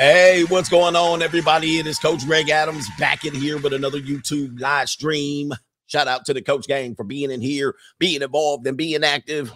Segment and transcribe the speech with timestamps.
[0.00, 1.78] Hey, what's going on, everybody?
[1.78, 5.52] It is Coach Greg Adams back in here with another YouTube live stream.
[5.88, 9.52] Shout out to the Coach Gang for being in here, being involved, and being active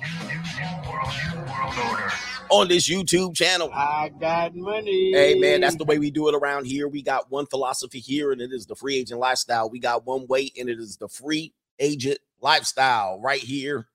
[2.51, 3.71] on this YouTube channel.
[3.73, 5.13] I got money.
[5.15, 6.89] Hey, man, that's the way we do it around here.
[6.89, 9.71] We got one philosophy here, and it is the free agent lifestyle.
[9.71, 13.87] We got one way, and it is the free agent lifestyle right here.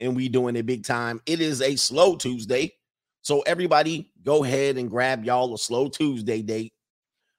[0.00, 1.20] And we doing it big time.
[1.26, 2.72] It is a slow Tuesday.
[3.22, 6.72] So everybody, go ahead and grab y'all a slow Tuesday date.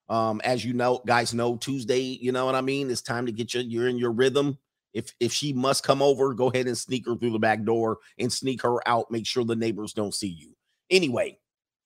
[0.09, 2.90] Um, as you know, guys know Tuesday, you know what I mean?
[2.90, 4.58] It's time to get you you're in your rhythm.
[4.94, 7.98] If if she must come over, go ahead and sneak her through the back door
[8.18, 9.12] and sneak her out.
[9.12, 10.56] Make sure the neighbors don't see you.
[10.90, 11.38] Anyway,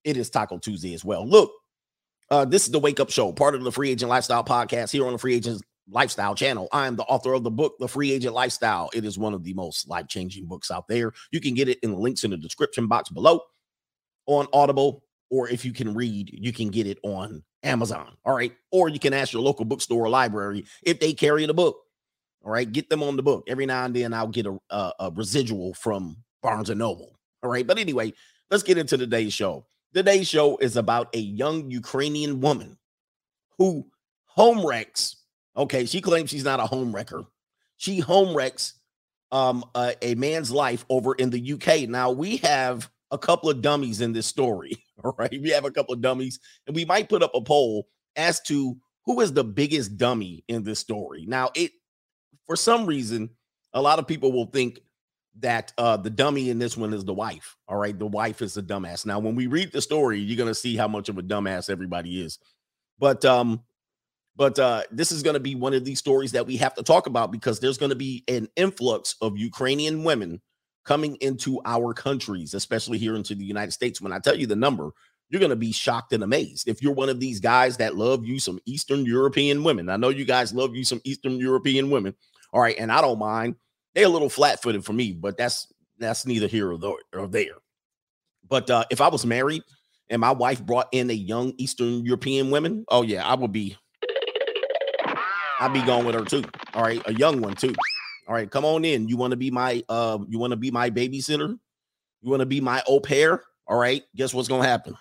[0.04, 1.28] it is Taco Tuesday as well.
[1.28, 1.52] Look,
[2.30, 5.06] uh, this is the Wake Up Show, part of the Free Agent Lifestyle podcast here
[5.06, 6.68] on the Free Agent Lifestyle channel.
[6.72, 8.90] I am the author of the book, The Free Agent Lifestyle.
[8.94, 11.14] It is one of the most life changing books out there.
[11.32, 13.42] You can get it in the links in the description box below
[14.28, 18.16] on Audible, or if you can read, you can get it on Amazon.
[18.26, 18.54] All right.
[18.72, 21.78] Or you can ask your local bookstore or library if they carry the book.
[22.44, 22.72] All right.
[22.72, 23.44] Get them on the book.
[23.48, 27.18] Every now and then I'll get a, a, a residual from Barnes and Noble.
[27.44, 27.66] All right.
[27.66, 28.14] But anyway,
[28.50, 29.66] let's get into today's show.
[29.94, 32.78] Today's show is about a young Ukrainian woman
[33.58, 33.88] who
[34.26, 35.18] home wrecks.
[35.56, 35.86] Okay.
[35.86, 37.24] She claims she's not a home wrecker.
[37.78, 38.74] She home wrecks
[39.32, 41.90] um, a, a man's life over in the UK.
[41.90, 44.78] Now we have a couple of dummies in this story.
[45.04, 45.32] All right.
[45.42, 48.78] We have a couple of dummies, and we might put up a poll as to
[49.06, 51.26] who is the biggest dummy in this story.
[51.28, 51.72] Now, it
[52.46, 53.30] for some reason,
[53.74, 54.80] a lot of people will think
[55.40, 57.56] that uh the dummy in this one is the wife.
[57.68, 57.98] All right.
[57.98, 59.06] The wife is a dumbass.
[59.06, 62.22] Now, when we read the story, you're gonna see how much of a dumbass everybody
[62.22, 62.40] is.
[63.00, 63.62] But um,
[64.38, 67.08] but uh, this is to be one of these stories that we have to talk
[67.08, 70.42] about because there's to be an influx of Ukrainian women
[70.88, 74.00] coming into our countries, especially here into the United States.
[74.00, 74.92] When I tell you the number,
[75.30, 76.70] you're going to be shocked and amazed.
[76.70, 80.10] If you're one of these guys that love you some Eastern European women, I know
[80.10, 82.16] you guys love you some Eastern European women.
[82.54, 83.56] All right, and I don't mind.
[83.94, 85.68] They're a little flat-footed for me, but that's
[86.00, 87.56] that's neither here or there.
[88.48, 89.64] But uh, if I was married
[90.10, 93.76] and my wife brought in a young Eastern European woman, oh yeah, I would be.
[95.60, 96.46] I'd be going with her too.
[96.74, 97.74] All right, a young one too.
[98.28, 99.08] All right, come on in.
[99.08, 101.58] You want to be my uh you want to be my babysitter?
[102.22, 103.44] You want to be my au pair?
[103.68, 104.96] All right, guess what's gonna happen?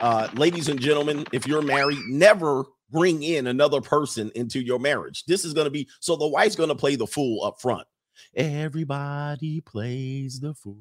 [0.00, 5.24] Uh, ladies and gentlemen, if you're married, never bring in another person into your marriage.
[5.26, 7.86] This is gonna be so the wife's gonna play the fool up front.
[8.34, 10.76] Everybody plays the fool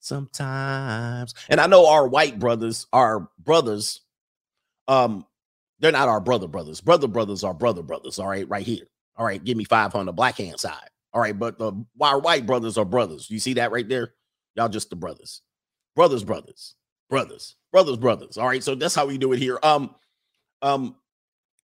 [0.00, 1.34] sometimes.
[1.48, 4.02] And I know our white brothers, our brothers,
[4.88, 5.26] um,
[5.80, 6.80] they're not our brother brothers.
[6.80, 8.18] Brother brothers are brother brothers.
[8.18, 8.86] All right, right here.
[9.18, 10.88] All right, give me five the black hand side.
[11.12, 13.28] All right, but the our white brothers are brothers.
[13.30, 14.14] You see that right there?
[14.54, 15.42] Y'all just the brothers.
[15.96, 16.76] Brothers, brothers,
[17.10, 18.38] brothers, brothers, brothers.
[18.38, 19.58] All right, so that's how we do it here.
[19.62, 19.94] Um,
[20.62, 20.96] um,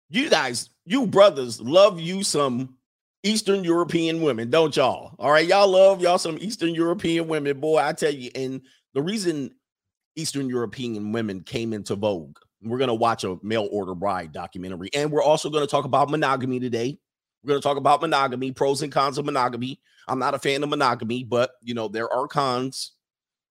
[0.09, 2.78] you guys, you brothers love you some
[3.23, 5.16] Eastern European women, don't y'all?
[5.19, 7.79] All right, y'all love y'all some Eastern European women, boy.
[7.79, 8.62] I tell you, and
[8.94, 9.51] the reason
[10.16, 15.12] Eastern European women came into vogue, we're gonna watch a mail order bride documentary, and
[15.12, 16.97] we're also gonna talk about monogamy today.
[17.44, 19.79] We're going to talk about monogamy, pros and cons of monogamy.
[20.07, 22.94] I'm not a fan of monogamy, but you know, there are cons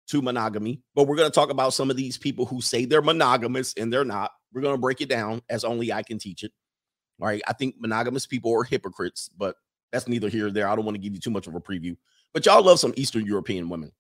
[0.09, 0.83] to monogamy.
[0.95, 3.93] But we're going to talk about some of these people who say they're monogamous and
[3.93, 4.33] they're not.
[4.53, 6.53] We're going to break it down as only I can teach it.
[7.21, 7.43] All right.
[7.47, 9.57] I think monogamous people are hypocrites, but
[9.93, 10.69] that's neither here nor there.
[10.69, 11.97] I don't want to give you too much of a preview.
[12.33, 13.93] But y'all love some Eastern European women.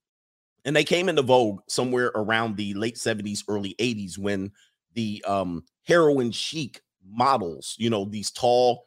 [0.64, 4.52] And they came into vogue somewhere around the late 70s, early 80s when
[4.94, 8.84] the um heroin chic models, you know, these tall,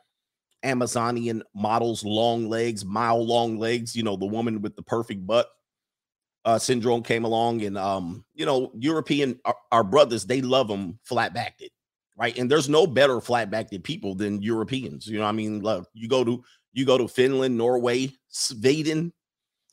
[0.63, 5.49] Amazonian models, long legs, mile long legs, you know, the woman with the perfect butt
[6.45, 7.61] uh, syndrome came along.
[7.63, 11.63] And, um, you know, European, our, our brothers, they love them flat backed,
[12.17, 12.37] right?
[12.37, 15.07] And there's no better flat backed people than Europeans.
[15.07, 16.43] You know, I mean, look, you go to,
[16.73, 19.13] you go to Finland, Norway, Sweden,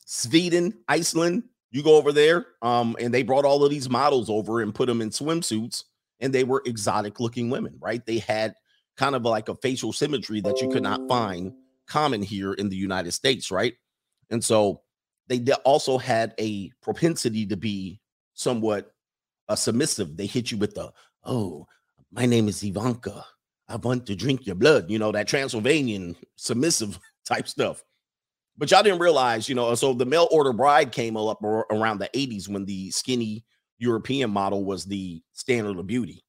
[0.05, 4.61] Sweden, Iceland, you go over there, um, and they brought all of these models over
[4.61, 5.85] and put them in swimsuits,
[6.19, 8.05] and they were exotic looking women, right?
[8.05, 8.53] They had
[8.97, 11.53] kind of like a facial symmetry that you could not find
[11.87, 13.73] common here in the United States, right?
[14.29, 14.81] And so
[15.27, 18.01] they also had a propensity to be
[18.33, 18.93] somewhat
[19.49, 20.17] uh, submissive.
[20.17, 20.91] They hit you with the,
[21.23, 21.67] oh,
[22.11, 23.25] my name is Ivanka.
[23.67, 27.83] I want to drink your blood, you know, that Transylvanian submissive type stuff.
[28.57, 32.09] But y'all didn't realize, you know, so the mail order bride came up around the
[32.13, 33.45] 80s when the skinny
[33.79, 36.23] European model was the standard of beauty.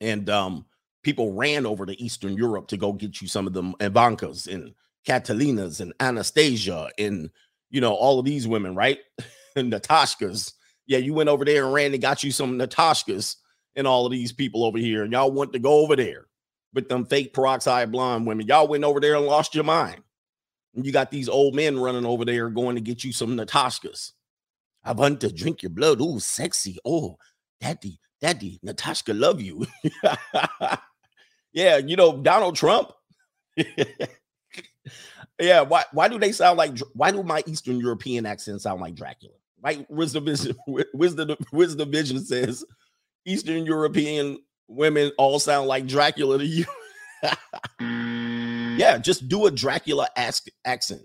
[0.00, 0.65] And um,
[1.06, 4.74] people ran over to Eastern Europe to go get you some of them Ivankas and
[5.06, 7.30] Catalinas and Anastasia and
[7.70, 8.98] you know all of these women, right?
[9.56, 10.52] and Natashkas
[10.84, 13.36] Yeah, you went over there and ran and got you some Natashkas
[13.76, 16.26] and all of these people over here, and y'all want to go over there
[16.74, 18.48] with them fake peroxide blonde women.
[18.48, 20.02] Y'all went over there and lost your mind.
[20.74, 24.10] And you got these old men running over there going to get you some Natashkas.
[24.82, 26.00] I want to drink your blood.
[26.00, 26.78] Ooh, sexy.
[26.84, 27.16] Oh,
[27.60, 29.66] daddy, daddy, Natasha love you.
[31.56, 32.92] yeah, you know, Donald Trump.
[35.40, 38.94] yeah, why why do they sound like why do my Eastern European accent sound like
[38.94, 39.34] Dracula?
[39.62, 39.90] Right?
[39.90, 40.54] Wisdom vision,
[40.94, 42.62] wisdom, wisdom vision says
[43.24, 44.38] Eastern European
[44.68, 46.66] women all sound like Dracula to you.
[47.80, 51.02] yeah, just do a Dracula ask accent.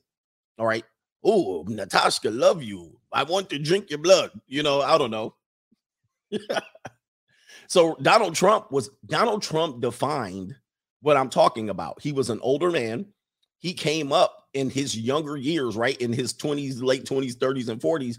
[0.59, 0.83] All right.
[1.23, 2.99] Oh, Natasha, love you.
[3.13, 4.31] I want to drink your blood.
[4.47, 5.33] You know, I don't know.
[7.71, 10.53] so Donald Trump was Donald Trump defined
[10.99, 12.01] what I'm talking about.
[12.01, 13.05] He was an older man.
[13.59, 15.95] He came up in his younger years, right?
[16.01, 18.17] In his 20s, late 20s, 30s, and 40s.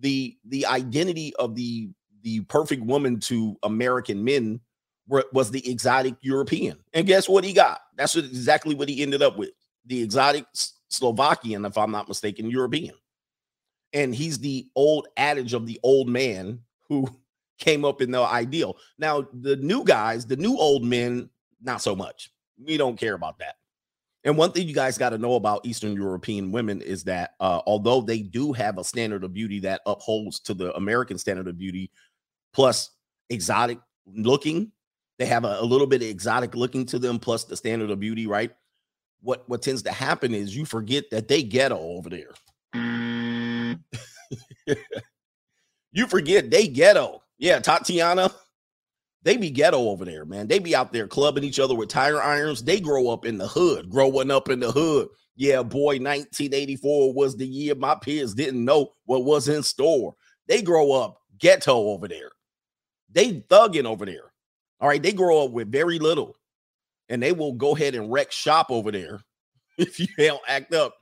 [0.00, 1.90] The the identity of the
[2.22, 4.58] the perfect woman to American men
[5.06, 6.78] was the exotic European.
[6.94, 7.82] And guess what he got?
[7.96, 9.50] That's what, exactly what he ended up with.
[9.84, 10.46] The exotic
[10.88, 12.94] Slovakian, if I'm not mistaken, European.
[13.92, 17.06] And he's the old adage of the old man who
[17.58, 18.76] came up in the ideal.
[18.98, 21.30] Now, the new guys, the new old men,
[21.62, 22.30] not so much.
[22.62, 23.56] We don't care about that.
[24.24, 27.60] And one thing you guys got to know about Eastern European women is that uh,
[27.66, 31.58] although they do have a standard of beauty that upholds to the American standard of
[31.58, 31.90] beauty,
[32.54, 32.90] plus
[33.28, 34.72] exotic looking,
[35.18, 38.00] they have a, a little bit of exotic looking to them, plus the standard of
[38.00, 38.50] beauty, right?
[39.20, 42.30] What what tends to happen is you forget that they ghetto over there.
[42.74, 43.80] Mm.
[45.92, 47.22] you forget they ghetto.
[47.38, 48.30] Yeah, Tatiana,
[49.22, 50.48] they be ghetto over there, man.
[50.48, 52.62] They be out there clubbing each other with tire irons.
[52.62, 55.08] They grow up in the hood, growing up in the hood.
[55.36, 60.14] Yeah, boy, 1984 was the year my peers didn't know what was in store.
[60.46, 62.30] They grow up ghetto over there.
[63.10, 64.32] They thugging over there.
[64.80, 66.36] All right, they grow up with very little,
[67.08, 69.20] and they will go ahead and wreck shop over there
[69.78, 70.94] if you don't act up.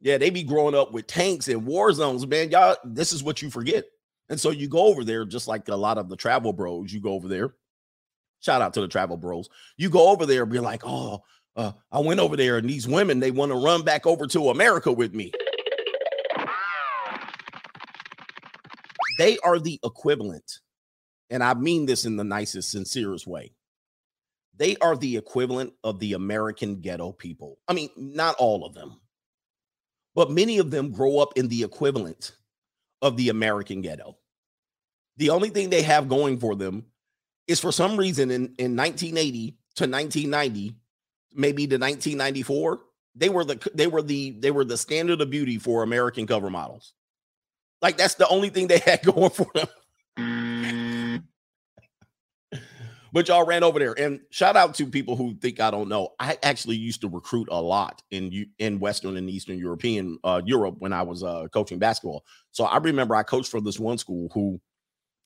[0.00, 2.50] Yeah, they be growing up with tanks and war zones, man.
[2.50, 3.84] Y'all, this is what you forget.
[4.28, 7.00] And so you go over there, just like a lot of the travel bros, you
[7.00, 7.54] go over there.
[8.40, 9.48] Shout out to the travel bros.
[9.76, 11.22] You go over there and be like, oh,
[11.56, 14.50] uh, I went over there, and these women, they want to run back over to
[14.50, 15.32] America with me.
[19.18, 20.60] They are the equivalent,
[21.30, 23.52] and I mean this in the nicest, sincerest way.
[24.56, 27.58] They are the equivalent of the American ghetto people.
[27.66, 29.00] I mean, not all of them,
[30.14, 32.36] but many of them grow up in the equivalent
[33.02, 34.16] of the American ghetto.
[35.16, 36.86] The only thing they have going for them
[37.46, 40.74] is for some reason in, in 1980 to 1990,
[41.34, 42.80] maybe to 1994,
[43.14, 46.50] they were the they were the they were the standard of beauty for American cover
[46.50, 46.92] models.
[47.82, 49.66] Like that's the only thing they had going for them.
[53.12, 53.98] But y'all ran over there.
[53.98, 56.10] And shout out to people who think i don't know.
[56.18, 60.76] I actually used to recruit a lot in in western and eastern european uh, europe
[60.78, 62.24] when i was uh, coaching basketball.
[62.50, 64.60] So i remember i coached for this one school who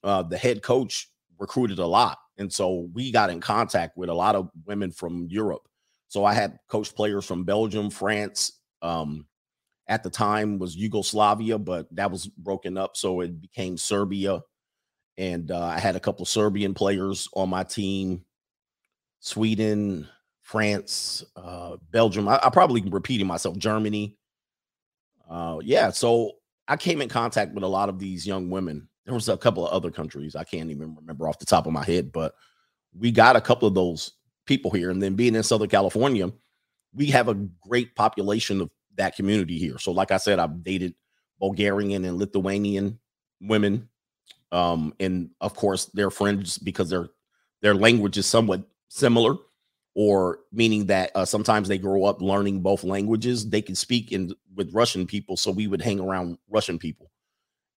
[0.04, 1.08] uh, the head coach
[1.38, 2.18] recruited a lot.
[2.38, 5.68] And so we got in contact with a lot of women from europe.
[6.08, 9.26] So i had coached players from belgium france um,
[9.88, 12.96] at the time was yugoslavia but that was broken up.
[12.96, 14.40] So it became serbia
[15.18, 18.24] and uh, I had a couple of Serbian players on my team,
[19.20, 20.08] Sweden,
[20.42, 22.28] France, uh, Belgium.
[22.28, 23.56] I, I probably repeating myself.
[23.58, 24.16] Germany.
[25.28, 26.32] Uh, yeah, so
[26.68, 28.88] I came in contact with a lot of these young women.
[29.04, 31.72] There was a couple of other countries I can't even remember off the top of
[31.72, 32.34] my head, but
[32.96, 34.12] we got a couple of those
[34.46, 34.90] people here.
[34.90, 36.30] And then being in Southern California,
[36.94, 37.34] we have a
[37.66, 39.78] great population of that community here.
[39.78, 40.94] So, like I said, I've dated
[41.40, 42.98] Bulgarian and Lithuanian
[43.40, 43.88] women
[44.52, 47.08] um, and of course they're friends because their
[47.62, 49.36] their language is somewhat similar,
[49.94, 53.48] or meaning that uh, sometimes they grow up learning both languages.
[53.48, 57.10] They can speak in with Russian people, so we would hang around Russian people,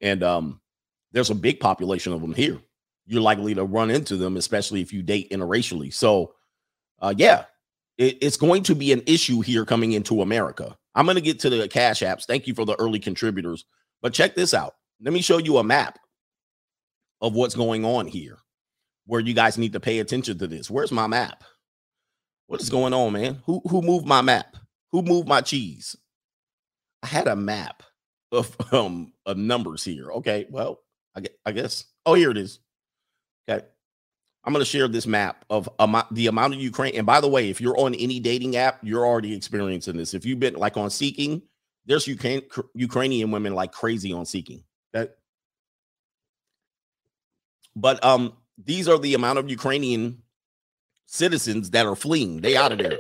[0.02, 0.62] and um,
[1.12, 2.60] there's a big population of them here.
[3.08, 5.94] You're likely to run into them, especially if you date interracially.
[5.94, 6.34] So,
[7.00, 7.46] uh, yeah,
[7.98, 10.76] it, it's going to be an issue here coming into America.
[10.96, 12.26] I'm going to get to the cash apps.
[12.26, 13.66] Thank you for the early contributors.
[14.02, 14.76] But check this out.
[15.02, 16.00] Let me show you a map
[17.22, 18.38] of what's going on here
[19.06, 20.70] where you guys need to pay attention to this.
[20.70, 21.44] Where's my map?
[22.48, 23.42] What is going on, man?
[23.46, 24.56] Who who moved my map?
[24.92, 25.96] Who moved my cheese?
[27.04, 27.84] I had a map
[28.32, 30.12] of um of numbers here.
[30.12, 30.80] Okay, well,
[31.16, 31.86] I guess, I guess.
[32.06, 32.60] Oh, here it is.
[33.50, 33.66] Okay.
[34.44, 36.96] I'm going to share this map of amount, the amount of Ukraine.
[36.96, 40.14] And by the way, if you're on any dating app, you're already experiencing this.
[40.14, 41.42] If you've been like on Seeking,
[41.88, 42.44] there's Ukraine,
[42.76, 44.64] Ukrainian women like crazy on Seeking.
[44.96, 45.12] Okay.
[47.76, 50.22] But um, these are the amount of Ukrainian
[51.06, 52.42] citizens that are fleeing.
[52.42, 52.98] They out of there.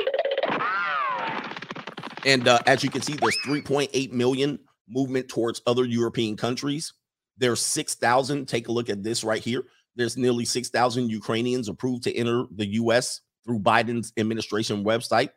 [2.26, 6.94] And uh, as you can see, there's 3.8 million movement towards other European countries.
[7.38, 8.48] There's 6,000.
[8.48, 9.64] Take a look at this right here.
[9.96, 13.22] There's nearly 6,000 Ukrainians approved to enter the U.S.
[13.46, 15.30] through Biden's administration website.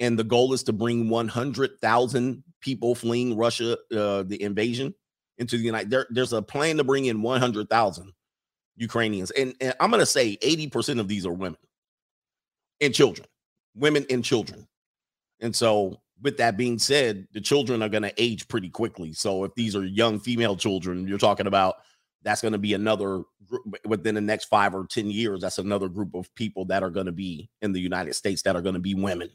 [0.00, 4.94] And the goal is to bring 100,000 people fleeing Russia, uh, the invasion,
[5.38, 5.90] into the United.
[5.90, 8.12] There, there's a plan to bring in 100,000
[8.78, 11.58] Ukrainians, and, and I'm going to say 80% of these are women
[12.80, 13.26] and children,
[13.74, 14.66] women and children.
[15.40, 19.12] And so with that being said, the children are going to age pretty quickly.
[19.12, 21.76] So if these are young female children, you're talking about
[22.22, 23.22] that's going to be another
[23.84, 25.40] within the next five or 10 years.
[25.40, 28.56] That's another group of people that are going to be in the United States that
[28.56, 29.30] are going to be women.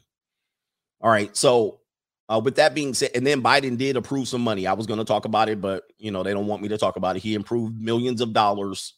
[1.00, 1.34] All right.
[1.36, 1.80] So
[2.28, 4.66] uh, with that being said, and then Biden did approve some money.
[4.66, 6.78] I was going to talk about it, but you know, they don't want me to
[6.78, 7.22] talk about it.
[7.22, 8.94] He improved millions of dollars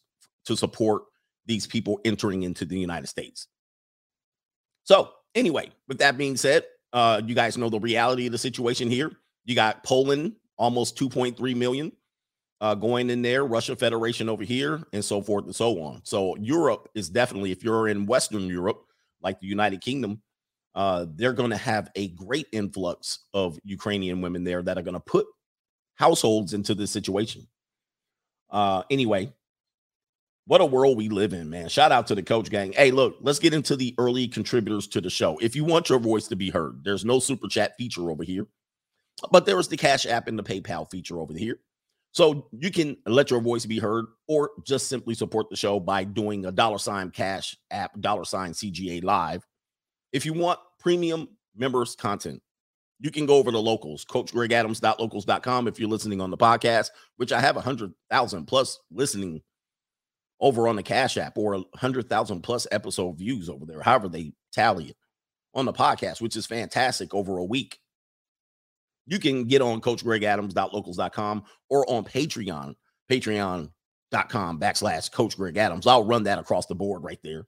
[0.47, 1.03] to support
[1.45, 3.47] these people entering into the United States.
[4.83, 8.89] So anyway, with that being said, uh, you guys know the reality of the situation
[8.89, 9.11] here.
[9.45, 11.91] You got Poland, almost 2.3 million
[12.59, 16.01] uh, going in there, Russia Federation over here, and so forth and so on.
[16.03, 18.83] So Europe is definitely, if you're in Western Europe,
[19.21, 20.21] like the United Kingdom,
[20.75, 24.93] uh, they're going to have a great influx of Ukrainian women there that are going
[24.93, 25.25] to put
[25.95, 27.47] households into this situation.
[28.49, 29.33] Uh, anyway,
[30.47, 31.67] what a world we live in, man.
[31.67, 32.71] Shout out to the coach gang.
[32.71, 35.37] Hey, look, let's get into the early contributors to the show.
[35.41, 38.47] If you want your voice to be heard, there's no super chat feature over here,
[39.29, 41.59] but there is the Cash App and the PayPal feature over here.
[42.13, 46.05] So you can let your voice be heard or just simply support the show by
[46.05, 49.45] doing a dollar sign cash app, dollar sign CGA live.
[50.13, 52.41] If you want premium members content,
[52.99, 57.41] you can go over to locals, coachgregadams.locals.com if you're listening on the podcast, which I
[57.41, 59.41] have a hundred thousand plus listening
[60.39, 64.89] over on the Cash App or 100,000 plus episode views over there, however they tally
[64.89, 64.97] it
[65.53, 67.79] on the podcast, which is fantastic over a week.
[69.07, 72.75] You can get on coachgregadams.locals.com or on Patreon,
[73.09, 75.87] patreon.com backslash Coach Greg Adams.
[75.87, 77.47] I'll run that across the board right there.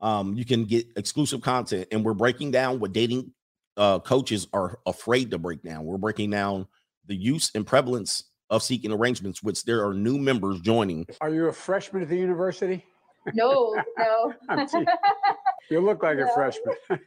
[0.00, 3.32] Um, you can get exclusive content, and we're breaking down what dating
[3.76, 5.84] uh, coaches are afraid to break down.
[5.84, 6.66] We're breaking down
[7.06, 11.06] the use and prevalence of seeking arrangements, which there are new members joining.
[11.20, 12.84] Are you a freshman at the university?
[13.34, 14.34] No, no.
[15.70, 16.28] you look like no.
[16.28, 16.74] a freshman.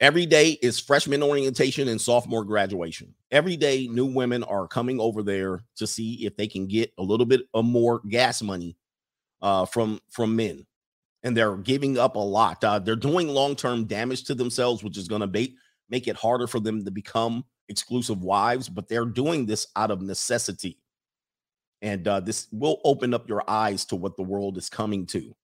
[0.00, 3.14] Every day is freshman orientation and sophomore graduation.
[3.30, 7.02] Every day, new women are coming over there to see if they can get a
[7.02, 8.76] little bit of more gas money
[9.42, 10.66] uh, from from men,
[11.22, 12.64] and they're giving up a lot.
[12.64, 15.48] Uh, they're doing long term damage to themselves, which is going to
[15.88, 20.02] make it harder for them to become exclusive wives, but they're doing this out of
[20.02, 20.78] necessity.
[21.80, 25.34] And uh, this will open up your eyes to what the world is coming to.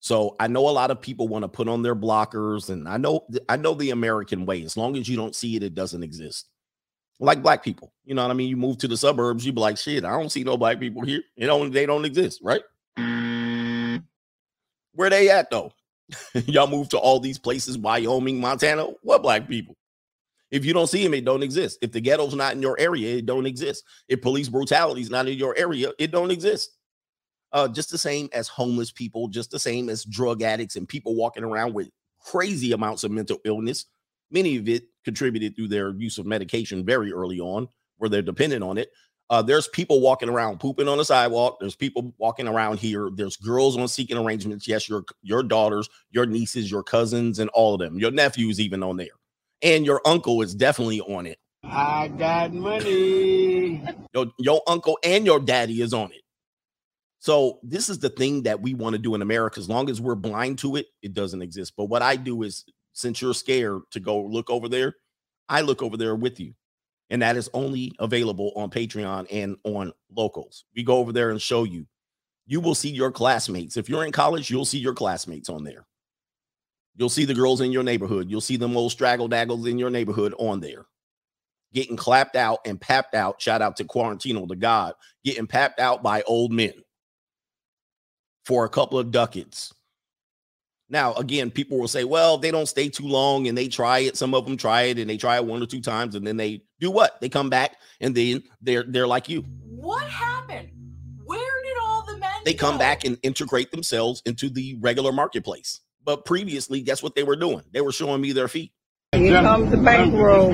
[0.00, 2.98] So I know a lot of people want to put on their blockers, and I
[2.98, 4.62] know I know the American way.
[4.62, 6.48] As long as you don't see it, it doesn't exist.
[7.20, 8.50] Like black people, you know what I mean.
[8.50, 11.02] You move to the suburbs, you be like, "Shit, I don't see no black people
[11.02, 11.22] here.
[11.36, 12.60] You know, they don't exist, right?"
[14.92, 15.72] Where they at though?
[16.34, 18.88] Y'all move to all these places, Wyoming, Montana.
[19.02, 19.74] What black people?
[20.50, 21.78] If you don't see them, it don't exist.
[21.82, 23.84] If the ghetto's not in your area, it don't exist.
[24.08, 26.70] If police brutality is not in your area, it don't exist.
[27.52, 31.14] Uh, just the same as homeless people, just the same as drug addicts and people
[31.14, 31.88] walking around with
[32.20, 33.86] crazy amounts of mental illness.
[34.30, 38.64] Many of it contributed through their use of medication very early on, where they're dependent
[38.64, 38.90] on it.
[39.30, 41.58] Uh, there's people walking around pooping on the sidewalk.
[41.58, 43.08] There's people walking around here.
[43.12, 44.68] There's girls on seeking arrangements.
[44.68, 47.98] Yes, your your daughters, your nieces, your cousins, and all of them.
[47.98, 49.08] Your nephews even on there
[49.64, 51.38] and your uncle is definitely on it.
[51.64, 53.82] I got money.
[54.14, 56.20] Your, your uncle and your daddy is on it.
[57.18, 59.58] So this is the thing that we want to do in America.
[59.58, 61.72] As long as we're blind to it, it doesn't exist.
[61.74, 64.94] But what I do is, since you're scared to go look over there,
[65.48, 66.52] I look over there with you.
[67.08, 70.64] And that is only available on Patreon and on locals.
[70.76, 71.86] We go over there and show you.
[72.46, 73.78] You will see your classmates.
[73.78, 75.86] If you're in college, you'll see your classmates on there.
[76.96, 78.30] You'll see the girls in your neighborhood.
[78.30, 80.86] You'll see them old straggle daggles in your neighborhood on there,
[81.72, 83.42] getting clapped out and papped out.
[83.42, 86.74] Shout out to Quarantino, the God, getting papped out by old men
[88.44, 89.74] for a couple of ducats.
[90.90, 94.16] Now, again, people will say, well, they don't stay too long and they try it.
[94.16, 96.36] Some of them try it and they try it one or two times and then
[96.36, 97.20] they do what?
[97.20, 99.40] They come back and then they're they're like you.
[99.40, 100.68] What happened?
[101.24, 105.80] Where did all the men They come back and integrate themselves into the regular marketplace.
[106.04, 107.62] But previously, guess what they were doing?
[107.72, 108.72] They were showing me their feet.
[109.12, 110.50] Here comes the bankroll.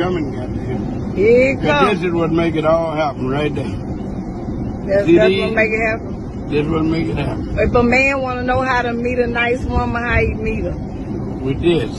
[1.14, 1.98] Here it comes.
[2.00, 3.64] This is what make it all happen right there.
[3.64, 6.48] That's, that's what make it happen.
[6.50, 7.58] This will make it happen.
[7.58, 10.64] If a man want to know how to meet a nice woman, how you meet
[10.64, 10.72] her?
[10.72, 11.90] With this.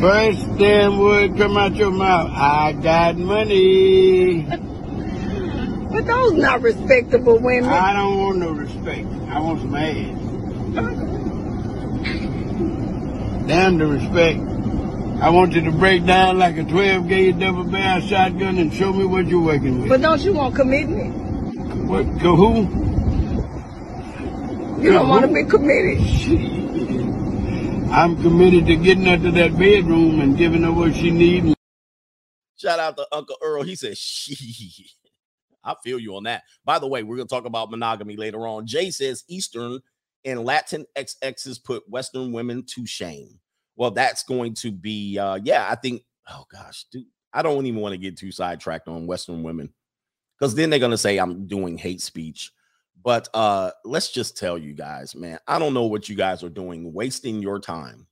[0.00, 2.30] First damn word come out your mouth.
[2.32, 4.42] I got money.
[5.90, 7.68] But those not respectable women.
[7.68, 9.06] I don't want no respect.
[9.28, 11.27] I want some ass.
[13.46, 14.40] Damn the respect.
[15.20, 18.92] I want you to break down like a 12 gauge double barrel shotgun and show
[18.92, 19.88] me what you're working with.
[19.88, 21.14] But don't you want commitment?
[21.88, 22.88] What, to who?
[24.82, 25.98] You don't want to be committed.
[27.90, 31.54] I'm committed to getting her to that bedroom and giving her what she needs.
[32.56, 33.62] Shout out to Uncle Earl.
[33.62, 34.86] He said, "She."
[35.64, 36.44] I feel you on that.
[36.64, 38.66] By the way, we're gonna talk about monogamy later on.
[38.66, 39.80] Jay says Eastern
[40.24, 43.38] and Latin XXs put Western women to shame.
[43.76, 45.68] Well, that's going to be, uh, yeah.
[45.70, 46.02] I think.
[46.30, 49.72] Oh gosh, dude, I don't even want to get too sidetracked on Western women
[50.38, 52.52] because then they're gonna say I'm doing hate speech.
[53.02, 56.48] But uh, let's just tell you guys, man, I don't know what you guys are
[56.48, 58.06] doing, wasting your time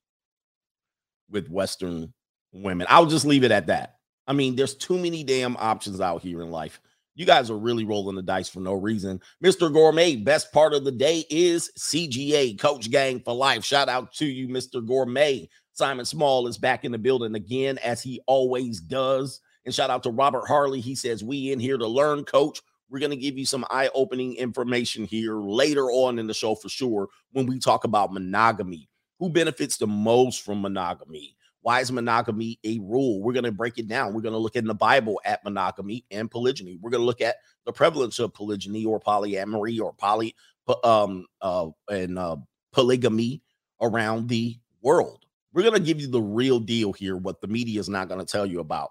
[1.28, 2.12] with Western
[2.52, 2.86] women.
[2.88, 3.96] I'll just leave it at that.
[4.28, 6.80] I mean, there's too many damn options out here in life.
[7.16, 9.22] You guys are really rolling the dice for no reason.
[9.42, 9.72] Mr.
[9.72, 13.64] Gourmet, best part of the day is CGA, Coach Gang for Life.
[13.64, 14.86] Shout out to you, Mr.
[14.86, 15.48] Gourmet.
[15.72, 19.40] Simon Small is back in the building again, as he always does.
[19.64, 20.80] And shout out to Robert Harley.
[20.80, 22.60] He says, We in here to learn, coach.
[22.90, 26.54] We're going to give you some eye opening information here later on in the show
[26.54, 28.90] for sure when we talk about monogamy.
[29.20, 31.35] Who benefits the most from monogamy?
[31.66, 33.20] Why is monogamy a rule?
[33.20, 34.14] We're going to break it down.
[34.14, 36.78] We're going to look in the Bible at monogamy and polygyny.
[36.80, 40.36] We're going to look at the prevalence of polygyny or polyamory or poly
[40.84, 42.36] um uh and uh
[42.72, 43.42] polygamy
[43.80, 45.26] around the world.
[45.52, 48.24] We're going to give you the real deal here what the media is not going
[48.24, 48.90] to tell you about.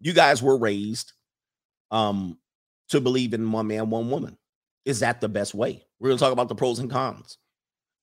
[0.00, 1.12] You guys were raised
[1.90, 2.38] um
[2.88, 4.38] to believe in one man, one woman.
[4.86, 5.84] Is that the best way?
[6.00, 7.36] We're going to talk about the pros and cons.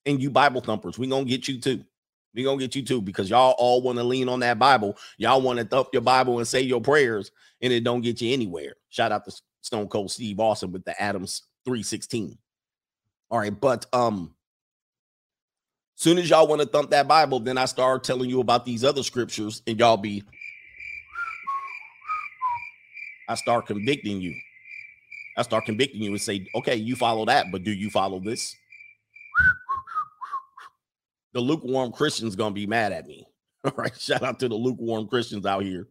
[0.06, 1.82] And you Bible thumpers, we're going to get you too.
[2.34, 4.96] Going to get you too because y'all all want to lean on that Bible.
[5.18, 8.32] Y'all want to thump your Bible and say your prayers, and it don't get you
[8.32, 8.74] anywhere.
[8.88, 12.38] Shout out to Stone Cold Steve Austin with the Adams 316.
[13.30, 14.34] All right, but um,
[15.94, 18.82] soon as y'all want to thump that Bible, then I start telling you about these
[18.82, 20.22] other scriptures, and y'all be
[23.28, 24.34] I start convicting you.
[25.36, 28.56] I start convicting you and say, okay, you follow that, but do you follow this?
[31.34, 33.26] The lukewarm Christians gonna be mad at me.
[33.64, 33.98] All right.
[33.98, 35.88] Shout out to the lukewarm Christians out here.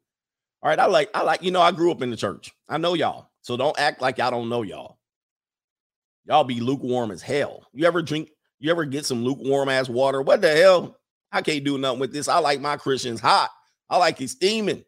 [0.61, 0.79] All right.
[0.79, 2.51] I like, I like, you know, I grew up in the church.
[2.69, 3.29] I know y'all.
[3.41, 4.97] So don't act like I don't know y'all.
[6.25, 7.65] Y'all be lukewarm as hell.
[7.73, 10.21] You ever drink, you ever get some lukewarm ass water?
[10.21, 10.97] What the hell?
[11.31, 12.27] I can't do nothing with this.
[12.27, 13.49] I like my Christians hot.
[13.89, 14.83] I like it steaming.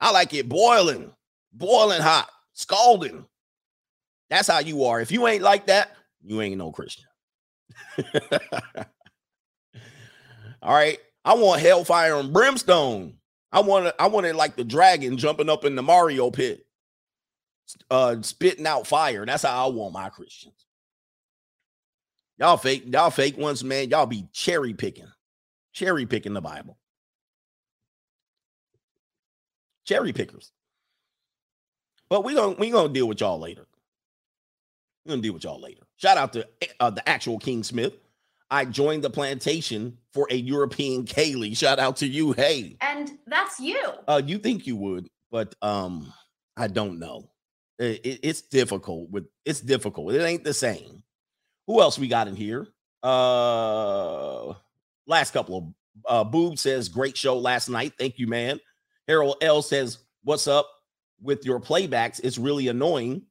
[0.00, 1.12] I like it boiling,
[1.52, 3.26] boiling hot, scalding.
[4.28, 5.00] That's how you are.
[5.00, 5.90] If you ain't like that,
[6.22, 7.06] you ain't no Christian.
[10.62, 10.98] All right.
[11.24, 13.14] I want hellfire and brimstone.
[13.52, 16.64] I want it, I want it like the dragon jumping up in the Mario pit,
[17.90, 19.26] uh, spitting out fire.
[19.26, 20.66] That's how I want my Christians.
[22.38, 23.90] Y'all fake, y'all fake ones, man.
[23.90, 25.10] Y'all be cherry picking,
[25.72, 26.78] cherry picking the Bible.
[29.84, 30.52] Cherry pickers.
[32.08, 33.66] But we're gonna we gonna deal with y'all later.
[35.04, 35.82] We're gonna deal with y'all later.
[35.96, 36.46] Shout out to
[36.78, 37.94] uh, the actual King Smith.
[38.50, 41.56] I joined the plantation for a European Kaylee.
[41.56, 42.32] Shout out to you.
[42.32, 43.78] Hey, And that's you.
[44.08, 46.12] uh, you think you would, but um,
[46.56, 47.30] I don't know.
[47.78, 50.12] It- it- it's difficult with it's difficult.
[50.14, 51.02] It ain't the same.
[51.66, 52.66] Who else we got in here?
[53.02, 54.52] Uh,
[55.06, 55.64] last couple of
[56.06, 57.92] uh, Boob says great show last night.
[57.98, 58.60] Thank you, man.
[59.08, 60.68] Harold L says what's up
[61.22, 62.20] with your playbacks?
[62.22, 63.22] It's really annoying.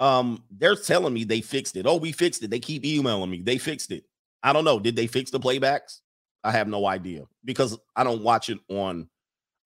[0.00, 1.86] Um, they're telling me they fixed it.
[1.86, 2.50] Oh, we fixed it.
[2.50, 3.40] They keep emailing me.
[3.42, 4.04] They fixed it.
[4.46, 4.78] I don't know.
[4.78, 6.02] Did they fix the playbacks?
[6.44, 9.08] I have no idea because I don't watch it on.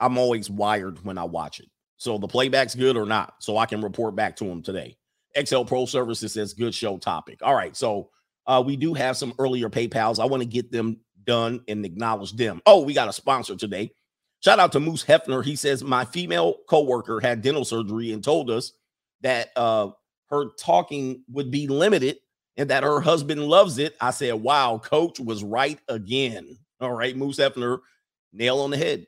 [0.00, 1.68] I'm always wired when I watch it.
[1.98, 4.96] So the playback's good or not, so I can report back to them today.
[5.38, 7.40] XL Pro Services says good show topic.
[7.42, 8.08] All right, so
[8.46, 10.18] uh, we do have some earlier PayPal's.
[10.18, 12.62] I want to get them done and acknowledge them.
[12.64, 13.92] Oh, we got a sponsor today.
[14.42, 15.44] Shout out to Moose Hefner.
[15.44, 18.72] He says my female coworker had dental surgery and told us
[19.20, 19.90] that uh,
[20.30, 22.16] her talking would be limited
[22.60, 23.96] and that her husband loves it.
[24.02, 27.78] I said, "Wow, Coach was right again." All right, Moose Hefner,
[28.34, 29.06] nail on the head.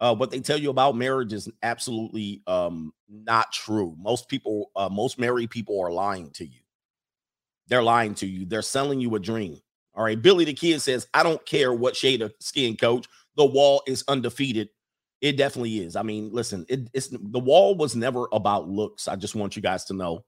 [0.00, 3.96] Uh, what they tell you about marriage is absolutely um, not true.
[3.98, 6.60] Most people, uh, most married people, are lying to you.
[7.68, 8.44] They're lying to you.
[8.44, 9.62] They're selling you a dream.
[9.94, 13.08] All right, Billy the Kid says, "I don't care what shade of skin, Coach.
[13.36, 14.68] The wall is undefeated."
[15.22, 15.96] It definitely is.
[15.96, 19.08] I mean, listen, it, it's the wall was never about looks.
[19.08, 20.26] I just want you guys to know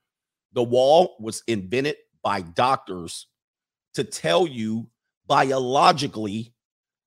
[0.54, 3.28] the wall was invented by doctors
[3.94, 4.90] to tell you
[5.28, 6.52] biologically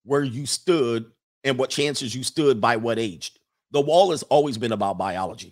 [0.06, 1.12] where you stood
[1.44, 3.34] and what chances you stood by what age.
[3.72, 5.52] The wall has always been about biology.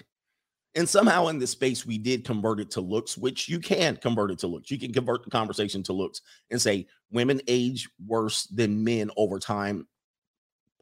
[0.75, 4.31] And somehow in this space, we did convert it to looks, which you can convert
[4.31, 4.71] it to looks.
[4.71, 9.37] You can convert the conversation to looks and say women age worse than men over
[9.37, 9.85] time.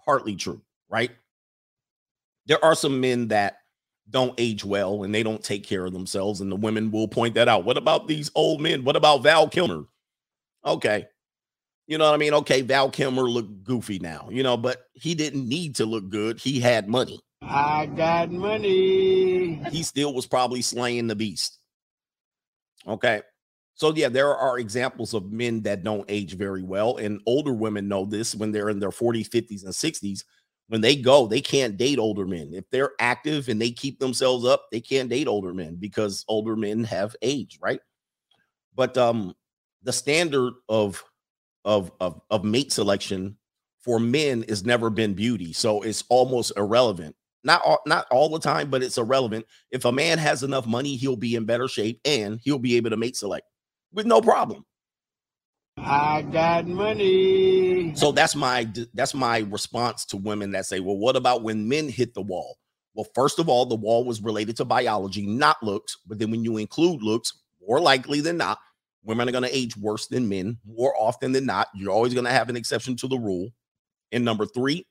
[0.05, 1.09] Partly true, right?
[2.45, 3.57] There are some men that
[4.09, 7.35] don't age well and they don't take care of themselves, and the women will point
[7.35, 7.65] that out.
[7.65, 8.83] What about these old men?
[8.83, 9.85] What about Val Kilmer?
[10.65, 11.07] Okay.
[11.87, 12.33] You know what I mean?
[12.33, 16.39] Okay, Val Kilmer looked goofy now, you know, but he didn't need to look good.
[16.39, 17.19] He had money.
[17.43, 19.61] I got money.
[19.69, 21.59] He still was probably slaying the beast.
[22.87, 23.21] Okay.
[23.75, 26.97] So, yeah, there are examples of men that don't age very well.
[26.97, 30.23] And older women know this when they're in their 40s, 50s, and 60s.
[30.67, 32.51] When they go, they can't date older men.
[32.53, 36.55] If they're active and they keep themselves up, they can't date older men because older
[36.55, 37.79] men have age, right?
[38.73, 39.35] But um
[39.83, 41.03] the standard of
[41.65, 43.37] of of, of mate selection
[43.79, 45.53] for men has never been beauty.
[45.53, 49.45] So it's almost irrelevant not all, not all the time, but it's irrelevant.
[49.71, 52.89] If a man has enough money, he'll be in better shape and he'll be able
[52.89, 53.47] to mate select
[53.93, 54.65] with no problem.
[55.77, 57.93] I got money.
[57.95, 61.89] So that's my that's my response to women that say, "Well, what about when men
[61.89, 62.57] hit the wall?"
[62.93, 65.97] Well, first of all, the wall was related to biology, not looks.
[66.07, 67.33] But then when you include looks,
[67.67, 68.57] more likely than not,
[69.03, 71.67] women are going to age worse than men more often than not.
[71.75, 73.49] You're always going to have an exception to the rule.
[74.13, 74.87] And number three,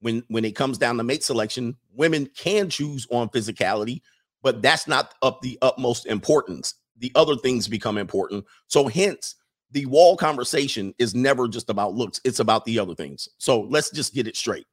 [0.00, 4.02] when when it comes down to mate selection, women can choose on physicality,
[4.42, 6.74] but that's not of the utmost importance.
[6.98, 8.44] The other things become important.
[8.66, 9.34] So hence
[9.72, 13.28] the wall conversation is never just about looks, it's about the other things.
[13.38, 14.66] So let's just get it straight.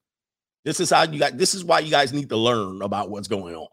[0.65, 3.27] This is how you got this is why you guys need to learn about what's
[3.27, 3.67] going on.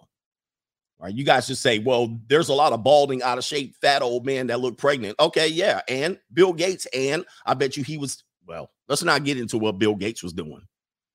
[1.00, 3.74] All right, you guys just say, well, there's a lot of balding, out of shape,
[3.80, 5.18] fat old men that look pregnant.
[5.18, 5.80] Okay, yeah.
[5.88, 9.78] And Bill Gates, and I bet you he was, well, let's not get into what
[9.78, 10.60] Bill Gates was doing.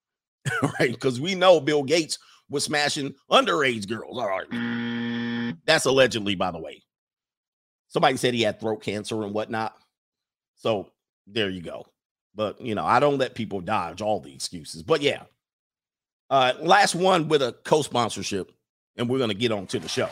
[0.79, 0.91] right?
[0.91, 2.17] Because we know Bill Gates
[2.49, 4.17] was smashing underage girls.
[4.17, 4.49] All right.
[4.49, 5.57] Mm.
[5.65, 6.83] That's allegedly, by the way.
[7.87, 9.75] Somebody said he had throat cancer and whatnot.
[10.65, 10.89] So
[11.27, 11.85] there you go.
[12.33, 14.81] But you know, I don't let people dodge all the excuses.
[14.81, 15.23] But yeah.
[16.31, 18.51] Uh last one with a co-sponsorship,
[18.97, 20.09] and we're gonna get on to the show.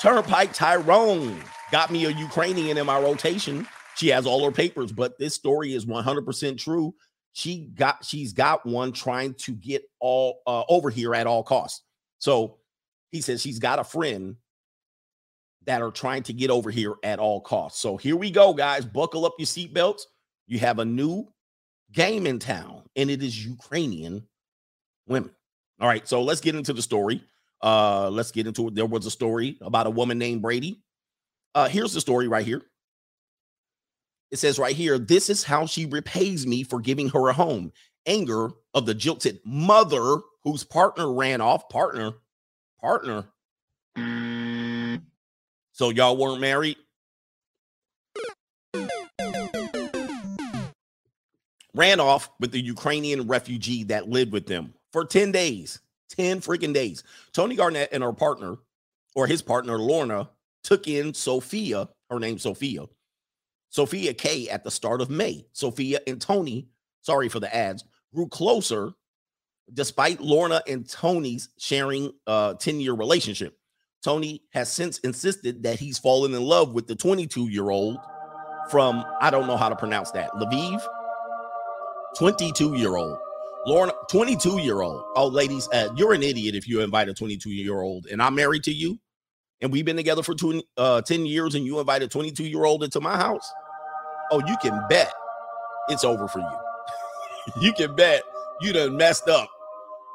[0.00, 1.38] Turnpike Tyrone
[1.70, 3.68] got me a Ukrainian in my rotation.
[3.96, 6.94] She has all her papers, but this story is 100% true
[7.32, 11.82] she got she's got one trying to get all uh, over here at all costs.
[12.18, 12.56] So
[13.10, 14.36] he says she's got a friend
[15.70, 17.80] that are trying to get over here at all costs.
[17.80, 18.84] So here we go, guys.
[18.84, 20.00] Buckle up your seatbelts.
[20.48, 21.28] You have a new
[21.92, 24.26] game in town, and it is Ukrainian
[25.06, 25.30] women.
[25.80, 27.22] All right, so let's get into the story.
[27.62, 28.74] Uh, let's get into it.
[28.74, 30.82] There was a story about a woman named Brady.
[31.54, 32.62] Uh, here's the story right here.
[34.32, 37.70] It says right here, this is how she repays me for giving her a home.
[38.06, 41.68] Anger of the jilted mother whose partner ran off.
[41.68, 42.14] Partner,
[42.80, 43.26] partner.
[45.80, 46.76] So y'all weren't married?
[51.72, 55.80] Ran off with the Ukrainian refugee that lived with them for 10 days.
[56.10, 57.02] 10 freaking days.
[57.32, 58.58] Tony Garnett and her partner,
[59.14, 60.28] or his partner, Lorna,
[60.62, 62.84] took in Sophia, her name Sophia,
[63.70, 65.46] Sophia K at the start of May.
[65.54, 66.68] Sophia and Tony,
[67.00, 68.92] sorry for the ads, grew closer
[69.72, 73.56] despite Lorna and Tony's sharing uh, a 10 year relationship.
[74.02, 77.98] Tony has since insisted that he's fallen in love with the 22 year old
[78.70, 80.80] from, I don't know how to pronounce that, Lviv.
[82.16, 83.18] 22 year old.
[83.66, 85.04] Lorna, 22 year old.
[85.16, 88.34] Oh, ladies, uh, you're an idiot if you invite a 22 year old and I'm
[88.34, 88.98] married to you
[89.60, 92.64] and we've been together for two, uh, 10 years and you invite a 22 year
[92.64, 93.52] old into my house,
[94.30, 95.12] oh, you can bet
[95.88, 97.62] it's over for you.
[97.62, 98.22] you can bet
[98.62, 99.50] you done messed up.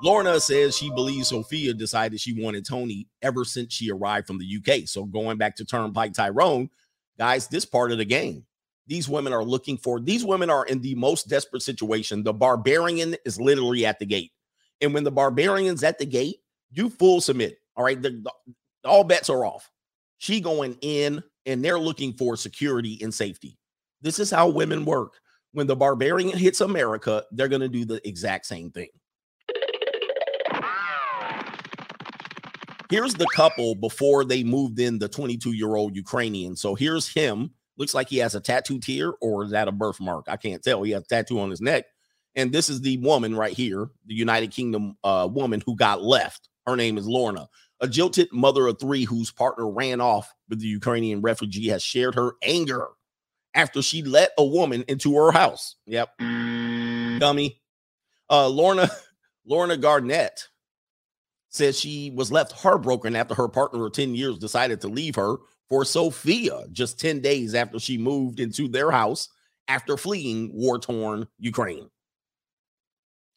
[0.04, 4.58] Lorna says she believes Sophia decided she wanted Tony ever since she arrived from the
[4.58, 4.88] UK.
[4.88, 6.70] So going back to Turnpike Tyrone,
[7.18, 8.46] guys, this part of the game.
[8.88, 12.24] These women are looking for, these women are in the most desperate situation.
[12.24, 14.32] The barbarian is literally at the gate.
[14.82, 16.38] And when the barbarian's at the gate,
[16.72, 17.58] you full submit.
[17.76, 18.00] All right.
[18.00, 18.32] The, the,
[18.88, 19.72] all bets are off.
[20.20, 23.58] She going in and they're looking for security and safety.
[24.02, 25.14] This is how women work.
[25.54, 28.90] When the barbarian hits America, they're going to do the exact same thing.
[32.90, 36.56] Here's the couple before they moved in the 22 year old Ukrainian.
[36.56, 37.52] So here's him.
[37.78, 40.28] Looks like he has a tattoo here, or is that a birthmark?
[40.30, 40.84] I can't tell.
[40.84, 41.86] He has a tattoo on his neck.
[42.36, 46.50] And this is the woman right here, the United Kingdom uh, woman who got left.
[46.66, 47.48] Her name is Lorna.
[47.82, 52.16] A jilted mother of three whose partner ran off with the Ukrainian refugee has shared
[52.16, 52.88] her anger
[53.54, 55.76] after she let a woman into her house.
[55.86, 56.18] Yep.
[57.20, 57.62] Dummy.
[58.30, 58.90] Uh, Lorna,
[59.46, 60.48] Lorna Garnett
[61.56, 65.38] says she was left heartbroken after her partner of 10 years decided to leave her
[65.70, 69.30] for Sophia just 10 days after she moved into their house
[69.68, 71.90] after fleeing war torn Ukraine.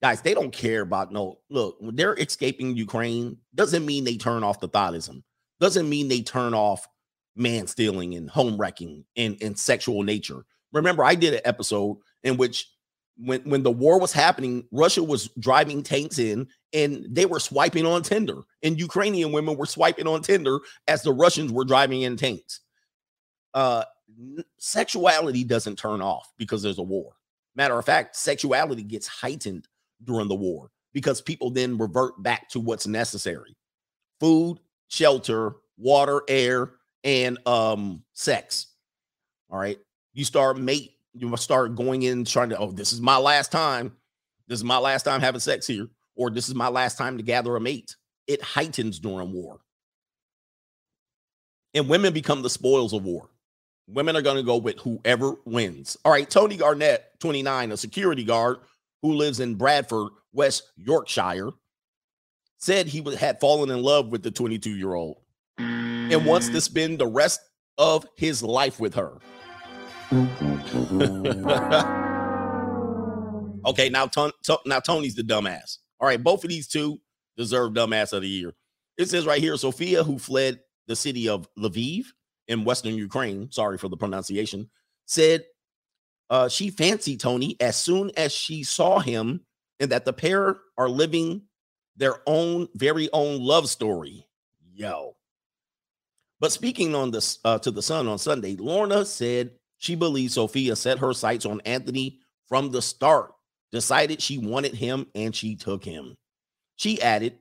[0.02, 4.44] Guys, they don't care about no look, when they're escaping Ukraine, doesn't mean they turn
[4.44, 5.22] off the thoughtism,
[5.59, 6.87] doesn't mean they turn off
[7.35, 10.44] man stealing and home wrecking and, and sexual nature.
[10.72, 12.70] Remember, I did an episode in which
[13.18, 17.87] when when the war was happening, Russia was driving tanks in and they were swiping
[17.87, 22.16] on Tinder, and Ukrainian women were swiping on Tinder as the Russians were driving in
[22.16, 22.61] tanks.
[23.54, 23.85] Uh,
[24.59, 27.12] sexuality doesn't turn off because there's a war.
[27.57, 29.66] Matter of fact, sexuality gets heightened
[30.04, 33.57] during the war because people then revert back to what's necessary
[34.20, 36.72] food, shelter, water, air,
[37.04, 38.68] and um sex.
[39.50, 39.78] All right.
[40.12, 43.52] You start mate, you must start going in trying to, oh, this is my last
[43.52, 43.92] time.
[44.46, 47.22] This is my last time having sex here, or this is my last time to
[47.22, 47.96] gather a mate.
[48.26, 49.59] It heightens during war.
[51.74, 53.28] And women become the spoils of war.
[53.88, 55.96] Women are going to go with whoever wins.
[56.04, 58.59] All right, Tony Garnett, 29, a security guard
[59.02, 61.50] who lives in Bradford, West Yorkshire,
[62.59, 65.18] said he had fallen in love with the 22 year old
[65.59, 67.40] and wants to spend the rest
[67.76, 69.18] of his life with her.
[73.66, 75.79] okay, now, ton, to, now Tony's the dumbass.
[76.01, 76.99] All right, both of these two
[77.37, 78.55] deserve dumbass of the year.
[78.97, 82.07] It says right here Sophia, who fled the city of Lviv
[82.49, 84.71] in western Ukraine, sorry for the pronunciation,
[85.05, 85.44] said
[86.31, 89.42] uh, she fancied Tony as soon as she saw him
[89.79, 91.42] and that the pair are living
[91.97, 94.27] their own very own love story.
[94.73, 95.16] Yo.
[96.40, 100.77] But speaking on this uh, to the Sun on Sunday, Lorna said she believes Sophia
[100.77, 103.33] set her sights on Anthony from the start,
[103.73, 106.17] decided she wanted him, and she took him.
[106.77, 107.38] She added,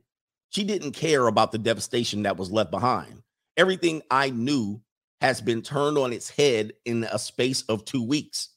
[0.49, 3.23] she didn't care about the devastation that was left behind.
[3.57, 4.81] Everything I knew
[5.19, 8.49] has been turned on its head in a space of two weeks.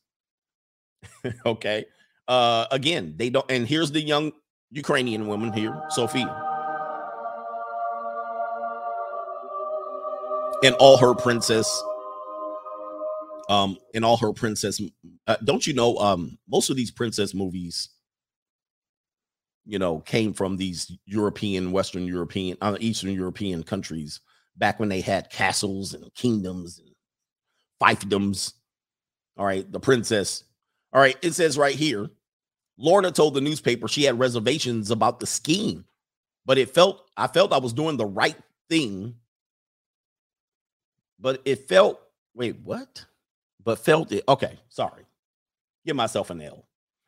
[1.46, 1.86] okay.
[2.28, 4.32] Uh again, they don't and here's the young
[4.70, 6.28] Ukrainian woman here, Sophia.
[10.62, 11.82] And all her princess
[13.50, 14.80] um in all her princess
[15.26, 17.90] uh, don't you know um most of these princess movies
[19.66, 24.20] you know came from these European western European uh, eastern European countries
[24.56, 26.94] back when they had castles and kingdoms and
[27.82, 28.54] fiefdoms
[29.36, 30.44] all right the princess
[30.92, 32.10] all right, it says right here
[32.76, 35.84] Lorna told the newspaper she had reservations about the scheme,
[36.46, 38.36] but it felt I felt I was doing the right
[38.68, 39.16] thing.
[41.18, 42.00] But it felt,
[42.34, 43.04] wait, what?
[43.64, 44.24] But felt it.
[44.28, 45.04] Okay, sorry.
[45.84, 46.66] Give myself an L.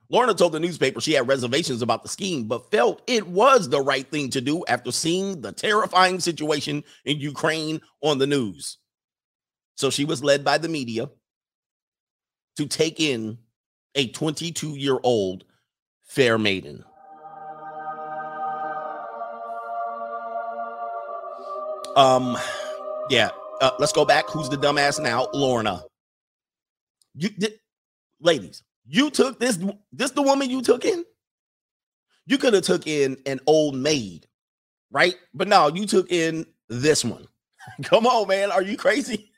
[0.08, 3.80] Lorna told the newspaper she had reservations about the scheme, but felt it was the
[3.80, 8.76] right thing to do after seeing the terrifying situation in Ukraine on the news.
[9.76, 11.08] So she was led by the media
[12.56, 13.38] to take in
[13.94, 15.44] a 22 year old
[16.02, 16.84] fair maiden.
[21.96, 22.36] Um,
[23.08, 23.30] yeah.
[23.60, 24.28] Uh, let's go back.
[24.28, 25.28] Who's the dumbass now?
[25.32, 25.84] Lorna.
[27.14, 27.60] You did,
[28.20, 28.62] ladies.
[28.86, 29.58] You took this.
[29.92, 31.04] This the woman you took in.
[32.26, 34.26] You could have took in an old maid,
[34.90, 35.14] right?
[35.34, 37.26] But no, you took in this one.
[37.82, 38.52] Come on, man.
[38.52, 39.32] Are you crazy?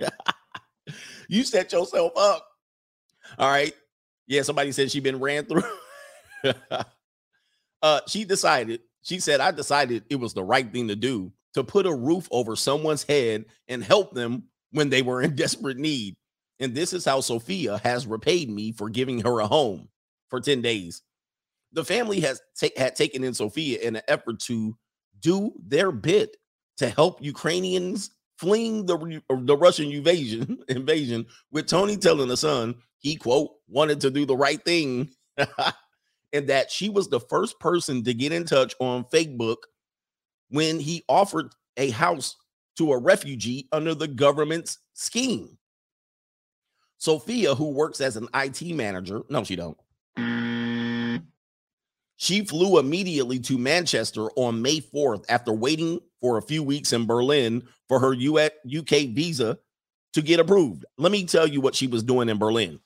[1.29, 2.47] you set yourself up.
[3.39, 3.73] All right.
[4.27, 5.63] Yeah, somebody said she been ran through.
[7.83, 11.65] uh, she decided, she said, I decided it was the right thing to do to
[11.65, 16.17] put a roof over someone's head and help them when they were in desperate need.
[16.65, 19.87] And this is how Sophia has repaid me for giving her a home
[20.31, 21.03] for 10 days.
[21.73, 24.75] The family has ta- had taken in Sophia in an effort to
[25.21, 26.39] do their bit
[26.79, 32.77] to help Ukrainians fleeing the, uh, the Russian invasion invasion with Tony telling the Sun
[32.97, 35.11] he quote wanted to do the right thing
[36.33, 39.59] and that she was the first person to get in touch on Facebook
[40.49, 42.37] when he offered a house
[42.79, 45.59] to a refugee under the government's scheme.
[46.99, 49.77] Sophia, who works as an IT manager, no, she don't.
[52.17, 57.07] She flew immediately to Manchester on May 4th after waiting for a few weeks in
[57.07, 59.59] Berlin for her UK visa
[60.15, 60.87] to get approved.
[60.97, 62.81] Let me tell you what she was doing in Berlin.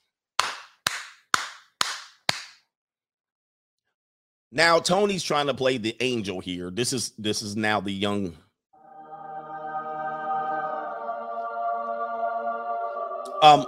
[4.51, 6.71] Now Tony's trying to play the angel here.
[6.71, 8.35] This is this is now the young
[13.43, 13.67] um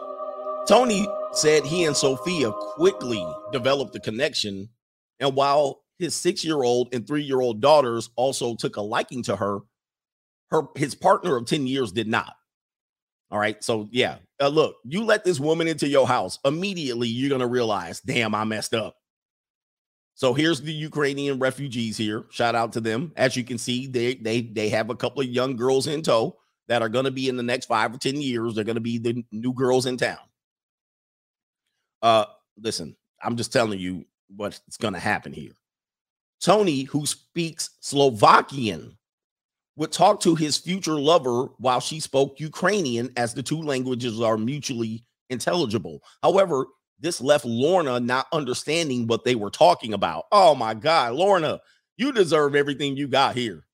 [0.71, 4.69] Tony said he and Sophia quickly developed a connection,
[5.19, 9.63] and while his six-year-old and three-year-old daughters also took a liking to her,
[10.53, 12.35] her his partner of 10 years did not.
[13.33, 13.63] All right.
[13.65, 18.01] So yeah, uh, look, you let this woman into your house, immediately you're gonna realize,
[18.01, 18.95] damn, I messed up.
[20.15, 22.27] So here's the Ukrainian refugees here.
[22.31, 23.11] Shout out to them.
[23.17, 26.37] As you can see, they they they have a couple of young girls in tow
[26.69, 28.55] that are going to be in the next five or ten years.
[28.55, 30.19] They're going to be the new girls in town.
[32.03, 35.53] Uh, listen, I'm just telling you what's going to happen here.
[36.41, 38.97] Tony, who speaks Slovakian,
[39.77, 44.37] would talk to his future lover while she spoke Ukrainian, as the two languages are
[44.37, 46.03] mutually intelligible.
[46.23, 46.67] However,
[46.99, 50.25] this left Lorna not understanding what they were talking about.
[50.33, 51.61] Oh my God, Lorna,
[51.97, 53.65] you deserve everything you got here.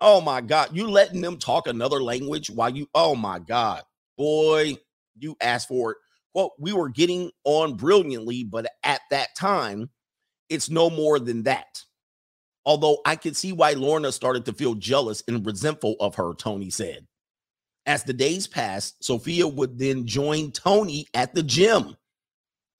[0.00, 3.82] Oh my God, you letting them talk another language while you, oh my God,
[4.16, 4.76] boy,
[5.18, 5.96] you asked for it.
[6.38, 9.90] Well, we were getting on brilliantly, but at that time,
[10.48, 11.82] it's no more than that.
[12.64, 16.70] Although I could see why Lorna started to feel jealous and resentful of her, Tony
[16.70, 17.08] said.
[17.86, 21.96] As the days passed, Sophia would then join Tony at the gym.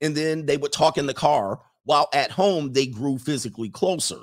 [0.01, 4.21] And then they would talk in the car, while at home, they grew physically closer.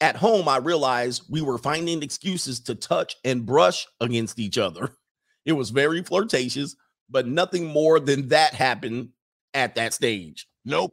[0.00, 4.90] At home, I realized we were finding excuses to touch and brush against each other.
[5.46, 6.74] It was very flirtatious,
[7.14, 9.10] but nothing more than that happened
[9.54, 10.48] at that stage.
[10.64, 10.92] Nope.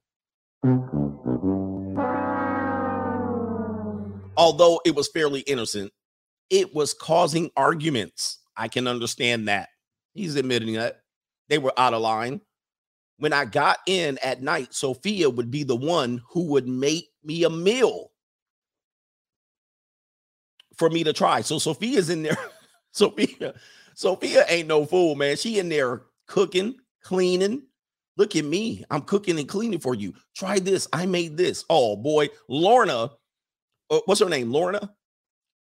[4.37, 5.91] Although it was fairly innocent,
[6.51, 8.37] it was causing arguments.
[8.55, 9.69] I can understand that.
[10.13, 11.01] He's admitting that
[11.49, 12.41] they were out of line.
[13.17, 17.45] When I got in at night, Sophia would be the one who would make me
[17.45, 18.11] a meal
[20.77, 21.41] for me to try.
[21.41, 22.37] So Sophia's in there.
[22.91, 23.55] Sophia,
[23.95, 25.35] Sophia ain't no fool, man.
[25.35, 27.63] She in there cooking, cleaning.
[28.17, 28.83] Look at me.
[28.89, 30.13] I'm cooking and cleaning for you.
[30.35, 30.87] Try this.
[30.91, 31.65] I made this.
[31.69, 33.11] Oh boy, Lorna.
[33.89, 34.51] uh, what's her name?
[34.51, 34.93] Lorna.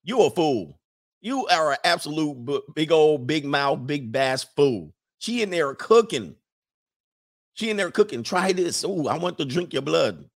[0.04, 0.78] You a fool.
[1.20, 4.92] You are an absolute big old big mouth, big bass fool.
[5.18, 6.34] She in there cooking.
[7.54, 8.22] She in there cooking.
[8.22, 8.84] Try this.
[8.86, 10.28] Oh, I want to drink your blood.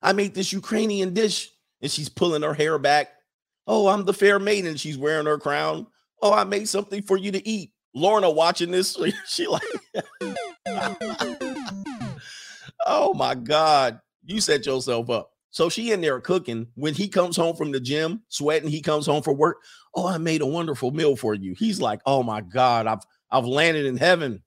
[0.00, 1.50] I made this Ukrainian dish,
[1.82, 3.08] and she's pulling her hair back.
[3.66, 4.76] Oh, I'm the fair maiden.
[4.76, 5.86] She's wearing her crown.
[6.22, 7.73] Oh, I made something for you to eat.
[7.94, 9.62] Lorna watching this, she like,
[12.86, 15.30] oh my God, you set yourself up.
[15.50, 16.66] So she in there cooking.
[16.74, 19.58] When he comes home from the gym, sweating, he comes home for work.
[19.94, 21.54] Oh, I made a wonderful meal for you.
[21.56, 24.42] He's like, oh my God, I've I've landed in heaven.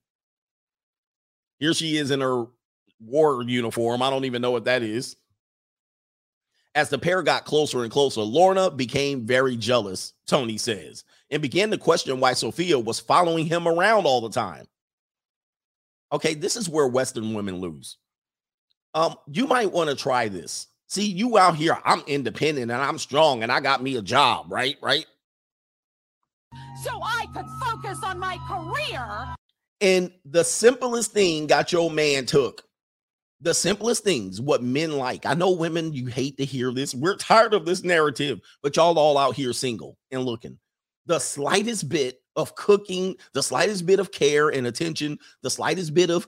[1.59, 2.45] Here she is in her
[2.99, 4.01] war uniform.
[4.01, 5.15] I don't even know what that is.
[6.75, 11.71] As the pair got closer and closer, Lorna became very jealous, Tony says, and began
[11.71, 14.65] to question why Sophia was following him around all the time.
[16.11, 17.97] Okay, this is where Western women lose.
[18.93, 20.67] Um, you might want to try this.
[20.87, 24.45] See, you out here, I'm independent and I'm strong and I got me a job,
[24.49, 24.77] right?
[24.81, 25.05] Right?
[26.81, 29.35] so I could focus on my career.
[29.81, 32.63] And the simplest thing got your man took.
[33.41, 35.25] The simplest things, what men like.
[35.27, 36.95] I know women, you hate to hear this.
[36.95, 40.57] We're tired of this narrative, but y'all all out here single and looking.
[41.07, 46.11] The slightest bit of cooking, the slightest bit of care and attention, the slightest bit
[46.11, 46.27] of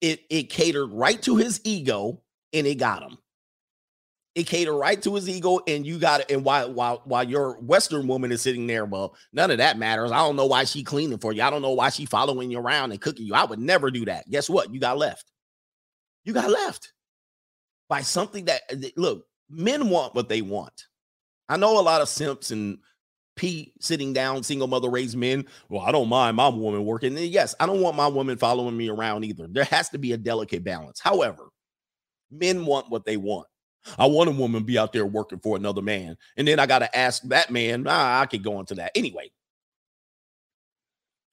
[0.00, 2.22] it, it catered right to his ego
[2.52, 3.18] and it got him.
[4.34, 6.30] It catered right to his ego, and you got it.
[6.30, 10.12] And while while while your Western woman is sitting there, well, none of that matters.
[10.12, 11.42] I don't know why she cleaning for you.
[11.42, 13.34] I don't know why she following you around and cooking you.
[13.34, 14.30] I would never do that.
[14.30, 14.72] Guess what?
[14.72, 15.24] You got left.
[16.22, 16.92] You got left
[17.88, 18.62] by something that
[18.96, 20.86] look, men want what they want.
[21.48, 22.78] I know a lot of simps and
[23.36, 25.46] P sitting down, single mother raised men.
[25.68, 27.16] Well, I don't mind my woman working.
[27.16, 29.46] And yes, I don't want my woman following me around either.
[29.48, 31.00] There has to be a delicate balance.
[31.00, 31.48] However,
[32.30, 33.46] men want what they want.
[33.96, 36.16] I want a woman be out there working for another man.
[36.36, 38.92] And then I got to ask that man, ah, I could go into that.
[38.94, 39.30] Anyway,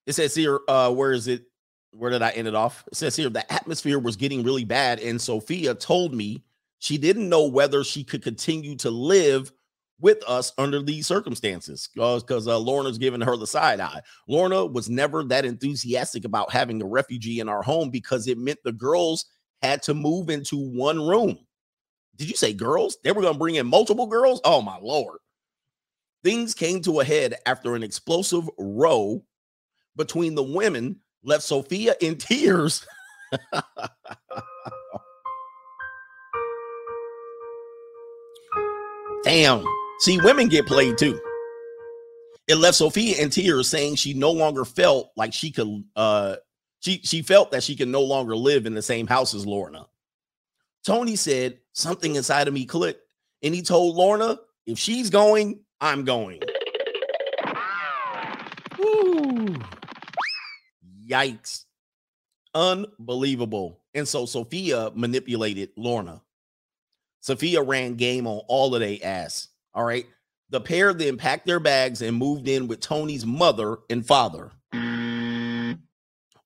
[0.06, 1.46] it says here, uh, where is it?
[1.92, 2.84] Where did I end it off?
[2.92, 5.00] It says here the atmosphere was getting really bad.
[5.00, 6.44] And Sophia told me
[6.80, 9.52] she didn't know whether she could continue to live
[10.00, 14.02] with us under these circumstances because uh, Lorna's giving her the side eye.
[14.28, 18.60] Lorna was never that enthusiastic about having a refugee in our home because it meant
[18.64, 19.26] the girls
[19.62, 21.38] had to move into one room.
[22.18, 22.98] Did you say girls?
[23.04, 24.42] They were going to bring in multiple girls?
[24.44, 25.20] Oh, my Lord.
[26.24, 29.24] Things came to a head after an explosive row
[29.96, 32.86] between the women left Sophia in tears.
[39.24, 39.66] Damn.
[40.00, 41.20] See, women get played too.
[42.48, 46.36] It left Sophia in tears, saying she no longer felt like she could uh
[46.80, 49.88] she she felt that she could no longer live in the same house as Lorna.
[50.86, 53.02] Tony said something inside of me clicked,
[53.42, 54.38] and he told Lorna,
[54.68, 56.42] if she's going, I'm going.
[58.78, 59.56] Woo.
[61.08, 61.66] Yikes.
[62.54, 63.82] Unbelievable.
[63.94, 66.22] And so Sophia manipulated Lorna.
[67.22, 69.48] Sophia ran game on all of their ass.
[69.76, 70.08] All right.
[70.50, 74.52] The pair then packed their bags and moved in with Tony's mother and father.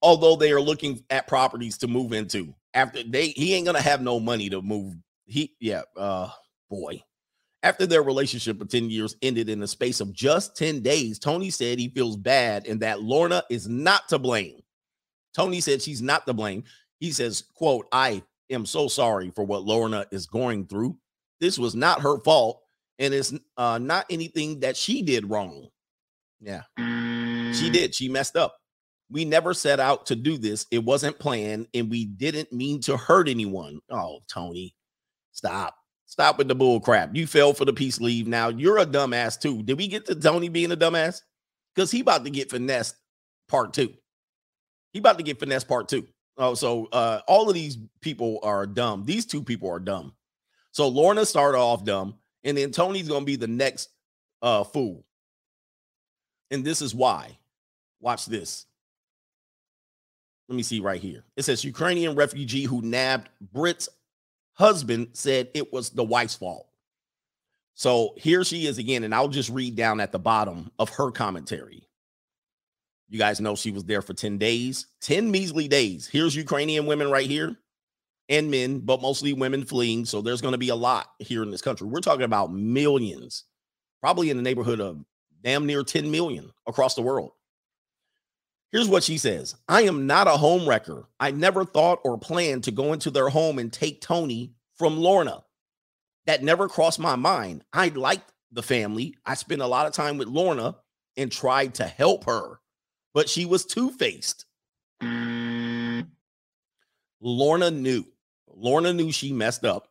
[0.01, 2.55] Although they are looking at properties to move into.
[2.73, 4.95] After they he ain't gonna have no money to move.
[5.25, 6.30] He yeah, uh
[6.69, 7.03] boy.
[7.61, 11.49] After their relationship of 10 years ended in the space of just 10 days, Tony
[11.49, 14.61] said he feels bad and that Lorna is not to blame.
[15.34, 16.63] Tony said she's not to blame.
[17.01, 20.97] He says, quote, I am so sorry for what Lorna is going through.
[21.41, 22.61] This was not her fault
[23.00, 25.68] and it's uh, not anything that she did wrong.
[26.41, 27.95] Yeah, she did.
[27.95, 28.58] She messed up.
[29.12, 30.68] We never set out to do this.
[30.70, 33.80] It wasn't planned and we didn't mean to hurt anyone.
[33.89, 34.76] Oh, Tony,
[35.32, 35.76] stop.
[36.06, 37.16] Stop with the bull crap.
[37.16, 38.28] You fell for the peace leave.
[38.28, 39.64] Now you're a dumbass too.
[39.64, 41.22] Did we get to Tony being a dumbass?
[41.74, 42.95] Because he about to get finessed
[43.47, 43.93] part two.
[44.93, 46.08] He about to get finessed part two.
[46.38, 49.06] Oh, so uh, all of these people are dumb.
[49.06, 50.14] These two people are dumb.
[50.72, 53.90] So Lorna started off dumb, and then Tony's gonna be the next
[54.42, 55.06] uh fool.
[56.52, 57.38] And this is why.
[58.00, 58.66] Watch this.
[60.48, 61.24] Let me see right here.
[61.36, 63.88] It says Ukrainian refugee who nabbed Brit's
[64.54, 66.68] husband said it was the wife's fault.
[67.76, 71.12] So here she is again, and I'll just read down at the bottom of her
[71.12, 71.88] commentary.
[73.08, 76.08] You guys know she was there for 10 days, 10 measly days.
[76.08, 77.56] Here's Ukrainian women right here
[78.30, 80.05] and men, but mostly women fleeing.
[80.05, 81.88] So there's going to be a lot here in this country.
[81.88, 83.43] We're talking about millions,
[84.01, 85.03] probably in the neighborhood of
[85.43, 87.32] damn near 10 million across the world.
[88.71, 91.07] Here's what she says I am not a home wrecker.
[91.19, 95.43] I never thought or planned to go into their home and take Tony from Lorna.
[96.27, 97.63] That never crossed my mind.
[97.73, 99.15] I liked the family.
[99.25, 100.75] I spent a lot of time with Lorna
[101.17, 102.59] and tried to help her,
[103.13, 104.45] but she was two faced.
[107.21, 108.05] Lorna knew.
[108.60, 109.88] Lorna knew she messed up.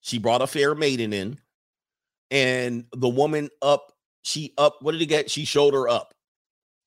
[0.00, 1.38] She brought a fair maiden in,
[2.30, 5.30] and the woman up, she up, what did he get?
[5.30, 6.14] She showed her up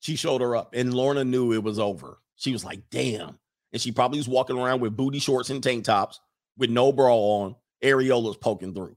[0.02, 2.18] she showed her up, and Lorna knew it was over.
[2.34, 3.38] She was like, damn.
[3.72, 6.20] And she probably was walking around with booty shorts and tank tops
[6.58, 8.96] with no bra on, areolas poking through.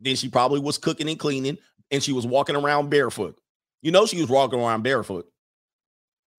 [0.00, 1.58] Then she probably was cooking and cleaning,
[1.90, 3.38] and she was walking around barefoot.
[3.82, 5.30] You know, she was walking around barefoot.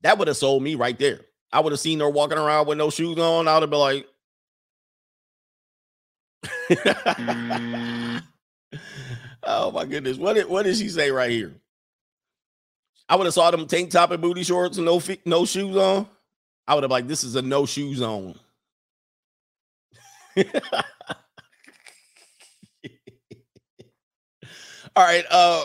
[0.01, 1.21] That would have sold me right there.
[1.53, 3.47] I would have seen her walking around with no shoes on.
[3.47, 4.07] I would have been like,
[9.43, 10.17] oh my goodness.
[10.17, 11.53] What did, what did she say right here?
[13.07, 15.75] I would have saw them tank top and booty shorts and no feet, no shoes
[15.75, 16.07] on.
[16.67, 18.35] I would have like, this is a no shoes on.
[24.95, 25.25] All right.
[25.29, 25.63] Uh,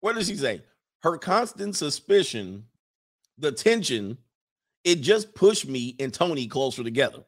[0.00, 0.62] what does she say?
[1.02, 2.64] Her constant suspicion,
[3.38, 4.18] the tension,
[4.84, 7.24] it just pushed me and Tony closer together.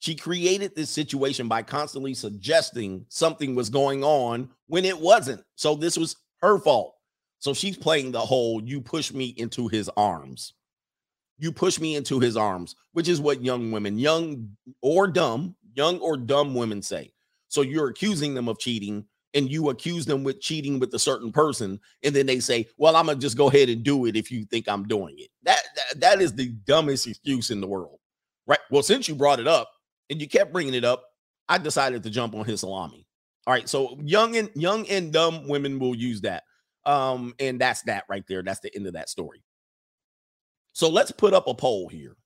[0.00, 5.42] She created this situation by constantly suggesting something was going on when it wasn't.
[5.56, 6.94] So this was her fault.
[7.38, 10.54] So she's playing the whole you push me into his arms.
[11.38, 14.48] You push me into his arms, which is what young women, young
[14.80, 17.12] or dumb, young or dumb women say.
[17.48, 21.30] So you're accusing them of cheating and you accuse them with cheating with a certain
[21.30, 24.16] person and then they say, "Well, I'm going to just go ahead and do it
[24.16, 27.66] if you think I'm doing it." That, that that is the dumbest excuse in the
[27.66, 27.98] world.
[28.46, 28.58] Right?
[28.70, 29.70] Well, since you brought it up
[30.10, 31.04] and you kept bringing it up,
[31.48, 33.06] I decided to jump on his salami.
[33.46, 36.42] All right, so young and young and dumb women will use that.
[36.84, 38.42] Um, and that's that right there.
[38.42, 39.42] That's the end of that story.
[40.72, 42.16] So let's put up a poll here.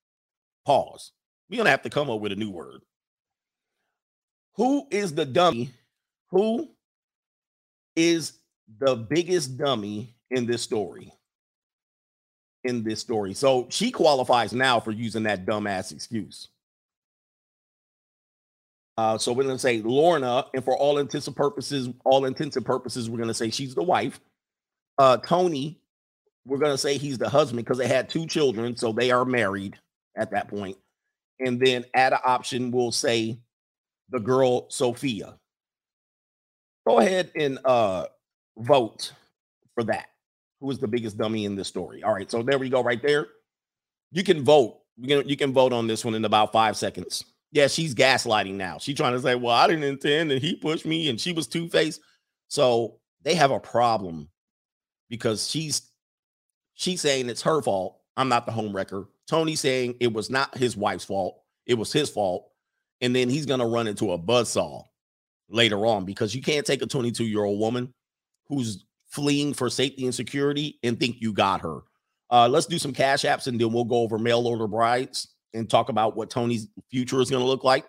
[0.67, 1.13] Pause.
[1.49, 2.81] We're gonna have to come up with a new word.
[4.57, 5.71] Who is the dummy?
[6.31, 6.71] Who
[7.97, 8.39] is
[8.79, 11.13] the biggest dummy in this story?
[12.65, 13.35] In this story.
[13.35, 16.49] So she qualifies now for using that dumbass excuse.
[18.97, 22.65] Uh, so we're gonna say Lorna, and for all intents and purposes, all intents and
[22.65, 24.21] purposes, we're gonna say she's the wife
[24.99, 25.81] uh, Tony,
[26.47, 29.25] we're going to say he's the husband because they had two children, so they are
[29.25, 29.79] married
[30.17, 30.77] at that point.
[31.41, 33.39] And then add an option, we'll say
[34.11, 35.39] the girl Sophia.
[36.87, 38.07] Go ahead and uh,
[38.59, 39.13] vote
[39.75, 40.07] for that.
[40.61, 42.03] Who is the biggest dummy in this story?
[42.03, 43.27] All right, so there we go, right there.
[44.13, 44.79] You can vote.
[44.97, 47.25] You can you can vote on this one in about five seconds.
[47.55, 48.79] Yeah, she's gaslighting now.
[48.79, 51.47] She's trying to say, "Well, I didn't intend, and he pushed me, and she was
[51.47, 52.01] two faced."
[52.49, 54.29] So they have a problem
[55.09, 55.93] because she's
[56.75, 58.01] she's saying it's her fault.
[58.17, 59.07] I'm not the home wrecker.
[59.29, 61.43] Tony saying it was not his wife's fault.
[61.65, 62.51] It was his fault.
[63.01, 64.83] And then he's gonna run into a buzzsaw
[65.49, 67.95] later on because you can't take a 22 year old woman
[68.49, 71.83] who's fleeing for safety and security and think you got her.
[72.31, 75.71] Uh, let's do some cash apps and then we'll go over mail order brides and
[75.71, 77.87] talk about what Tony's future is going to look like.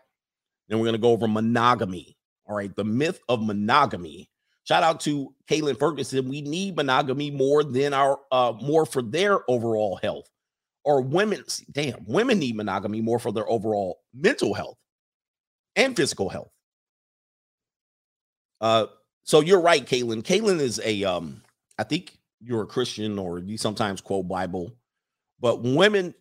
[0.67, 2.15] Then we're going to go over monogamy.
[2.45, 4.29] All right, the myth of monogamy.
[4.63, 6.29] Shout out to Caitlin Ferguson.
[6.29, 10.29] We need monogamy more than our uh more for their overall health.
[10.83, 14.77] Or women, damn, women need monogamy more for their overall mental health
[15.75, 16.51] and physical health.
[18.61, 18.85] Uh,
[19.23, 20.21] so you're right, Caitlin.
[20.21, 21.41] Caitlin is a um,
[21.77, 24.71] I think you're a Christian or you sometimes quote Bible,
[25.39, 26.13] but women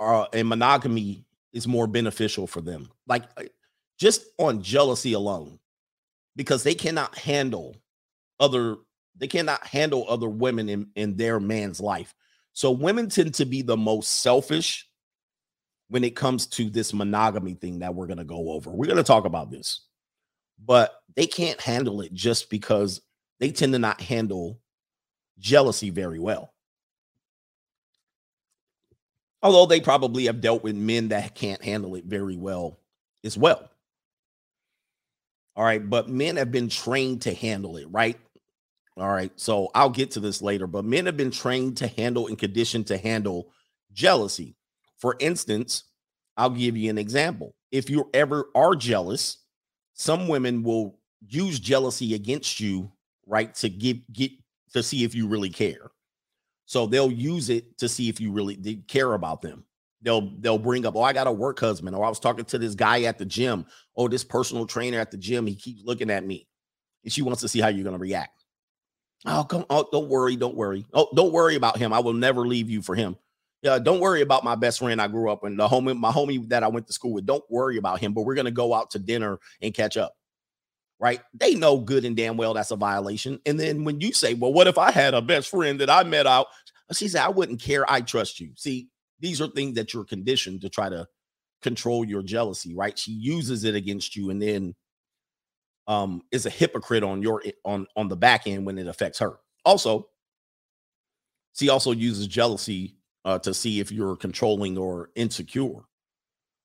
[0.00, 2.90] and monogamy is more beneficial for them.
[3.06, 3.44] Like uh,
[3.98, 5.58] just on jealousy alone,
[6.36, 7.76] because they cannot handle
[8.38, 8.76] other,
[9.16, 12.14] they cannot handle other women in, in their man's life.
[12.52, 14.88] So women tend to be the most selfish
[15.88, 18.70] when it comes to this monogamy thing that we're going to go over.
[18.70, 19.82] We're going to talk about this,
[20.64, 23.00] but they can't handle it just because
[23.38, 24.60] they tend to not handle
[25.38, 26.54] jealousy very well.
[29.42, 32.78] Although they probably have dealt with men that can't handle it very well
[33.24, 33.70] as well.
[35.56, 38.18] All right, but men have been trained to handle it, right?
[38.96, 42.26] All right, so I'll get to this later, but men have been trained to handle
[42.26, 43.50] and conditioned to handle
[43.92, 44.56] jealousy.
[44.98, 45.84] For instance,
[46.36, 47.54] I'll give you an example.
[47.72, 49.38] If you ever are jealous,
[49.94, 52.92] some women will use jealousy against you,
[53.26, 53.54] right?
[53.56, 54.32] To give get
[54.72, 55.90] to see if you really care.
[56.70, 59.64] So they'll use it to see if you really did care about them.
[60.02, 62.58] They'll they'll bring up, oh, I got a work husband, or I was talking to
[62.58, 63.66] this guy at the gym,
[63.96, 66.46] oh, this personal trainer at the gym, he keeps looking at me,
[67.02, 68.44] and she wants to see how you're gonna react.
[69.26, 70.86] Oh, come, oh, don't worry, don't worry.
[70.92, 71.92] Oh, don't worry about him.
[71.92, 73.16] I will never leave you for him.
[73.62, 76.48] Yeah, don't worry about my best friend I grew up with, the homie, my homie
[76.50, 77.26] that I went to school with.
[77.26, 80.14] Don't worry about him, but we're gonna go out to dinner and catch up.
[81.00, 81.20] Right?
[81.32, 83.40] They know good and damn well that's a violation.
[83.46, 86.02] And then when you say, Well, what if I had a best friend that I
[86.04, 86.46] met out?
[86.92, 87.90] She said, I wouldn't care.
[87.90, 88.50] I trust you.
[88.56, 88.88] See,
[89.20, 91.06] these are things that you're conditioned to try to
[91.62, 92.98] control your jealousy, right?
[92.98, 94.74] She uses it against you and then
[95.86, 99.38] um is a hypocrite on your on on the back end when it affects her.
[99.64, 100.08] Also,
[101.54, 105.80] she also uses jealousy uh, to see if you're controlling or insecure.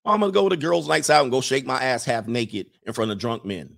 [0.06, 2.94] I'm gonna go to girls' nights out and go shake my ass half naked in
[2.94, 3.78] front of drunk men.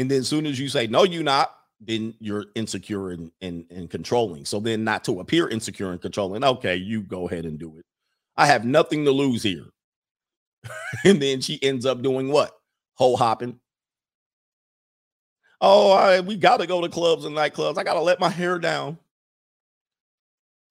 [0.00, 3.66] And then as soon as you say, no, you're not, then you're insecure and, and,
[3.70, 4.46] and controlling.
[4.46, 7.84] So then not to appear insecure and controlling, okay, you go ahead and do it.
[8.34, 9.66] I have nothing to lose here.
[11.04, 12.58] and then she ends up doing what?
[12.94, 13.60] Hole hopping.
[15.60, 17.76] Oh, we got to go to clubs and nightclubs.
[17.76, 18.96] I got to let my hair down.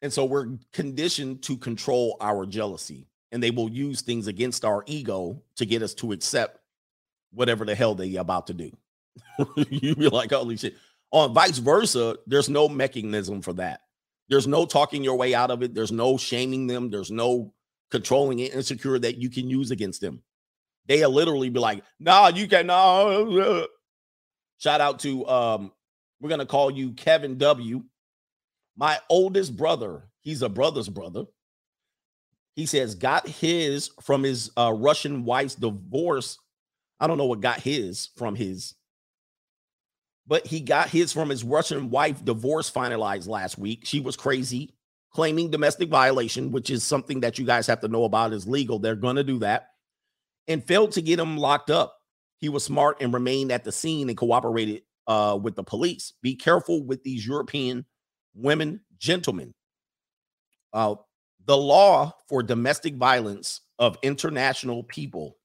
[0.02, 4.84] And so we're conditioned to control our jealousy, and they will use things against our
[4.88, 6.58] ego to get us to accept
[7.32, 8.72] whatever the hell they're about to do.
[9.70, 10.76] you be like, holy shit.
[11.12, 13.82] On vice versa, there's no mechanism for that.
[14.30, 15.74] There's no talking your way out of it.
[15.74, 16.90] There's no shaming them.
[16.90, 17.54] There's no
[17.90, 20.22] controlling it insecure that you can use against them.
[20.88, 23.26] They'll literally be like, nah, you can nah.
[24.60, 25.72] Shout out to um,
[26.20, 27.84] we're gonna call you Kevin W.
[28.76, 31.26] My oldest brother, he's a brother's brother.
[32.56, 36.38] He says, got his from his uh, Russian wife's divorce.
[37.00, 38.76] I don't know what got his from his
[40.30, 43.82] but he got his from his Russian wife divorce finalized last week.
[43.84, 44.76] She was crazy,
[45.12, 48.78] claiming domestic violation, which is something that you guys have to know about is legal.
[48.78, 49.72] They're going to do that,
[50.48, 51.98] and failed to get him locked up.
[52.38, 56.14] He was smart and remained at the scene and cooperated uh, with the police.
[56.22, 57.84] Be careful with these European
[58.36, 59.52] women, gentlemen.
[60.72, 60.96] Uh,
[61.48, 65.38] the law for domestic violence of international people.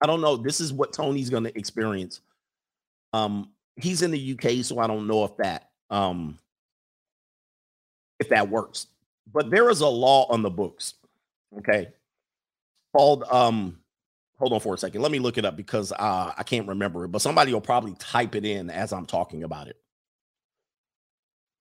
[0.00, 0.36] I don't know.
[0.36, 2.20] This is what Tony's going to experience.
[3.12, 6.38] Um, he's in the UK, so I don't know if that um
[8.20, 8.86] if that works.
[9.32, 10.94] But there is a law on the books,
[11.58, 11.88] okay,
[12.94, 13.78] called um
[14.38, 15.00] hold on for a second.
[15.00, 17.94] Let me look it up because uh I can't remember it, but somebody will probably
[17.98, 19.76] type it in as I'm talking about it.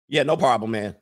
[0.08, 0.96] Yeah, no problem, man.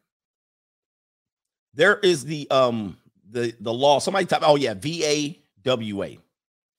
[1.74, 2.98] There is the um
[3.30, 4.00] the the law.
[4.00, 6.20] Somebody type, oh yeah, VAWA.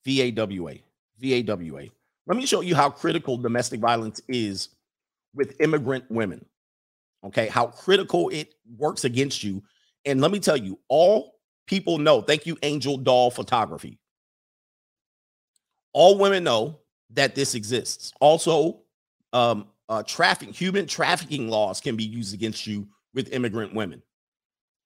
[0.05, 0.83] VAWA.
[1.21, 1.91] VAWA.
[2.27, 4.69] Let me show you how critical domestic violence is
[5.35, 6.45] with immigrant women.
[7.25, 9.63] Okay, how critical it works against you.
[10.05, 11.35] And let me tell you, all
[11.67, 13.99] people know, thank you, Angel Doll Photography.
[15.93, 18.13] All women know that this exists.
[18.21, 18.81] Also,
[19.33, 24.03] um, uh, traffic human trafficking laws can be used against you with immigrant women.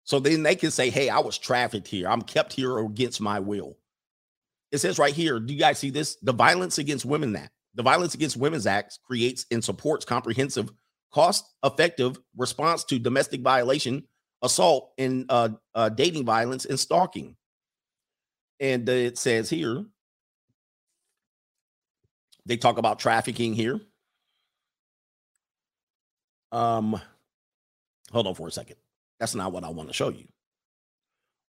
[0.04, 2.08] So then they can say, "Hey, I was trafficked here.
[2.08, 3.76] I'm kept here against my will."
[4.72, 5.38] It says right here.
[5.38, 6.16] Do you guys see this?
[6.22, 7.52] The Violence Against Women Act.
[7.74, 10.70] The Violence Against Women's Act creates and supports comprehensive,
[11.12, 14.04] cost-effective response to domestic violation,
[14.42, 17.36] assault, and uh, uh, dating violence and stalking.
[18.58, 19.84] And it says here
[22.46, 23.80] they talk about trafficking here.
[26.52, 27.00] Um,
[28.10, 28.76] hold on for a second.
[29.20, 30.26] That's not what I want to show you.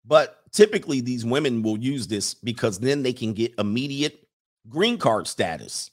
[0.07, 4.27] But typically, these women will use this because then they can get immediate
[4.69, 5.91] green card status.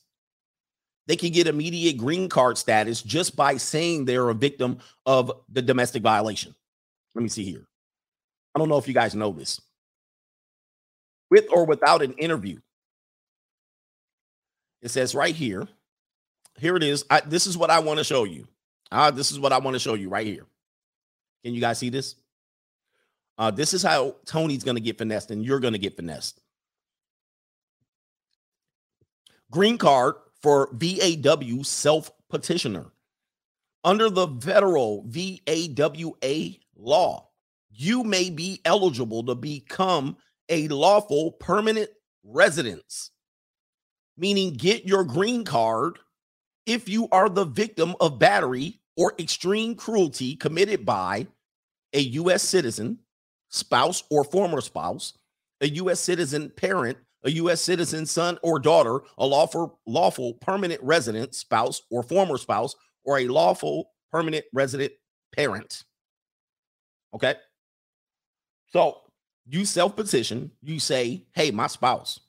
[1.06, 5.60] They can get immediate green card status just by saying they're a victim of the
[5.60, 6.54] domestic violation.
[7.14, 7.66] Let me see here.
[8.54, 9.60] I don't know if you guys know this.
[11.30, 12.60] With or without an interview,
[14.80, 15.66] it says right here.
[16.58, 17.04] Here it is.
[17.10, 18.46] I, this is what I want to show you.
[18.92, 20.46] Uh, this is what I want to show you right here.
[21.42, 22.14] Can you guys see this?
[23.36, 26.40] Uh, this is how Tony's going to get finessed, and you're going to get finessed.
[29.50, 32.86] Green card for VAWA self petitioner.
[33.82, 37.28] Under the federal VAWA law,
[37.70, 40.16] you may be eligible to become
[40.48, 41.90] a lawful permanent
[42.22, 43.10] residence
[44.16, 45.98] meaning get your green card
[46.66, 51.26] if you are the victim of battery or extreme cruelty committed by
[51.92, 52.42] a U.S.
[52.42, 52.98] citizen,
[53.54, 55.14] spouse, or former spouse,
[55.60, 56.00] a U.S.
[56.00, 57.60] citizen parent, a U.S.
[57.62, 62.74] citizen son or daughter, a lawful, lawful permanent resident spouse or former spouse,
[63.04, 64.92] or a lawful permanent resident
[65.34, 65.84] parent.
[67.14, 67.34] Okay.
[68.68, 68.98] So
[69.46, 72.20] you self petition, you say, hey, my spouse,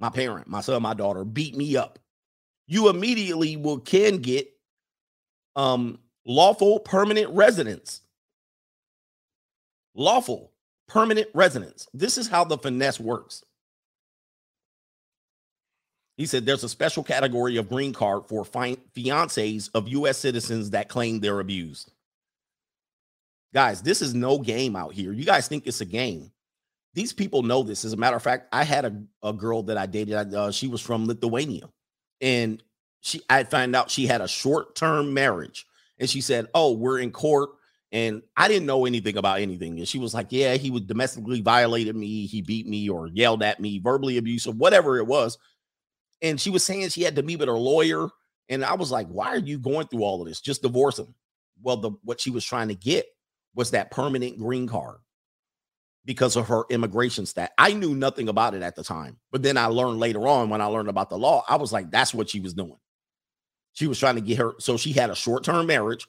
[0.00, 2.00] my parent, my son, my daughter beat me up,
[2.66, 4.48] you immediately will can get
[5.54, 8.00] um lawful permanent residence.
[9.96, 10.52] Lawful
[10.88, 11.88] permanent residence.
[11.92, 13.44] This is how the finesse works.
[16.16, 20.70] He said there's a special category of green card for fi- fiancés of US citizens
[20.70, 21.90] that claim they're abused.
[23.52, 25.12] Guys, this is no game out here.
[25.12, 26.30] You guys think it's a game
[26.96, 27.84] these people know this.
[27.84, 30.34] As a matter of fact, I had a, a girl that I dated.
[30.34, 31.68] Uh, she was from Lithuania,
[32.22, 32.60] and
[33.02, 35.66] she I found out she had a short term marriage,
[35.98, 37.50] and she said, "Oh, we're in court."
[37.92, 39.78] And I didn't know anything about anything.
[39.78, 42.26] And she was like, Yeah, he was domestically violated me.
[42.26, 45.38] He beat me or yelled at me, verbally abusive, whatever it was.
[46.22, 48.08] And she was saying she had to meet with her lawyer.
[48.48, 50.40] And I was like, Why are you going through all of this?
[50.40, 51.14] Just divorce him.
[51.62, 53.06] Well, the what she was trying to get
[53.54, 54.98] was that permanent green card
[56.04, 57.52] because of her immigration stat.
[57.58, 60.60] I knew nothing about it at the time, but then I learned later on when
[60.60, 62.76] I learned about the law, I was like, that's what she was doing.
[63.72, 64.54] She was trying to get her.
[64.58, 66.06] So she had a short term marriage.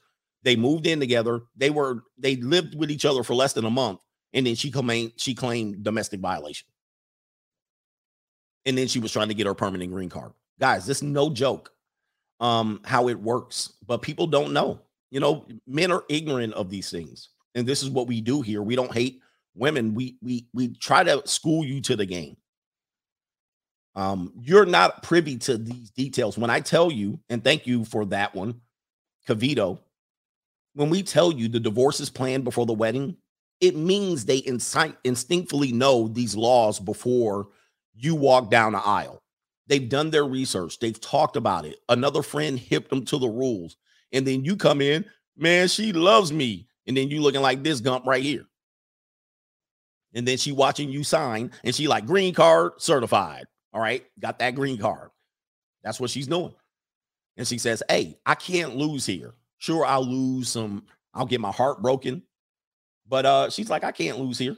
[0.47, 1.41] They moved in together.
[1.57, 3.99] They were they lived with each other for less than a month,
[4.31, 6.69] and then she claimed she claimed domestic violation.
[8.65, 10.31] And then she was trying to get her permanent green card.
[10.57, 11.73] Guys, this is no joke.
[12.39, 14.79] Um, how it works, but people don't know.
[15.11, 18.61] You know, men are ignorant of these things, and this is what we do here.
[18.61, 19.19] We don't hate
[19.53, 22.37] women, we we we try to school you to the game.
[23.95, 26.37] Um, you're not privy to these details.
[26.37, 28.61] When I tell you, and thank you for that one,
[29.27, 29.79] Cavito,
[30.77, 33.17] when we tell you the divorce is planned before the wedding,
[33.59, 37.47] it means they incite, instinctively know these laws before
[37.95, 39.21] you walk down the aisle.
[39.67, 41.79] They've done their research, they've talked about it.
[41.89, 43.77] Another friend hipped them to the rules.
[44.13, 45.03] And then you come in,
[45.35, 46.67] man, she loves me.
[46.85, 48.45] And then you looking like this gump right here
[50.13, 54.39] and then she watching you sign and she like green card certified all right got
[54.39, 55.09] that green card
[55.83, 56.53] that's what she's doing
[57.37, 60.83] and she says hey i can't lose here sure i'll lose some
[61.13, 62.21] i'll get my heart broken
[63.07, 64.55] but uh she's like i can't lose here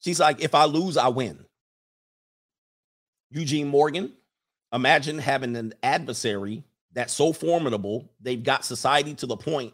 [0.00, 1.44] she's like if i lose i win
[3.30, 4.12] eugene morgan
[4.72, 6.62] imagine having an adversary
[6.92, 9.72] that's so formidable they've got society to the point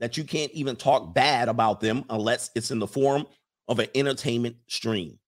[0.00, 3.26] that you can't even talk bad about them unless it's in the form
[3.68, 5.18] of an entertainment stream.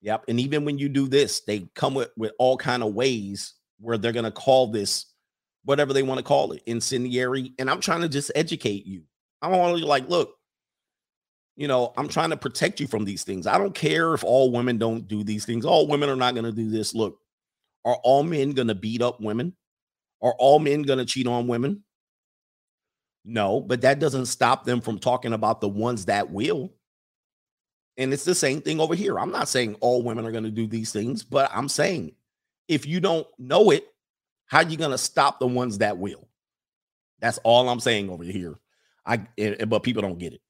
[0.00, 0.24] Yep.
[0.28, 3.98] And even when you do this, they come with, with all kind of ways where
[3.98, 5.06] they're going to call this
[5.68, 7.52] whatever they want to call it, incendiary.
[7.58, 9.02] And I'm trying to just educate you.
[9.42, 10.34] I'm only like, look,
[11.56, 13.46] you know, I'm trying to protect you from these things.
[13.46, 15.66] I don't care if all women don't do these things.
[15.66, 16.94] All women are not going to do this.
[16.94, 17.18] Look,
[17.84, 19.54] are all men going to beat up women?
[20.22, 21.84] Are all men going to cheat on women?
[23.26, 26.72] No, but that doesn't stop them from talking about the ones that will.
[27.98, 29.18] And it's the same thing over here.
[29.18, 32.12] I'm not saying all women are going to do these things, but I'm saying
[32.68, 33.86] if you don't know it,
[34.48, 36.28] How you gonna stop the ones that will?
[37.20, 38.58] That's all I'm saying over here.
[39.06, 39.26] I
[39.66, 40.40] but people don't get it.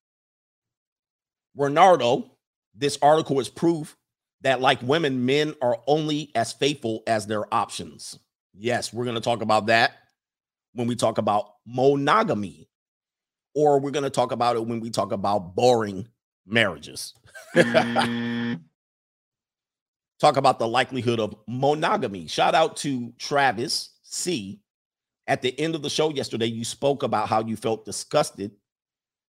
[1.57, 2.31] Renardo,
[2.75, 3.97] this article is proof
[4.43, 8.19] that like women, men are only as faithful as their options.
[8.55, 9.93] Yes, we're gonna talk about that
[10.75, 12.69] when we talk about monogamy,
[13.55, 16.07] or we're gonna talk about it when we talk about boring
[16.47, 17.15] marriages.
[17.57, 18.61] Mm.
[20.19, 22.27] Talk about the likelihood of monogamy.
[22.27, 24.61] Shout out to Travis C.
[25.27, 28.53] At the end of the show yesterday, you spoke about how you felt disgusted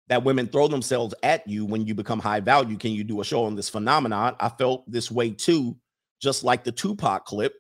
[0.07, 2.77] that women throw themselves at you when you become high value.
[2.77, 4.35] Can you do a show on this phenomenon?
[4.39, 5.75] I felt this way too,
[6.21, 7.53] just like the Tupac clip.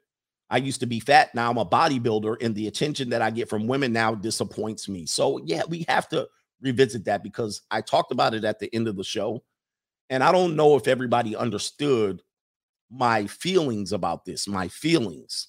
[0.49, 1.35] I used to be fat.
[1.35, 5.05] Now I'm a bodybuilder, and the attention that I get from women now disappoints me.
[5.05, 6.27] So, yeah, we have to
[6.61, 9.43] revisit that because I talked about it at the end of the show.
[10.09, 12.21] And I don't know if everybody understood
[12.89, 15.47] my feelings about this, my feelings,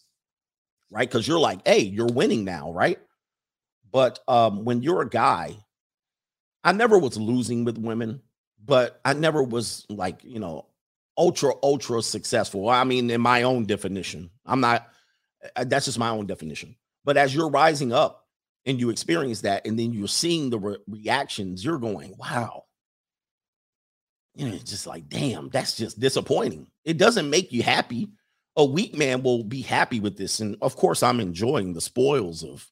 [0.91, 1.09] right?
[1.09, 2.99] Because you're like, hey, you're winning now, right?
[3.91, 5.57] But um, when you're a guy,
[6.65, 8.21] I never was losing with women,
[8.65, 10.67] but I never was like, you know,
[11.17, 12.69] ultra, ultra successful.
[12.69, 14.89] I mean, in my own definition, I'm not,
[15.57, 16.77] uh, that's just my own definition.
[17.05, 18.27] But as you're rising up
[18.67, 22.65] and you experience that, and then you're seeing the re- reactions, you're going, wow,
[24.39, 26.69] you know, it's just like, damn, that's just disappointing.
[26.85, 28.09] It doesn't make you happy.
[28.57, 30.39] A weak man will be happy with this.
[30.39, 32.65] And of course, I'm enjoying the spoils of,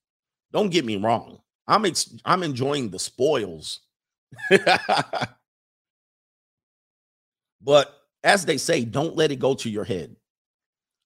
[0.52, 1.40] don't get me wrong.
[1.66, 3.80] I'm ex- I'm enjoying the spoils.
[7.60, 10.14] but as they say, don't let it go to your head.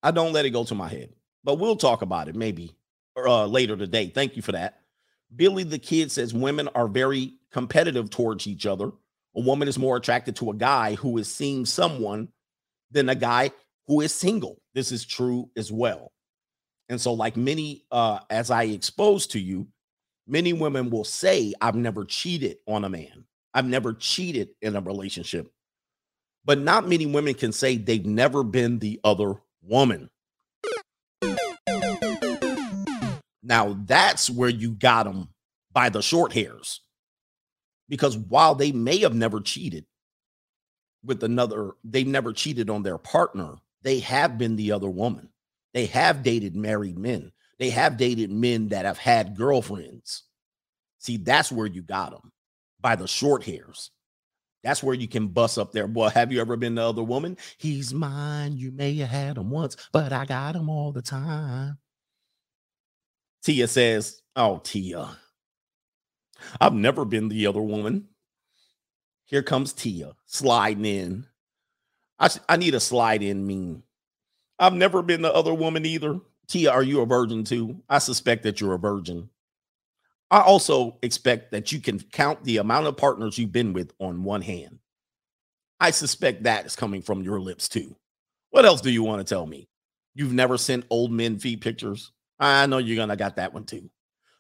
[0.03, 1.15] I don't let it go to my head.
[1.43, 2.77] But we'll talk about it maybe
[3.17, 4.09] uh, later today.
[4.09, 4.81] Thank you for that.
[5.35, 8.93] Billy the kid says women are very competitive towards each other
[9.37, 12.29] a woman is more attracted to a guy who is seeing someone
[12.91, 13.51] than a guy
[13.87, 14.61] who is single.
[14.75, 16.13] This is true as well.
[16.89, 19.69] And so, like many, uh, as I expose to you,
[20.27, 23.25] many women will say, I've never cheated on a man,
[23.55, 25.51] I've never cheated in a relationship.
[26.45, 30.11] But not many women can say they've never been the other woman.
[33.43, 35.29] Now, that's where you got them
[35.73, 36.81] by the short hairs
[37.91, 39.85] because while they may have never cheated
[41.05, 45.29] with another, they've never cheated on their partner, they have been the other woman.
[45.75, 47.33] They have dated married men.
[47.59, 50.23] They have dated men that have had girlfriends.
[50.99, 52.33] See, that's where you got them
[52.81, 53.91] by the short hairs.
[54.63, 55.87] That's where you can bust up there.
[55.87, 57.39] Well, have you ever been the other woman?
[57.59, 58.57] He's mine.
[58.57, 61.79] You may have had him once, but I got him all the time.
[63.43, 65.17] Tia says, Oh, Tia,
[66.61, 68.09] I've never been the other woman.
[69.25, 71.27] Here comes Tia sliding in.
[72.19, 73.83] I, I need a slide in meme.
[74.59, 76.21] I've never been the other woman either.
[76.49, 77.83] Tia, are you a virgin too?
[77.89, 79.31] I suspect that you're a virgin.
[80.31, 84.23] I also expect that you can count the amount of partners you've been with on
[84.23, 84.79] one hand.
[85.81, 87.97] I suspect that is coming from your lips too.
[88.51, 89.69] What else do you want to tell me?
[90.15, 92.13] You've never sent old men feed pictures?
[92.39, 93.91] I know you're gonna got that one too.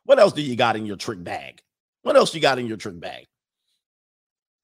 [0.04, 1.62] What else do you got in your trick bag?
[2.02, 3.26] What else you got in your trick bag?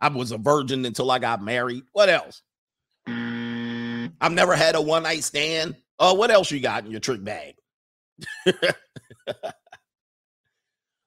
[0.01, 1.85] I was a virgin until I got married.
[1.93, 2.43] What else?
[3.09, 4.13] Mm.
[4.21, 5.77] I've never had a one night stand.
[5.99, 7.55] Oh, what else you got in your trick bag?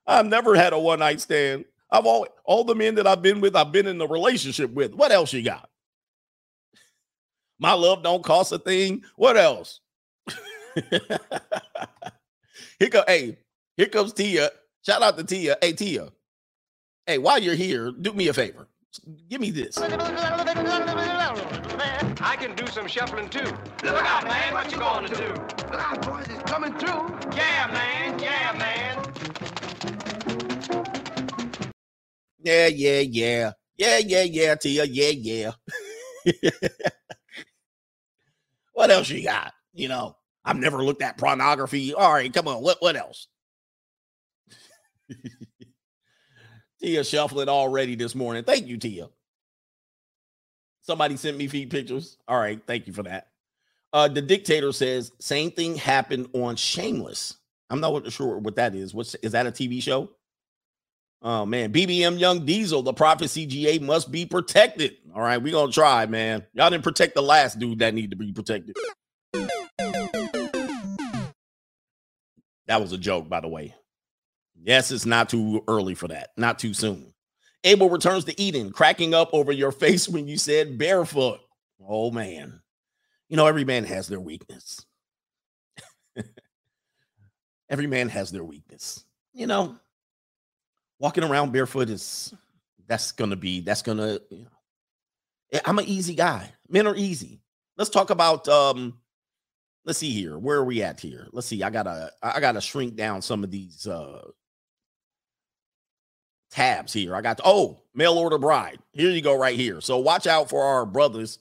[0.07, 1.65] I've never had a one night stand.
[1.91, 4.93] I've all all the men that I've been with, I've been in a relationship with.
[4.93, 5.69] What else you got?
[7.59, 9.03] My love don't cost a thing.
[9.15, 9.81] What else?
[12.79, 13.37] here go, hey,
[13.75, 14.49] here comes Tia.
[14.85, 15.57] Shout out to Tia.
[15.61, 16.09] Hey, Tia.
[17.09, 18.67] Hey, while you're here, do me a favor.
[19.31, 19.79] Give me this.
[19.79, 19.89] I
[22.39, 23.51] can do some shuffling too.
[23.83, 24.53] Look out, man.
[24.53, 25.27] What you going to do?
[25.71, 26.27] Look out, boys.
[26.29, 27.09] It's coming through.
[27.35, 28.19] Yeah, man.
[28.19, 29.03] Yeah, man.
[32.43, 33.53] Yeah, yeah, yeah.
[33.75, 34.85] Yeah, yeah, yeah, Tia.
[34.85, 35.51] Yeah, yeah.
[38.73, 39.51] what else you got?
[39.73, 41.91] You know, I've never looked at pornography.
[41.95, 42.61] All right, come on.
[42.61, 43.29] What what else?
[46.81, 48.43] Tia shuffling already this morning.
[48.43, 49.09] Thank you, Tia.
[50.81, 52.17] Somebody sent me feed pictures.
[52.27, 53.27] All right, thank you for that.
[53.91, 57.35] Uh, the dictator says same thing happened on Shameless.
[57.69, 58.93] I'm not sure what that is.
[58.93, 60.09] What's is that a TV show?
[61.21, 64.95] Oh man, BBM Young Diesel, the prophet CGA must be protected.
[65.13, 66.45] All right, we gonna try, man.
[66.53, 68.77] Y'all didn't protect the last dude that need to be protected.
[72.67, 73.75] That was a joke, by the way.
[74.61, 76.29] Yes, it's not too early for that.
[76.37, 77.13] Not too soon.
[77.63, 81.39] Abel returns to Eden, cracking up over your face when you said barefoot.
[81.87, 82.61] Oh man.
[83.29, 84.85] You know, every man has their weakness.
[87.69, 89.05] every man has their weakness.
[89.33, 89.77] You know,
[90.99, 92.33] walking around barefoot is
[92.87, 94.19] that's gonna be that's gonna.
[94.29, 94.49] You know,
[95.53, 96.51] eh, I'm an easy guy.
[96.67, 97.41] Men are easy.
[97.77, 98.99] Let's talk about um.
[99.85, 100.37] Let's see here.
[100.37, 101.27] Where are we at here?
[101.31, 101.63] Let's see.
[101.63, 104.21] I gotta I gotta shrink down some of these uh
[106.49, 107.15] tabs here.
[107.15, 108.79] I got oh mail order bride.
[108.91, 109.81] Here you go right here.
[109.81, 111.39] So watch out for our brothers.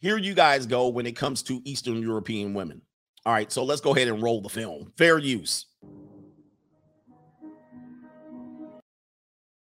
[0.00, 2.80] Here you guys go when it comes to Eastern European women.
[3.26, 4.92] All right, so let's go ahead and roll the film.
[4.96, 5.66] Fair use.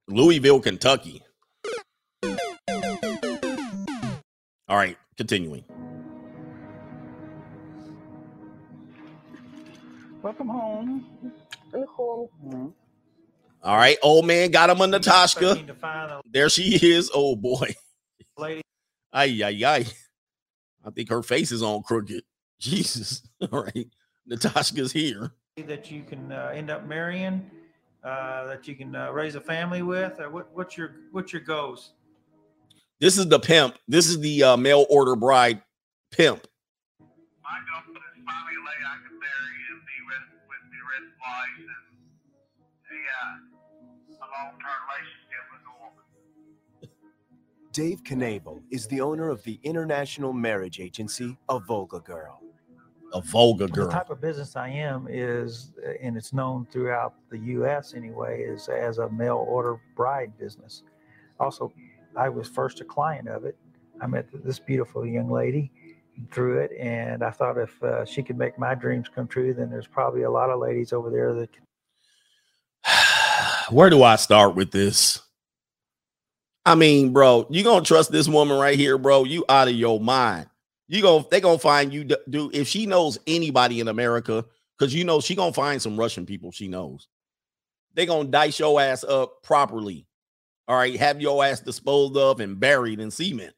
[0.08, 1.22] Louisville, Kentucky.
[4.70, 5.66] All right, continuing.
[10.22, 11.06] Welcome home.
[11.74, 12.30] And home.
[12.46, 12.83] Mm-hmm.
[13.64, 15.40] All right, old man got him a Natasha.
[15.40, 17.10] Expecting to find a There she is.
[17.14, 17.74] Oh boy.
[18.38, 18.62] lady
[19.14, 19.86] Ay, ay, ay.
[20.84, 22.24] I think her face is on crooked.
[22.60, 23.22] Jesus.
[23.52, 23.88] All right.
[24.26, 25.32] Natasha's here.
[25.56, 27.50] that you can uh, end up marrying,
[28.04, 30.20] uh, that you can uh, raise a family with.
[30.20, 31.94] Or what, what's your what's your goals?
[33.00, 33.78] This is the pimp.
[33.88, 35.62] This is the uh, mail order bride
[36.12, 36.48] pimp.
[37.00, 41.08] My goal is finally a lady I can marry and be with, with the rest
[41.12, 43.53] of life and
[44.24, 46.04] a, uh, long-term relationship with a woman.
[47.72, 52.42] Dave Knable is the owner of the international marriage agency, A Volga Girl.
[53.14, 53.88] A Volga Girl.
[53.88, 57.94] The type of business I am is, and it's known throughout the U.S.
[57.94, 60.84] anyway, is as a mail order bride business.
[61.40, 61.72] Also,
[62.16, 63.56] I was first a client of it.
[64.02, 65.72] I met this beautiful young lady
[66.32, 69.70] through it, and I thought if uh, she could make my dreams come true, then
[69.70, 71.50] there's probably a lot of ladies over there that
[73.70, 75.22] Where do I start with this?
[76.66, 79.26] I mean, bro, you gonna trust this woman right here, bro?
[79.26, 80.48] You out of your mind.
[80.88, 82.56] You gonna they gonna find you, d- dude.
[82.56, 84.46] If she knows anybody in America,
[84.78, 87.08] because you know she gonna find some Russian people she knows.
[87.96, 90.08] They gonna dice your ass up properly.
[90.68, 93.54] All right, have your ass disposed of and buried in cement.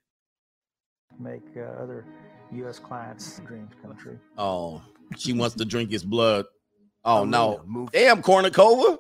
[1.19, 2.05] make uh, other
[2.53, 2.79] U.S.
[2.79, 4.19] clients' dreams come true.
[4.37, 4.81] Oh,
[5.17, 6.45] she wants to drink his blood.
[7.03, 7.29] Oh Alona
[7.67, 8.97] no, damn Kournikova.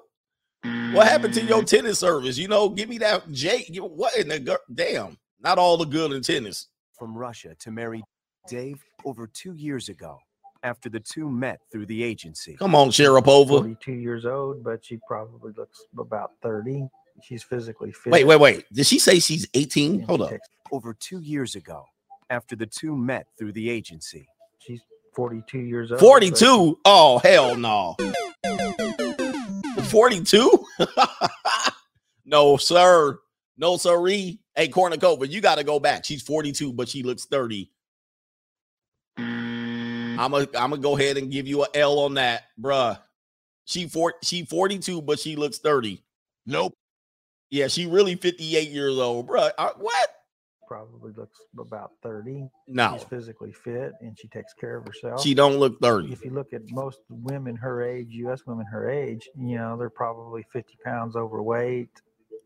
[0.93, 2.37] What happened to your tennis service?
[2.37, 3.75] You know, give me that Jake.
[3.77, 5.17] What in the gir- damn?
[5.41, 6.67] Not all the good in tennis.
[6.97, 8.03] from Russia to marry
[8.47, 10.17] Dave over two years ago
[10.63, 12.55] after the two met through the agency.
[12.55, 13.47] Come on, Sharapova.
[13.49, 16.87] 42 years old, but she probably looks about 30.
[17.21, 18.11] She's physically fit.
[18.11, 18.65] Wait, wait, wait.
[18.73, 19.95] Did she say she's 18?
[19.95, 20.41] and Hold she up.
[20.71, 21.85] Over two years ago
[22.29, 24.27] after the two met through the agency.
[24.59, 24.81] She's
[25.15, 25.99] 42 years old.
[25.99, 26.79] but 42?
[26.85, 27.95] Oh, hell no.
[29.95, 30.65] 42?
[32.25, 33.17] no, sir.
[33.57, 34.41] No, sirree.
[34.53, 36.03] Hey, Kournikova, you got to go back.
[36.03, 37.71] She's 42, but she looks 30.
[39.17, 42.99] I'm gonna I'm gonna go ahead and give you a L on that, bruh.
[43.63, 46.03] She for she 42, but she looks 30.
[46.45, 46.73] Nope.
[47.49, 49.51] Yeah, she really 58 years old, bruh.
[49.57, 50.09] Uh, what?
[50.67, 52.49] Probably looks about 30.
[52.67, 55.21] No, She's physically fit and she takes care of herself.
[55.21, 56.11] she don't look 30.
[56.11, 58.41] if you look at most women her age, U.S.
[58.45, 61.89] women her age, you know, they're probably 50 pounds overweight.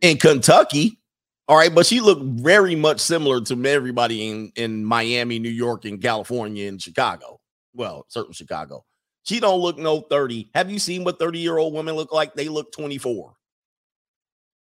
[0.01, 0.99] in Kentucky.
[1.47, 5.85] All right, but she looked very much similar to everybody in in Miami, New York,
[5.85, 7.39] and California, and Chicago.
[7.73, 8.85] Well, certain Chicago.
[9.23, 10.51] She don't look no 30.
[10.53, 12.35] Have you seen what 30 year old women look like?
[12.35, 13.33] They look 24.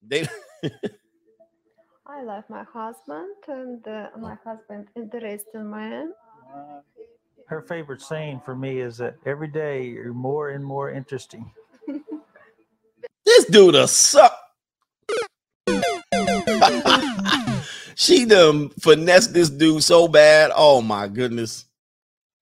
[0.07, 0.26] They
[2.21, 6.12] I love my husband, and uh, my husband interesting man.
[7.47, 11.51] Her favorite saying for me is that every day you're more and more interesting.
[13.25, 14.39] this dude a suck.
[17.95, 20.51] she done finessed this dude so bad.
[20.55, 21.64] Oh my goodness.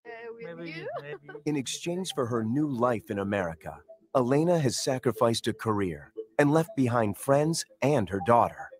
[0.05, 0.89] With Maybe, you?
[1.01, 3.79] maybe In exchange for her new life in America,
[4.17, 8.71] Elena has sacrificed a career and left behind friends and her daughter.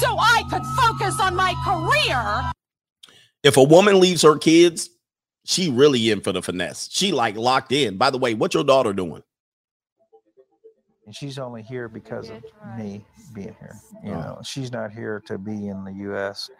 [0.00, 2.50] So I could focus on my career.
[3.42, 4.90] if a woman leaves her kids,
[5.44, 6.88] she really in for the finesse.
[6.92, 7.96] She like locked in.
[7.96, 9.22] By the way, what your daughter doing?
[11.06, 12.42] and she's only here because of
[12.76, 13.02] me
[13.34, 13.76] being here.
[14.04, 14.20] You Oh.
[14.20, 16.50] know, she's not here to be in the U.S.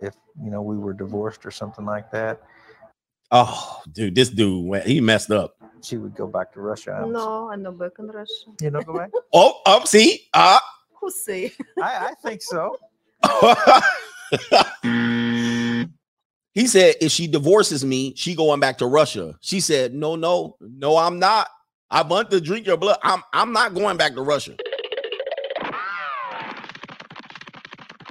[0.00, 2.40] If you know we were divorced or something like that,
[3.30, 5.56] Oh, dude, this dude he messed up.
[5.82, 6.92] she would go back to Russia.
[7.02, 8.32] I'm No, I'm not back in Russia.
[8.62, 9.10] You know, go back.
[9.34, 10.62] Oh, up, see, ah.
[11.04, 11.52] Who say?
[11.82, 12.78] I, I think so.
[16.54, 19.36] he said if she divorces me, she going back to Russia.
[19.42, 21.48] She said, "No, no, no, I'm not.
[21.90, 22.96] I want to drink your blood.
[23.02, 24.56] I'm I'm not going back to Russia."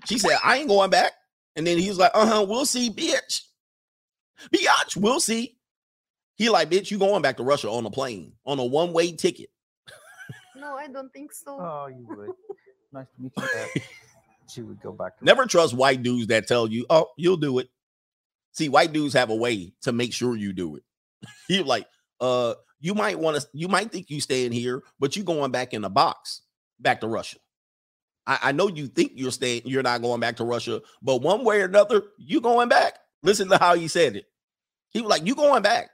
[0.06, 1.14] She said, "I ain't going back."
[1.56, 3.41] And then he was like, "Uh huh, we'll see, bitch.
[4.54, 5.58] Bitch, we'll see."
[6.36, 9.14] He like, bitch, you going back to Russia on a plane on a one way
[9.14, 9.50] ticket.
[10.56, 11.58] No, I don't think so.
[11.60, 12.30] Oh, you would.
[12.94, 13.82] Nice to meet you.
[14.50, 17.60] She would go back to Never trust white dudes that tell you, oh, you'll do
[17.60, 17.70] it.
[18.52, 20.84] See, white dudes have a way to make sure you do it.
[21.48, 21.88] He like,
[22.20, 25.74] uh, you might want to, you might think you staying here, but you going back
[25.74, 26.41] in a box
[26.80, 27.38] back to Russia.
[28.28, 31.44] I, I know you think you're staying, you're not going back to Russia, but one
[31.44, 33.00] way or another, you going back.
[33.24, 34.26] Listen to how he said it.
[34.89, 35.89] He was like, you going back.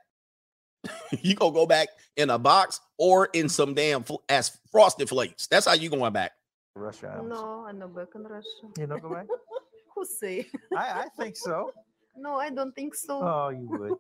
[1.22, 5.48] you gonna go back in a box or in some damn fl- as frosted flakes.
[5.48, 6.32] That's how you going back.
[6.76, 7.12] Russia.
[7.14, 7.30] Adams.
[7.30, 8.48] No, I don't back in Russia.
[8.78, 9.28] You don't go back?
[9.96, 10.48] Who say?
[10.76, 11.72] I, I think so.
[12.22, 13.22] No, I don't think so.
[13.22, 13.94] Oh, you would.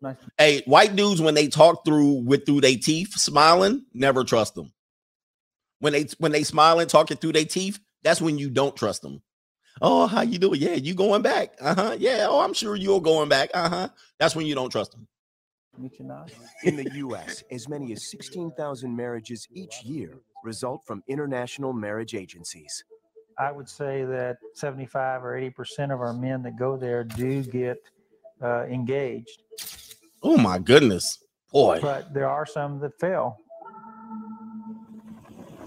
[0.00, 0.16] Nice.
[0.38, 4.72] Hey, white dudes when they talk through with through their teeth smiling, never trust them.
[5.80, 9.20] When they when they smiling talking through their teeth, that's when you don't trust them.
[9.82, 10.60] Oh, how you doing?
[10.60, 11.54] Yeah, you going back?
[11.60, 11.96] Uh huh.
[11.98, 12.26] Yeah.
[12.28, 13.50] Oh, I'm sure you're going back.
[13.52, 13.88] Uh huh.
[14.20, 15.08] That's when you don't trust them.
[15.78, 16.00] Meet.
[16.64, 22.84] In the U.S., as many as 16,000 marriages each year result from international marriage agencies.
[23.38, 27.42] I would say that 75 or 80 percent of our men that go there do
[27.42, 27.78] get
[28.42, 29.42] uh, engaged,
[30.22, 31.18] Oh my goodness,
[31.52, 31.78] boy.
[31.80, 33.38] but there are some that fail.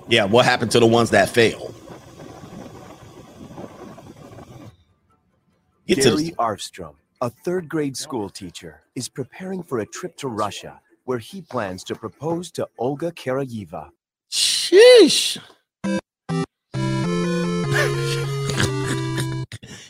[0.07, 0.25] Yeah.
[0.25, 1.73] What happened to the ones that fail?
[5.87, 10.29] Get Gary the, Arfstrom, a third grade school teacher, is preparing for a trip to
[10.29, 13.89] Russia where he plans to propose to Olga Karayeva.
[14.31, 15.37] Sheesh.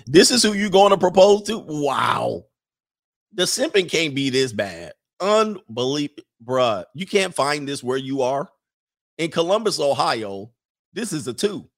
[0.07, 1.59] this is who you're going to propose to?
[1.59, 2.45] Wow.
[3.33, 4.93] The simping can't be this bad.
[5.19, 6.23] Unbelievable.
[6.43, 8.49] Bruh, you can't find this where you are.
[9.17, 10.51] In Columbus, Ohio,
[10.93, 11.69] this is a two.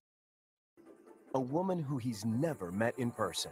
[1.34, 3.52] A woman who he's never met in person.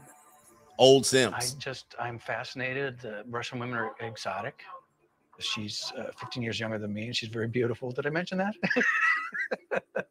[0.79, 1.35] Old Sims.
[1.37, 2.99] I just, I'm fascinated.
[2.99, 4.63] The Russian women are exotic.
[5.39, 7.91] She's uh, 15 years younger than me and she's very beautiful.
[7.91, 8.55] Did I mention that?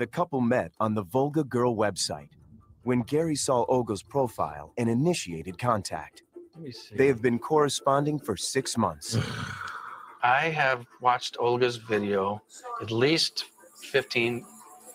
[0.00, 2.30] The couple met on the Volga Girl website
[2.84, 6.22] when Gary saw Olga's profile and initiated contact.
[6.54, 6.96] Let me see.
[6.96, 9.18] They have been corresponding for six months.
[10.22, 12.40] I have watched Olga's video
[12.80, 13.44] at least
[13.82, 14.46] 15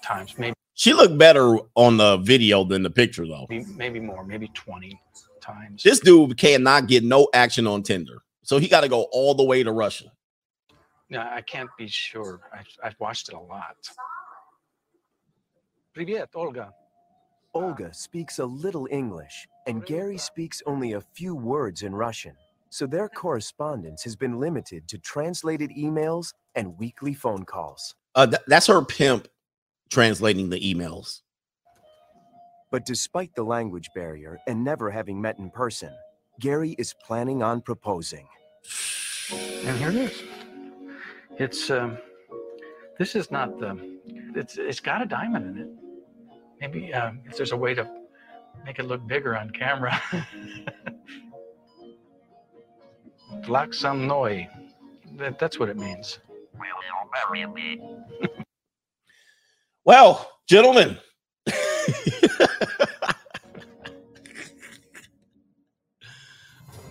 [0.04, 3.47] times, maybe She looked better on the video than the picture, though.
[3.77, 4.99] maybe more, maybe 20
[5.41, 5.83] times.
[5.83, 8.23] This dude cannot get no action on Tinder.
[8.43, 10.13] So he got to go all the way to Russia.
[11.11, 12.41] No, I can't be sure.
[12.53, 13.77] I've, I've watched it a lot.
[15.95, 16.73] Привет, Olga.
[17.53, 22.37] Olga speaks a little English, and Gary speaks only a few words in Russian.
[22.71, 27.97] So their correspondence has been limited to translated emails and weekly phone calls.
[28.15, 29.27] Uh, th- that's her pimp
[29.90, 31.22] translating the emails.
[32.72, 35.94] But despite the language barrier and never having met in person,
[36.40, 38.28] Gary is planning on proposing.
[39.66, 40.24] And here it is.
[41.38, 41.98] It's um,
[43.00, 43.78] this is not the.
[44.36, 45.70] It's it's got a diamond in it.
[46.60, 47.90] Maybe um, if there's a way to
[48.66, 50.02] make it look bigger on camera.
[53.48, 54.50] Like some noi.
[55.18, 56.20] That, that's what it means.
[59.86, 60.98] Well, gentlemen.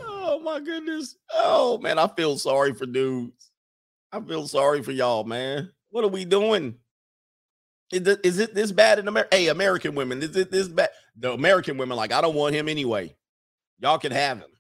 [0.01, 1.17] oh my goodness.
[1.33, 3.51] Oh man, I feel sorry for dudes.
[4.13, 5.73] I feel sorry for y'all, man.
[5.91, 6.77] What are we doing?
[7.93, 9.37] Is it, is it this bad in America?
[9.37, 10.91] Hey, American women, is it this bad?
[11.19, 13.15] The American women, like, I don't want him anyway.
[13.81, 14.51] Y'all can have him.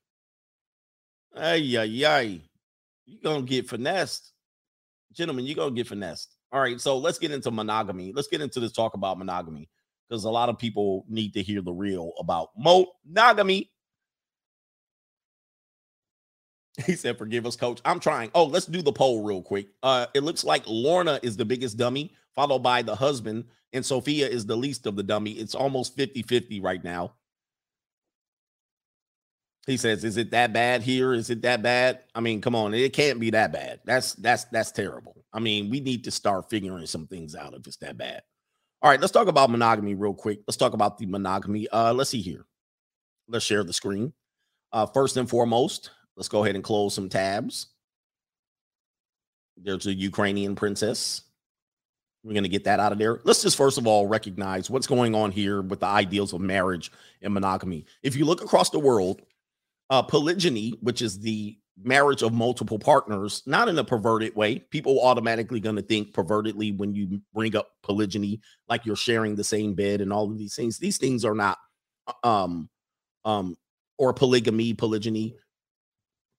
[1.36, 2.40] Ay, ay, ay.
[3.06, 4.32] You're gonna get finessed.
[5.12, 6.33] Gentlemen, you're gonna get finessed.
[6.54, 8.12] All right, so let's get into monogamy.
[8.12, 9.68] Let's get into this talk about monogamy
[10.08, 13.70] because a lot of people need to hear the real about monogamy.
[16.86, 17.80] He said, "Forgive us, coach.
[17.84, 19.68] I'm trying." Oh, let's do the poll real quick.
[19.82, 24.28] Uh, it looks like Lorna is the biggest dummy, followed by the husband, and Sophia
[24.28, 25.32] is the least of the dummy.
[25.32, 27.14] It's almost 50-50 right now.
[29.66, 31.14] He says, "Is it that bad here?
[31.14, 32.00] Is it that bad?
[32.14, 33.80] I mean, come on, it can't be that bad.
[33.84, 35.23] That's that's that's terrible.
[35.34, 38.22] I mean, we need to start figuring some things out if it's that bad."
[38.80, 40.40] All right, let's talk about monogamy real quick.
[40.46, 41.68] Let's talk about the monogamy.
[41.68, 42.46] Uh, let's see here.
[43.28, 44.12] Let's share the screen.
[44.72, 47.68] Uh, first and foremost, let's go ahead and close some tabs.
[49.56, 51.22] There's a Ukrainian princess.
[52.24, 53.20] We're going to get that out of there.
[53.24, 56.90] Let's just first of all recognize what's going on here with the ideals of marriage
[57.22, 57.84] and monogamy.
[58.02, 59.22] If you look across the world,
[59.90, 64.58] uh, polygyny, which is the marriage of multiple partners, not in a perverted way.
[64.58, 69.44] People automatically going to think pervertedly when you bring up polygyny, like you're sharing the
[69.44, 70.78] same bed and all of these things.
[70.78, 71.58] These things are not,
[72.22, 72.68] um,
[73.24, 73.56] um,
[73.98, 75.36] or polygamy, polygyny.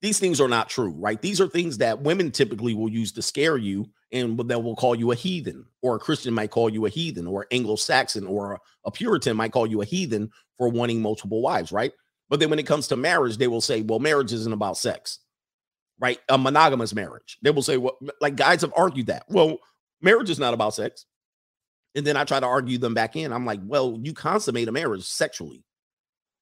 [0.01, 1.21] these things are not true, right?
[1.21, 4.93] These are things that women typically will use to scare you, and that will call
[4.95, 8.59] you a heathen, or a Christian might call you a heathen, or Anglo Saxon, or
[8.85, 11.91] a Puritan might call you a heathen for wanting multiple wives, right?
[12.29, 15.19] But then when it comes to marriage, they will say, well, marriage isn't about sex,
[15.99, 16.19] right?
[16.29, 17.37] A monogamous marriage.
[17.41, 19.25] They will say, well, like guys have argued that.
[19.29, 19.57] Well,
[20.01, 21.05] marriage is not about sex.
[21.95, 23.31] And then I try to argue them back in.
[23.31, 25.63] I'm like, well, you consummate a marriage sexually,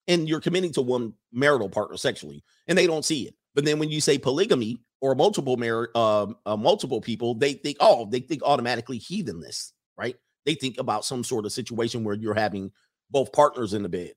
[0.08, 3.36] and you're committing to one marital partner sexually, and they don't see it.
[3.54, 7.78] But then when you say polygamy or multiple marriage, uh, uh, multiple people, they think,
[7.80, 10.16] oh, they think automatically heathenness, right?
[10.46, 12.72] They think about some sort of situation where you're having
[13.12, 14.14] both partners in the bed,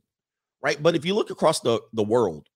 [0.63, 0.83] right?
[0.83, 2.49] But if you look across the the world,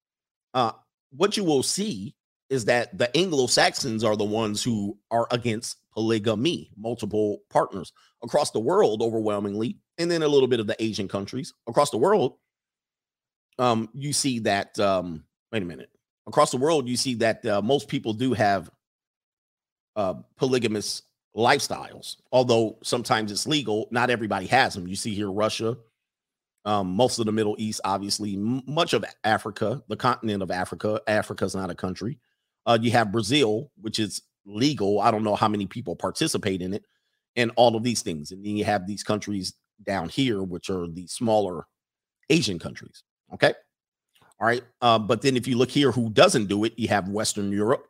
[0.55, 0.73] uh,
[1.11, 2.15] what you will see
[2.51, 7.93] is that the Anglo Saxons are the ones who are against polygamy, multiple partners
[8.23, 11.99] across the world, overwhelmingly, and then a little bit of the Asian countries across the
[11.99, 12.37] world.
[13.59, 14.79] Um, you see that.
[14.79, 15.91] Um, wait a minute.
[16.27, 18.71] Across the world, you see that uh, most people do have
[19.97, 21.03] uh, polygamous
[21.37, 23.89] lifestyles, although sometimes it's legal.
[23.91, 24.87] Not everybody has them.
[24.87, 25.77] You see here, Russia,
[26.65, 31.01] um, most of the Middle East, obviously, m- much of Africa, the continent of Africa.
[31.07, 32.19] Africa is not a country.
[32.67, 35.01] Uh, you have Brazil, which is legal.
[35.01, 36.85] I don't know how many people participate in it,
[37.37, 38.33] and all of these things.
[38.33, 39.55] And then you have these countries
[39.85, 41.67] down here, which are the smaller
[42.29, 43.03] Asian countries.
[43.35, 43.55] Okay.
[44.41, 44.63] All right.
[44.81, 47.87] Uh, but then if you look here, who doesn't do it, you have Western Europe,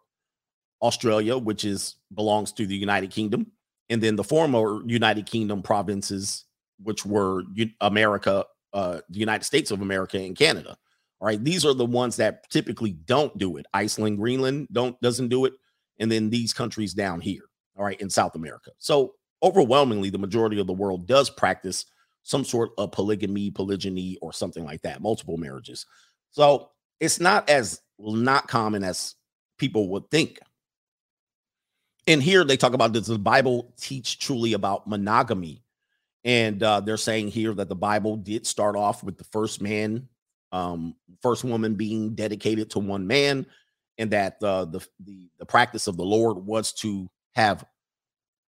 [0.82, 3.46] Australia, which is belongs to the United Kingdom,
[3.88, 6.44] and then the former United Kingdom provinces,
[6.82, 7.44] which were
[7.80, 10.76] America, uh, the United States of America, and Canada.
[11.20, 13.66] All right, these are the ones that typically don't do it.
[13.74, 15.52] Iceland, Greenland don't doesn't do it,
[15.98, 17.42] and then these countries down here.
[17.76, 18.70] All right, in South America.
[18.78, 21.86] So overwhelmingly, the majority of the world does practice
[22.22, 25.86] some sort of polygamy, polygyny, or something like that, multiple marriages.
[26.30, 29.14] So it's not as not common as
[29.58, 30.38] people would think.
[32.06, 35.62] And here they talk about does the Bible teach truly about monogamy?
[36.24, 40.08] And uh, they're saying here that the Bible did start off with the first man,
[40.52, 43.46] um, first woman being dedicated to one man,
[43.98, 47.64] and that uh, the, the the practice of the Lord was to have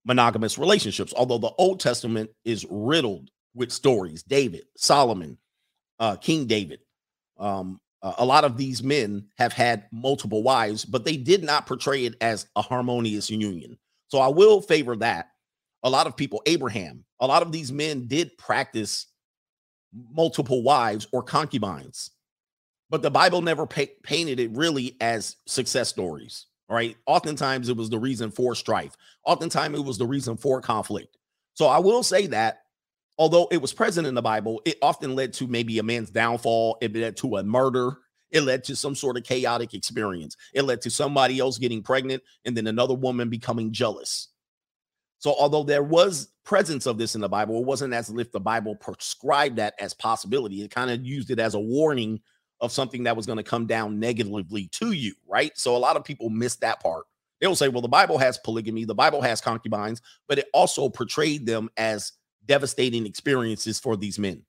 [0.04, 1.12] monogamous relationships.
[1.16, 5.38] Although the Old Testament is riddled with stories, David, Solomon,
[5.98, 6.80] uh, King David,
[7.38, 12.04] um, a lot of these men have had multiple wives, but they did not portray
[12.04, 13.76] it as a harmonious union.
[14.08, 15.30] So I will favor that.
[15.82, 19.06] A lot of people, Abraham, a lot of these men did practice
[20.12, 22.10] multiple wives or concubines,
[22.90, 26.46] but the Bible never pa- painted it really as success stories.
[26.68, 26.96] All right.
[27.06, 28.96] Oftentimes it was the reason for strife.
[29.24, 31.16] Oftentimes it was the reason for conflict.
[31.54, 32.62] So I will say that
[33.18, 36.78] although it was present in the Bible, it often led to maybe a man's downfall.
[36.80, 37.98] It led to a murder.
[38.32, 40.36] It led to some sort of chaotic experience.
[40.52, 44.28] It led to somebody else getting pregnant and then another woman becoming jealous.
[45.18, 48.40] So, although there was presence of this in the Bible, it wasn't as if the
[48.40, 50.62] Bible prescribed that as possibility.
[50.62, 52.20] It kind of used it as a warning
[52.60, 55.56] of something that was going to come down negatively to you, right?
[55.56, 57.04] So, a lot of people miss that part.
[57.40, 61.46] They'll say, well, the Bible has polygamy, the Bible has concubines, but it also portrayed
[61.46, 62.12] them as
[62.46, 64.42] devastating experiences for these men.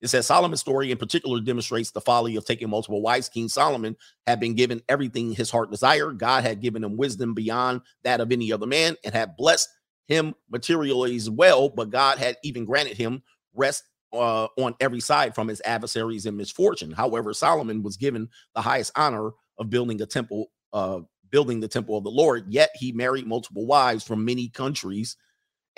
[0.00, 3.28] It says Solomon's story in particular demonstrates the folly of taking multiple wives.
[3.28, 3.96] King Solomon
[4.26, 6.18] had been given everything his heart desired.
[6.18, 9.68] God had given him wisdom beyond that of any other man and had blessed
[10.08, 11.68] him materially as well.
[11.68, 13.22] But God had even granted him
[13.54, 16.90] rest uh, on every side from his adversaries and misfortune.
[16.90, 21.96] However, Solomon was given the highest honor of building a temple, uh, building the temple
[21.96, 22.46] of the Lord.
[22.48, 25.16] Yet he married multiple wives from many countries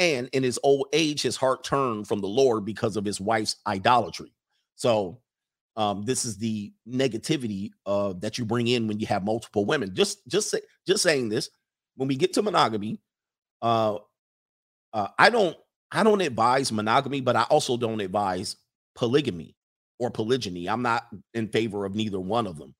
[0.00, 3.56] and in his old age, his heart turned from the Lord because of his wife's
[3.66, 4.32] idolatry.
[4.74, 5.20] So,
[5.76, 9.94] um, this is the negativity uh, that you bring in when you have multiple women.
[9.94, 11.50] Just, just, say, just saying this.
[11.96, 12.98] When we get to monogamy,
[13.60, 13.98] uh,
[14.92, 15.56] uh, I don't,
[15.92, 18.56] I don't advise monogamy, but I also don't advise
[18.94, 19.56] polygamy
[19.98, 20.68] or polygyny.
[20.68, 22.74] I'm not in favor of neither one of them.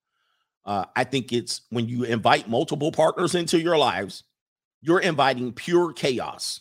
[0.65, 4.25] Uh, I think it's when you invite multiple partners into your lives,
[4.83, 6.61] you're inviting pure chaos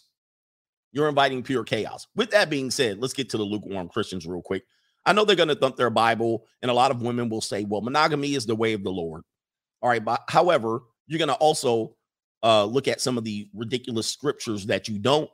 [0.91, 2.07] you're inviting pure chaos.
[2.15, 4.63] With that being said, let's get to the lukewarm Christians real quick.
[5.05, 7.63] I know they're going to thump their Bible, and a lot of women will say,
[7.63, 9.23] well, monogamy is the way of the Lord.
[9.81, 10.03] All right.
[10.03, 11.95] But however, you're going to also
[12.43, 15.29] uh, look at some of the ridiculous scriptures that you don't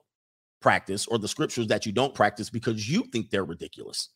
[0.66, 4.10] practice or the scriptures that you don't practice because you think they're ridiculous.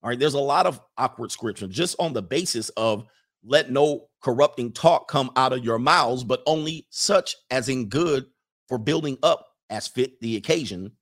[0.00, 0.16] All right.
[0.16, 3.04] There's a lot of awkward scripture just on the basis of
[3.42, 8.26] let no corrupting talk come out of your mouths, but only such as in good
[8.68, 10.92] for building up as fit the occasion,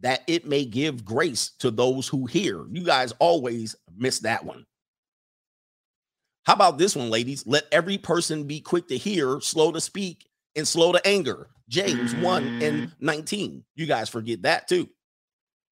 [0.00, 2.64] that it may give grace to those who hear.
[2.70, 4.64] You guys always miss that one.
[6.44, 7.46] How about this one, ladies?
[7.46, 10.26] Let every person be quick to hear, slow to speak,
[10.56, 11.48] and slow to anger.
[11.68, 13.64] James 1 and 19.
[13.74, 14.88] You guys forget that too.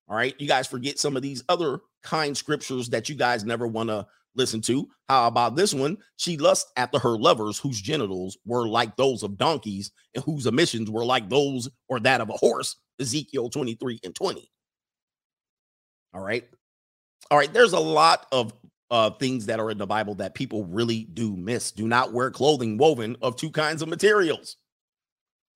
[0.09, 0.35] All right.
[0.39, 4.07] You guys forget some of these other kind scriptures that you guys never want to
[4.35, 4.89] listen to.
[5.09, 5.99] How about this one?
[6.17, 10.91] She lusts after her lovers whose genitals were like those of donkeys and whose emissions
[10.91, 12.77] were like those or that of a horse.
[12.99, 14.51] Ezekiel 23 and 20.
[16.15, 16.45] All right.
[17.31, 17.53] All right.
[17.53, 18.53] There's a lot of
[18.91, 21.71] uh, things that are in the Bible that people really do miss.
[21.71, 24.57] Do not wear clothing woven of two kinds of materials.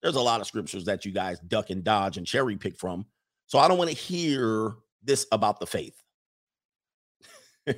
[0.04, 3.06] There's a lot of scriptures that you guys duck and dodge and cherry pick from.
[3.46, 5.96] So I don't want to hear this about the faith.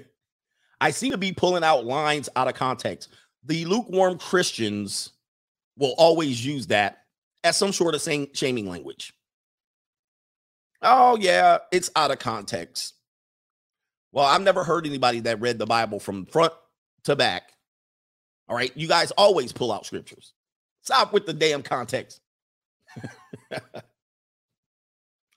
[0.80, 3.10] I seem to be pulling out lines out of context.
[3.44, 5.12] The lukewarm Christians
[5.78, 7.04] will always use that
[7.44, 9.14] as some sort of saying, shaming language.
[10.82, 12.94] Oh, yeah, it's out of context.
[14.10, 16.54] Well, I've never heard anybody that read the Bible from front
[17.04, 17.52] to back.
[18.48, 18.72] All right.
[18.76, 20.32] You guys always pull out scriptures.
[20.86, 22.20] Stop with the damn context.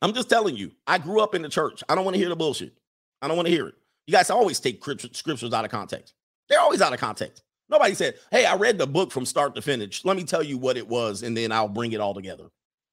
[0.01, 1.83] I'm just telling you, I grew up in the church.
[1.89, 2.73] I don't want to hear the bullshit.
[3.19, 3.73] I don't want to hear it.
[4.05, 6.13] You guys always take scriptures out of context.
[6.47, 7.41] They're always out of context.
[7.67, 10.05] Nobody said, Hey, I read the book from start to finish.
[10.05, 12.49] Let me tell you what it was, and then I'll bring it all together.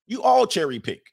[0.07, 1.12] You all cherry pick.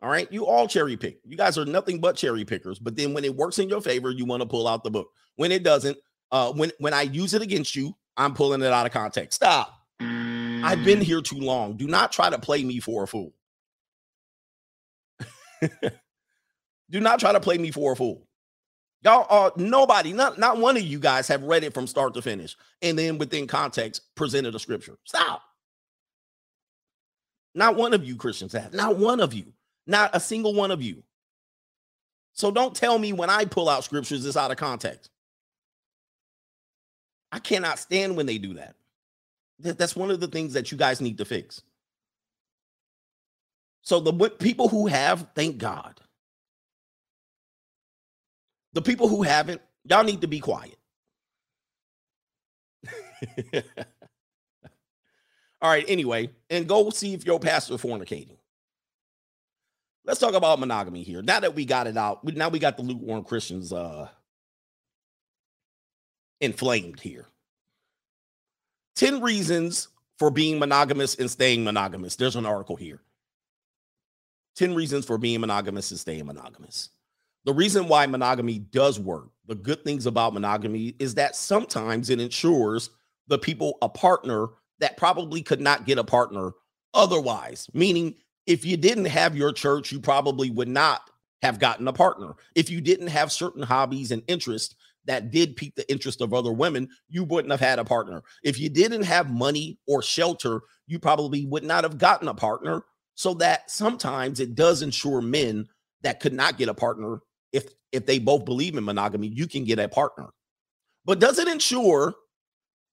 [0.00, 0.32] All right.
[0.32, 1.20] You all cherry pick.
[1.26, 2.78] You guys are nothing but cherry pickers.
[2.78, 5.10] But then when it works in your favor, you want to pull out the book.
[5.36, 5.98] When it doesn't,
[6.32, 9.36] uh, when when I use it against you, I'm pulling it out of context.
[9.36, 9.77] Stop.
[10.64, 11.04] I've been mm.
[11.04, 11.76] here too long.
[11.76, 13.32] Do not try to play me for a fool.
[16.90, 18.26] Do not try to play me for a fool.
[19.02, 22.22] Y'all are nobody, not not one of you guys have read it from start to
[22.22, 24.98] finish, and then within context presented a scripture.
[25.04, 25.42] Stop.
[27.54, 28.74] Not one of you Christians have.
[28.74, 29.52] Not one of you.
[29.86, 31.02] Not a single one of you.
[32.32, 35.10] So don't tell me when I pull out scriptures it's out of context.
[37.30, 38.74] I cannot stand when they do that.
[39.58, 41.62] That's one of the things that you guys need to fix.
[43.82, 46.00] So the people who have, thank God.
[48.74, 50.76] The people who haven't, y'all need to be quiet.
[55.60, 58.36] All right, anyway, and go see if your pastor fornicating.
[60.04, 61.20] Let's talk about monogamy here.
[61.20, 64.08] Now that we got it out, now we got the lukewarm Christians uh
[66.40, 67.26] inflamed here.
[68.98, 69.88] 10 reasons
[70.18, 72.16] for being monogamous and staying monogamous.
[72.16, 73.00] There's an article here.
[74.56, 76.90] 10 reasons for being monogamous and staying monogamous.
[77.44, 82.20] The reason why monogamy does work, the good things about monogamy is that sometimes it
[82.20, 82.90] ensures
[83.28, 84.48] the people a partner
[84.80, 86.50] that probably could not get a partner
[86.92, 87.68] otherwise.
[87.72, 88.16] Meaning,
[88.46, 91.08] if you didn't have your church, you probably would not
[91.42, 92.34] have gotten a partner.
[92.56, 94.74] If you didn't have certain hobbies and interests
[95.08, 98.22] that did pique the interest of other women, you wouldn't have had a partner.
[98.44, 102.82] If you didn't have money or shelter, you probably would not have gotten a partner.
[103.14, 105.66] So that sometimes it does ensure men
[106.02, 107.20] that could not get a partner
[107.52, 110.28] if if they both believe in monogamy you can get a partner.
[111.04, 112.14] But does it ensure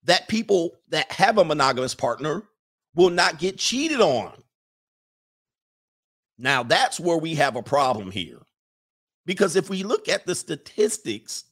[0.05, 2.43] that people that have a monogamous partner
[2.95, 4.31] will not get cheated on?
[6.37, 8.39] Now that's where we have a problem here.
[9.25, 11.43] Because if we look at the statistics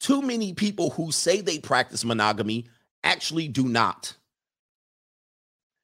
[0.00, 2.66] too many people who say they practice monogamy
[3.04, 4.14] actually do not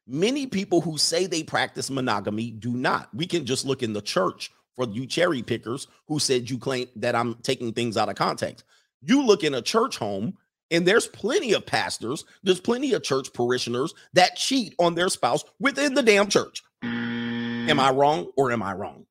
[0.07, 3.13] Many people who say they practice monogamy do not.
[3.13, 6.87] We can just look in the church for you cherry pickers who said you claim
[6.97, 8.65] that I'm taking things out of context.
[9.03, 10.37] You look in a church home
[10.71, 15.45] and there's plenty of pastors, there's plenty of church parishioners that cheat on their spouse
[15.59, 16.63] within the damn church.
[16.83, 19.07] Am I wrong or am I wrong?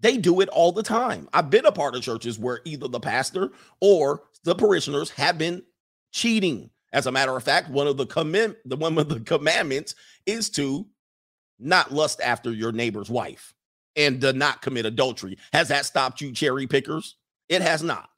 [0.00, 1.28] They do it all the time.
[1.32, 3.50] I've been a part of churches where either the pastor
[3.80, 5.62] or the parishioners have been
[6.12, 6.70] cheating.
[6.92, 9.94] As a matter of fact, one of the command the one of the commandments
[10.26, 10.86] is to
[11.58, 13.54] not lust after your neighbor's wife
[13.94, 15.36] and to not commit adultery.
[15.52, 17.16] Has that stopped you cherry pickers?
[17.48, 18.08] It has not.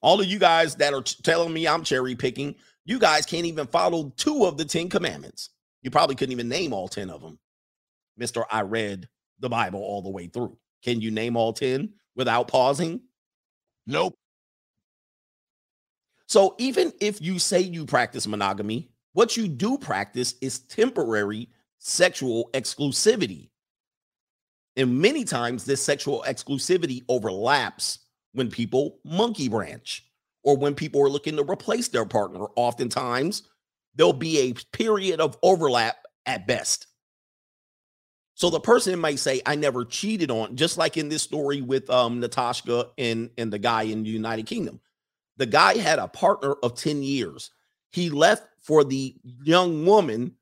[0.00, 2.54] All of you guys that are t- telling me I'm cherry picking,
[2.84, 5.50] you guys can't even follow two of the 10 commandments.
[5.82, 7.38] You probably couldn't even name all 10 of them.
[8.20, 8.44] Mr.
[8.50, 9.08] I read
[9.40, 10.56] the Bible all the way through.
[10.84, 13.00] Can you name all 10 without pausing?
[13.86, 14.14] Nope.
[16.26, 21.48] So even if you say you practice monogamy, what you do practice is temporary
[21.78, 23.50] sexual exclusivity.
[24.76, 28.00] And many times this sexual exclusivity overlaps
[28.32, 30.04] when people monkey branch
[30.42, 32.46] or when people are looking to replace their partner.
[32.56, 33.44] Oftentimes,
[33.94, 35.96] there'll be a period of overlap
[36.26, 36.88] at best.
[38.34, 41.88] So the person might say, I never cheated on, just like in this story with
[41.90, 44.80] um Natasha and, and the guy in the United Kingdom.
[45.36, 47.50] The guy had a partner of 10 years.
[47.90, 50.34] He left for the young woman,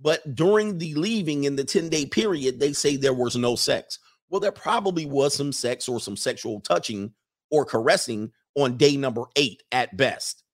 [0.00, 3.98] but during the leaving in the 10 day period, they say there was no sex.
[4.28, 7.12] Well, there probably was some sex or some sexual touching
[7.50, 10.44] or caressing on day number eight at best.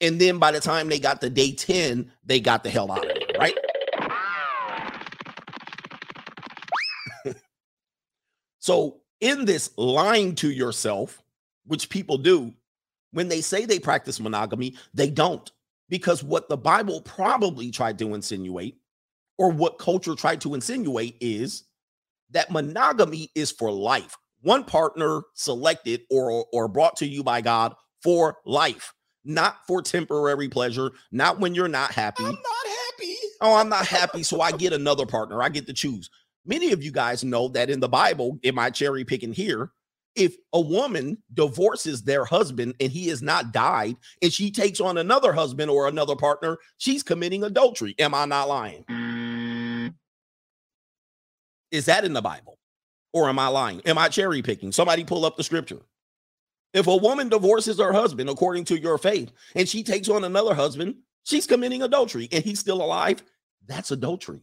[0.00, 3.04] And then by the time they got to day 10, they got the hell out
[3.04, 3.54] of it, right?
[8.62, 11.20] So, in this lying to yourself,
[11.66, 12.54] which people do,
[13.10, 15.50] when they say they practice monogamy, they don't.
[15.88, 18.76] Because what the Bible probably tried to insinuate,
[19.36, 21.64] or what culture tried to insinuate, is
[22.30, 24.16] that monogamy is for life.
[24.42, 28.94] One partner selected or, or brought to you by God for life,
[29.24, 32.22] not for temporary pleasure, not when you're not happy.
[32.22, 33.16] I'm not happy.
[33.40, 34.22] Oh, I'm not happy.
[34.22, 35.42] So I get another partner.
[35.42, 36.10] I get to choose.
[36.44, 39.70] Many of you guys know that in the Bible, am I cherry picking here?
[40.14, 44.98] If a woman divorces their husband and he has not died and she takes on
[44.98, 47.94] another husband or another partner, she's committing adultery.
[47.98, 49.94] Am I not lying?
[51.70, 52.58] Is that in the Bible?
[53.14, 53.80] Or am I lying?
[53.86, 54.72] Am I cherry picking?
[54.72, 55.80] Somebody pull up the scripture.
[56.74, 60.54] If a woman divorces her husband according to your faith and she takes on another
[60.54, 63.22] husband, she's committing adultery and he's still alive.
[63.66, 64.40] That's adultery.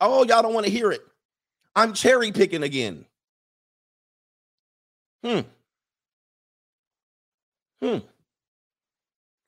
[0.00, 1.00] Oh, y'all don't want to hear it.
[1.74, 3.04] I'm cherry picking again.
[5.24, 5.40] Hmm.
[7.82, 7.98] Hmm.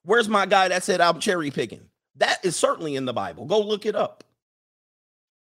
[0.05, 1.89] Where's my guy that said I'm cherry picking?
[2.16, 3.47] That is certainly in the Bible.
[3.47, 4.25] Go look it up.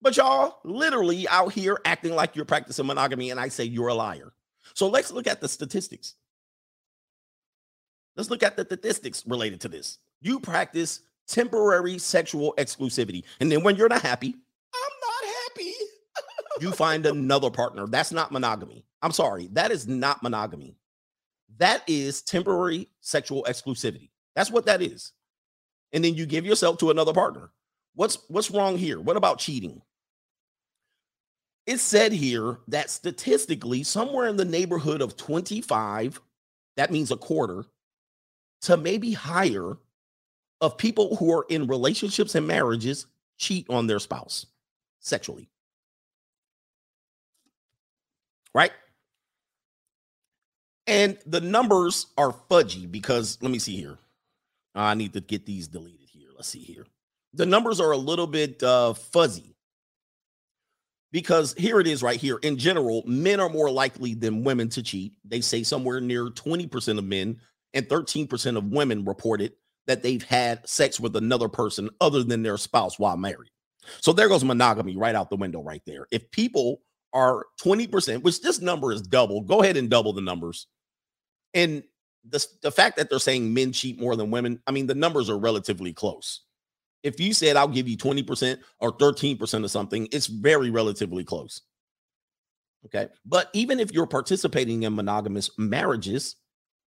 [0.01, 3.93] But y'all literally out here acting like you're practicing monogamy, and I say you're a
[3.93, 4.33] liar.
[4.73, 6.15] So let's look at the statistics.
[8.15, 9.99] Let's look at the statistics related to this.
[10.21, 13.23] You practice temporary sexual exclusivity.
[13.39, 14.35] And then when you're not happy,
[14.83, 15.73] I'm not happy.
[16.61, 17.87] you find another partner.
[17.87, 18.85] That's not monogamy.
[19.01, 19.49] I'm sorry.
[19.53, 20.77] That is not monogamy.
[21.57, 24.09] That is temporary sexual exclusivity.
[24.35, 25.13] That's what that is.
[25.93, 27.51] And then you give yourself to another partner.
[27.93, 28.99] What's what's wrong here?
[28.99, 29.81] What about cheating?
[31.65, 36.21] It said here that statistically, somewhere in the neighborhood of 25,
[36.77, 37.65] that means a quarter,
[38.63, 39.77] to maybe higher
[40.61, 43.07] of people who are in relationships and marriages
[43.37, 44.45] cheat on their spouse
[45.05, 45.49] sexually.
[48.53, 48.71] Right?
[50.87, 53.97] And the numbers are fudgy because let me see here.
[54.73, 56.29] I need to get these deleted here.
[56.35, 56.85] Let's see here.
[57.33, 59.55] The numbers are a little bit uh, fuzzy
[61.11, 62.37] because here it is right here.
[62.37, 65.13] In general, men are more likely than women to cheat.
[65.23, 67.39] They say somewhere near 20% of men
[67.73, 69.53] and 13% of women reported
[69.87, 73.51] that they've had sex with another person other than their spouse while married.
[74.01, 76.07] So there goes monogamy right out the window, right there.
[76.11, 76.81] If people
[77.13, 80.67] are 20%, which this number is double, go ahead and double the numbers.
[81.53, 81.83] And
[82.29, 85.29] the, the fact that they're saying men cheat more than women, I mean, the numbers
[85.29, 86.41] are relatively close.
[87.03, 91.61] If you said I'll give you 20% or 13% of something, it's very relatively close.
[92.85, 93.07] Okay.
[93.25, 96.35] But even if you're participating in monogamous marriages,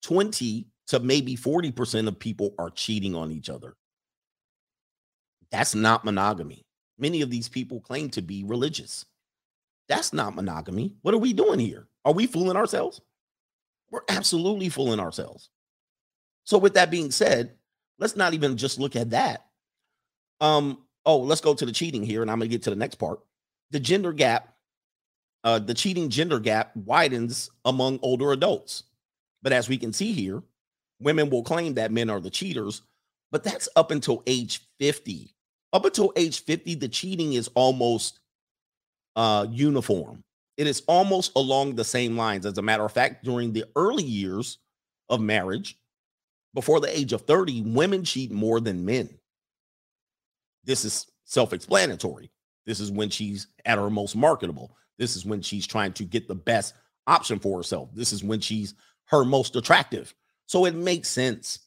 [0.03, 3.77] 20 to maybe 40% of people are cheating on each other.
[5.51, 6.65] That's not monogamy.
[6.99, 9.05] Many of these people claim to be religious.
[9.89, 10.95] That's not monogamy.
[11.03, 11.87] What are we doing here?
[12.05, 13.01] Are we fooling ourselves?
[13.91, 15.49] We're absolutely fooling ourselves.
[16.45, 17.53] So, with that being said,
[17.99, 19.47] let's not even just look at that.
[20.41, 22.97] Um, oh, let's go to the cheating here, and I'm gonna get to the next
[22.97, 23.21] part.
[23.71, 24.55] The gender gap,
[25.45, 28.85] uh, the cheating gender gap widens among older adults.
[29.43, 30.43] But as we can see here,
[31.01, 32.83] women will claim that men are the cheaters,
[33.31, 35.35] but that's up until age 50.
[35.73, 38.21] Up until age 50, the cheating is almost
[39.17, 40.23] uh uniform.
[40.57, 42.45] It is almost along the same lines.
[42.45, 44.59] As a matter of fact, during the early years
[45.09, 45.79] of marriage,
[46.55, 49.09] before the age of 30, women cheat more than men.
[50.65, 52.31] This is self explanatory.
[52.67, 54.77] This is when she's at her most marketable.
[54.99, 56.75] This is when she's trying to get the best
[57.07, 57.89] option for herself.
[57.95, 58.75] This is when she's
[59.07, 60.13] her most attractive.
[60.47, 61.61] So it makes sense.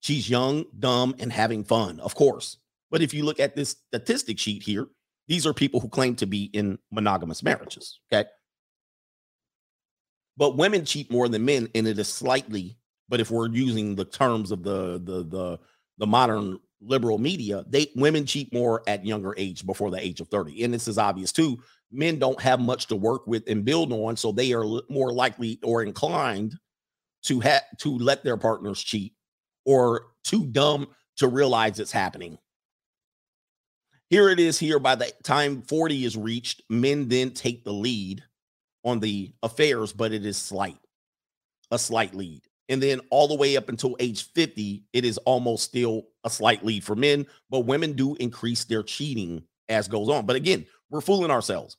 [0.00, 2.58] She's young, dumb, and having fun, of course.
[2.90, 4.88] But if you look at this statistic sheet here,
[5.28, 8.00] these are people who claim to be in monogamous marriages.
[8.12, 8.28] Okay.
[10.36, 14.04] But women cheat more than men, and it is slightly, but if we're using the
[14.04, 15.58] terms of the the the
[15.98, 20.28] the modern liberal media, they women cheat more at younger age before the age of
[20.28, 20.64] 30.
[20.64, 21.58] And this is obvious too.
[21.92, 25.58] Men don't have much to work with and build on, so they are more likely
[25.62, 26.54] or inclined
[27.24, 29.14] to have to let their partners cheat
[29.66, 30.86] or too dumb
[31.16, 32.38] to realize it's happening.
[34.10, 38.24] Here it is here by the time 40 is reached, men then take the lead
[38.84, 40.78] on the affairs, but it is slight,
[41.70, 42.42] a slight lead.
[42.68, 46.64] And then all the way up until age 50, it is almost still a slight
[46.64, 50.26] lead for men, but women do increase their cheating as goes on.
[50.26, 51.76] But again, we're fooling ourselves.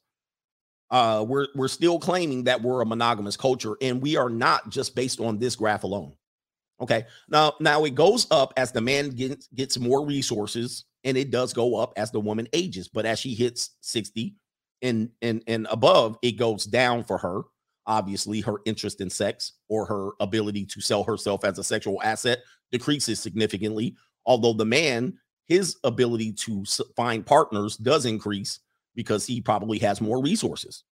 [0.90, 4.96] Uh, we're we're still claiming that we're a monogamous culture, and we are not just
[4.96, 6.14] based on this graph alone.
[6.82, 7.06] Okay.
[7.30, 11.54] Now, now it goes up as the man gets gets more resources, and it does
[11.54, 12.88] go up as the woman ages.
[12.88, 14.36] But as she hits 60
[14.82, 17.44] and and and above, it goes down for her.
[17.88, 22.40] Obviously, her interest in sex or her ability to sell herself as a sexual asset
[22.72, 23.96] decreases significantly.
[24.26, 25.18] Although the man,
[25.48, 26.64] his ability to
[26.96, 28.60] find partners does increase
[28.96, 30.84] because he probably has more resources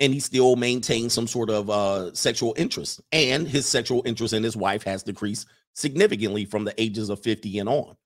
[0.00, 3.00] and he still maintains some sort of uh, sexual interest.
[3.12, 7.58] And his sexual interest in his wife has decreased significantly from the ages of 50
[7.58, 7.96] and on.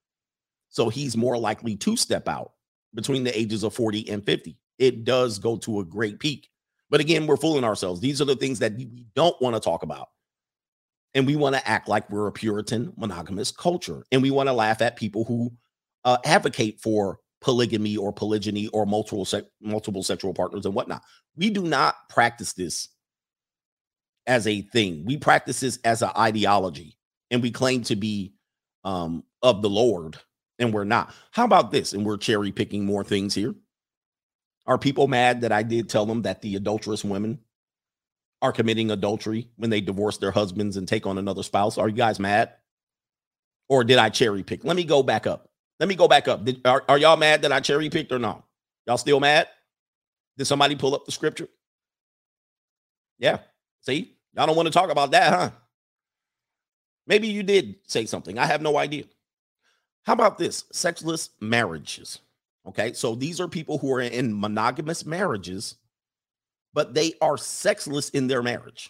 [0.68, 2.52] So he's more likely to step out
[2.94, 4.56] between the ages of 40 and 50.
[4.78, 6.48] It does go to a great peak.
[6.90, 8.00] But again, we're fooling ourselves.
[8.00, 10.08] These are the things that we don't want to talk about.
[11.14, 14.04] And we want to act like we're a Puritan monogamous culture.
[14.12, 15.52] And we want to laugh at people who
[16.04, 21.02] uh, advocate for polygamy or polygyny or multiple sec- multiple sexual partners and whatnot.
[21.36, 22.88] We do not practice this
[24.26, 25.04] as a thing.
[25.04, 26.96] We practice this as an ideology,
[27.30, 28.34] and we claim to be
[28.84, 30.18] um, of the Lord,
[30.58, 31.12] and we're not.
[31.30, 31.92] How about this?
[31.92, 33.54] And we're cherry picking more things here.
[34.66, 37.38] Are people mad that I did tell them that the adulterous women
[38.42, 41.78] are committing adultery when they divorce their husbands and take on another spouse?
[41.78, 42.52] Are you guys mad?
[43.68, 44.64] Or did I cherry pick?
[44.64, 45.48] Let me go back up.
[45.80, 46.44] Let me go back up.
[46.44, 48.44] Did, are, are y'all mad that I cherry picked or no?
[48.86, 49.48] Y'all still mad?
[50.36, 51.48] Did somebody pull up the scripture?
[53.18, 53.38] Yeah.
[53.82, 55.50] See, y'all don't want to talk about that, huh?
[57.06, 58.38] Maybe you did say something.
[58.38, 59.04] I have no idea.
[60.08, 60.64] How about this?
[60.72, 62.20] Sexless marriages.
[62.66, 62.94] Okay.
[62.94, 65.74] So these are people who are in monogamous marriages,
[66.72, 68.88] but they are sexless in their marriage.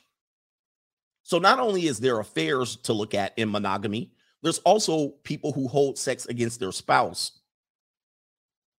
[1.24, 4.12] So not only is there affairs to look at in monogamy,
[4.42, 7.40] there's also people who hold sex against their spouse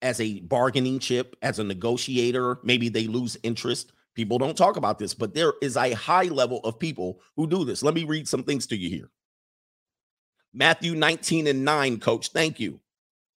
[0.02, 2.60] as a bargaining chip, as a negotiator.
[2.64, 3.92] Maybe they lose interest.
[4.16, 7.66] People don't talk about this, but there is a high level of people who do
[7.66, 7.84] this.
[7.84, 9.12] Let me read some things to you here.
[10.54, 12.30] Matthew 19 and 9, coach.
[12.30, 12.80] Thank you.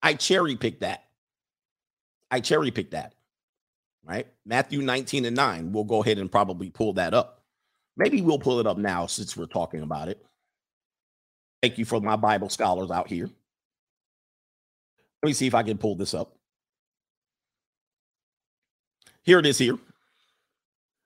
[0.03, 1.05] I cherry picked that.
[2.31, 3.15] I cherry picked that.
[4.05, 4.27] Right?
[4.45, 5.73] Matthew 19 and 9.
[5.73, 7.43] We'll go ahead and probably pull that up.
[7.97, 10.25] Maybe we'll pull it up now since we're talking about it.
[11.61, 13.29] Thank you for my Bible scholars out here.
[15.23, 16.35] Let me see if I can pull this up.
[19.23, 19.79] Here it is here.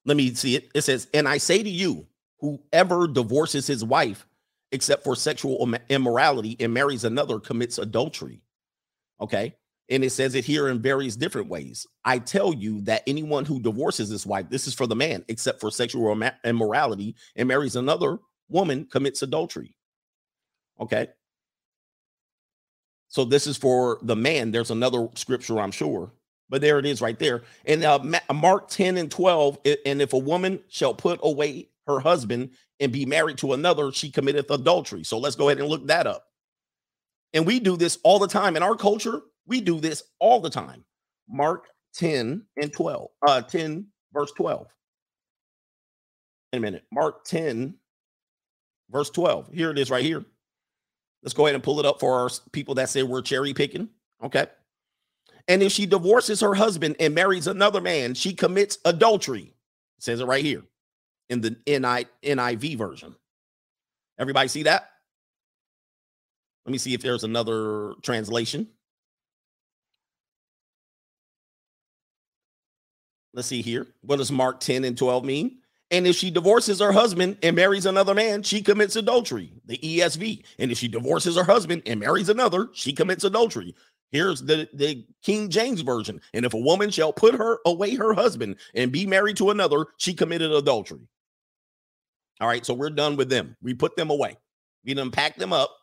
[0.07, 0.71] Let me see it.
[0.75, 2.07] It says, And I say to you,
[2.41, 4.27] whoever divorces his wife
[4.73, 8.43] except for sexual immorality and marries another commits adultery.
[9.21, 9.55] Okay.
[9.89, 11.87] And it says it here in various different ways.
[12.05, 15.61] I tell you that anyone who divorces his wife, this is for the man, except
[15.61, 18.19] for sexual immorality and marries another
[18.49, 19.77] woman commits adultery.
[20.81, 21.09] Okay.
[23.09, 24.51] So this is for the man.
[24.51, 26.13] There's another scripture, I'm sure,
[26.49, 27.45] but there it is right there.
[27.65, 28.01] And uh,
[28.35, 29.59] Mark 10 and 12.
[29.87, 34.11] And if a woman shall put away her husband and be married to another, she
[34.11, 35.05] committeth adultery.
[35.05, 36.27] So let's go ahead and look that up.
[37.33, 39.23] And we do this all the time in our culture.
[39.47, 40.85] We do this all the time.
[41.29, 43.09] Mark 10 and 12.
[43.27, 44.67] Uh 10 verse 12.
[46.53, 46.85] Wait a minute.
[46.93, 47.75] Mark 10
[48.91, 49.51] verse 12.
[49.53, 50.25] Here it is right here.
[51.23, 53.89] Let's go ahead and pull it up for our people that say we're cherry picking.
[54.23, 54.47] Okay.
[55.49, 59.55] And if she divorces her husband and marries another man, she commits adultery.
[59.99, 60.63] It says it right here
[61.29, 63.15] in the NI, NIV version.
[64.19, 64.89] Everybody see that?
[66.65, 68.69] Let me see if there's another translation.
[73.35, 73.87] Let's see here.
[74.01, 75.59] What does Mark 10 and 12 mean?
[75.91, 79.53] And if she divorces her husband and marries another man, she commits adultery.
[79.67, 80.43] The ESV.
[80.59, 83.75] And if she divorces her husband and marries another, she commits adultery.
[84.11, 86.21] Here's the, the King James Version.
[86.33, 89.87] And if a woman shall put her away her husband and be married to another,
[89.99, 91.07] she committed adultery.
[92.41, 93.57] All right, so we're done with them.
[93.63, 94.37] We put them away.
[94.85, 95.75] We done packed them up.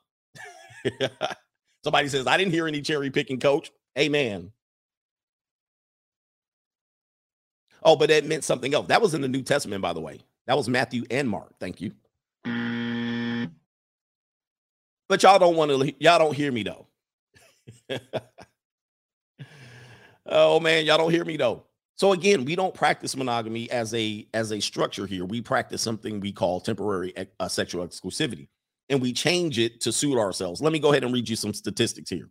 [1.83, 3.71] Somebody says, I didn't hear any cherry picking, coach.
[3.97, 4.51] Amen.
[7.83, 8.87] Oh, but that meant something else.
[8.87, 10.21] That was in the New Testament, by the way.
[10.47, 11.53] That was Matthew and Mark.
[11.59, 11.91] Thank you.
[15.09, 16.87] But y'all don't want to, y'all don't hear me though.
[20.25, 21.65] oh man, y'all don't hear me though.
[21.95, 25.25] So again, we don't practice monogamy as a as a structure here.
[25.25, 28.47] We practice something we call temporary uh, sexual exclusivity,
[28.89, 30.61] and we change it to suit ourselves.
[30.61, 32.29] Let me go ahead and read you some statistics here.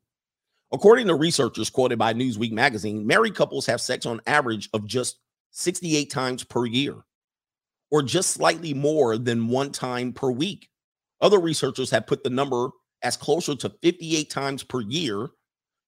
[0.72, 5.18] According to researchers quoted by Newsweek magazine, married couples have sex on average of just
[5.50, 6.96] 68 times per year,
[7.90, 10.70] or just slightly more than one time per week.
[11.20, 12.70] Other researchers have put the number
[13.02, 15.28] as closer to 58 times per year,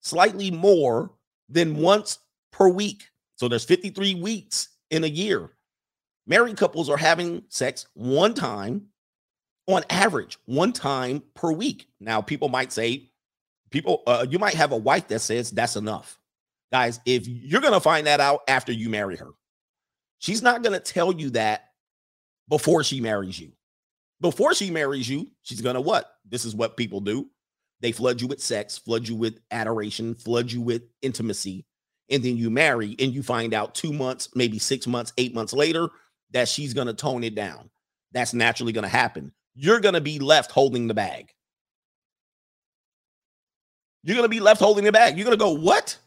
[0.01, 1.11] slightly more
[1.49, 2.19] than once
[2.51, 3.09] per week.
[3.35, 5.51] So there's 53 weeks in a year.
[6.27, 8.87] Married couples are having sex one time
[9.67, 11.87] on average, one time per week.
[11.99, 13.09] Now, people might say,
[13.71, 16.19] people, uh, you might have a wife that says that's enough.
[16.71, 19.29] Guys, if you're going to find that out after you marry her,
[20.19, 21.69] she's not going to tell you that
[22.49, 23.51] before she marries you.
[24.21, 26.15] Before she marries you, she's going to what?
[26.27, 27.29] This is what people do.
[27.81, 31.65] They flood you with sex, flood you with adoration, flood you with intimacy.
[32.09, 35.53] And then you marry and you find out two months, maybe six months, eight months
[35.53, 35.89] later
[36.31, 37.69] that she's going to tone it down.
[38.11, 39.31] That's naturally going to happen.
[39.55, 41.33] You're going to be left holding the bag.
[44.03, 45.17] You're going to be left holding the bag.
[45.17, 45.97] You're going to go, What?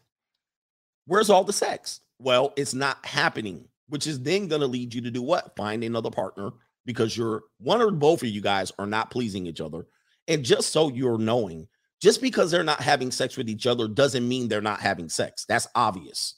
[1.06, 2.00] Where's all the sex?
[2.18, 5.56] Well, it's not happening, which is then going to lead you to do what?
[5.56, 6.50] Find another partner
[6.84, 9.86] because you're one or both of you guys are not pleasing each other.
[10.28, 11.66] And just so you're knowing,
[12.00, 15.44] just because they're not having sex with each other doesn't mean they're not having sex.
[15.48, 16.34] That's obvious.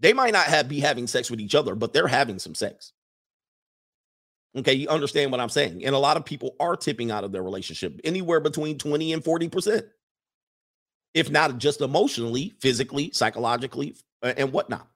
[0.00, 2.92] They might not have be having sex with each other, but they're having some sex.
[4.56, 5.84] Okay, you understand what I'm saying?
[5.84, 9.24] And a lot of people are tipping out of their relationship anywhere between 20 and
[9.24, 9.82] 40%.
[11.12, 14.88] If not just emotionally, physically, psychologically, and whatnot.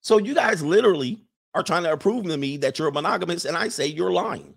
[0.00, 1.24] So you guys literally
[1.54, 4.54] are trying to prove to me that you're monogamous, and I say you're lying.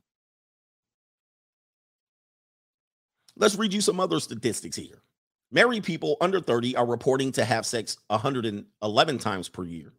[3.38, 5.02] Let's read you some other statistics here.
[5.52, 9.94] Married people under 30 are reporting to have sex 111 times per year.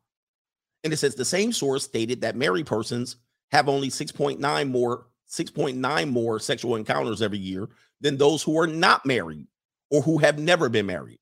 [0.84, 3.16] And it says the same source stated that married persons
[3.50, 7.68] have only 6.9 more 6.9 more sexual encounters every year
[8.00, 9.48] than those who are not married
[9.90, 11.18] or who have never been married.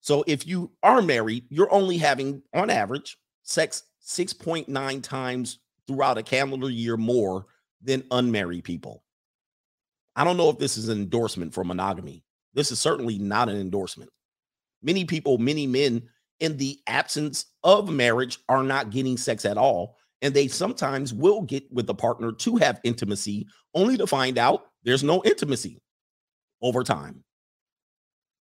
[0.00, 6.22] So if you are married, you're only having on average sex 6.9 times throughout a
[6.22, 7.46] calendar year more
[7.80, 9.03] than unmarried people.
[10.16, 12.24] I don't know if this is an endorsement for monogamy.
[12.54, 14.10] This is certainly not an endorsement.
[14.82, 16.02] Many people, many men
[16.40, 21.42] in the absence of marriage are not getting sex at all and they sometimes will
[21.42, 25.82] get with a partner to have intimacy only to find out there's no intimacy
[26.62, 27.22] over time.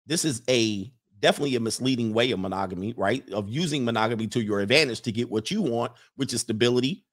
[0.06, 3.22] This is a definitely a misleading way of monogamy, right?
[3.30, 7.04] Of using monogamy to your advantage to get what you want, which is stability,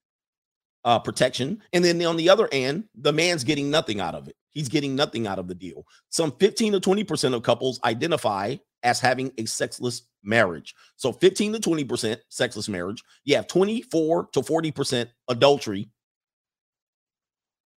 [0.87, 1.61] uh, protection.
[1.73, 4.37] And then on the other end, the man's getting nothing out of it.
[4.51, 5.85] He's getting nothing out of the deal.
[6.09, 10.73] Some 15 to 20% of couples identify as having a sexless marriage.
[10.95, 13.03] So 15 to 20% sexless marriage.
[13.25, 15.89] You have 24 to 40% adultery.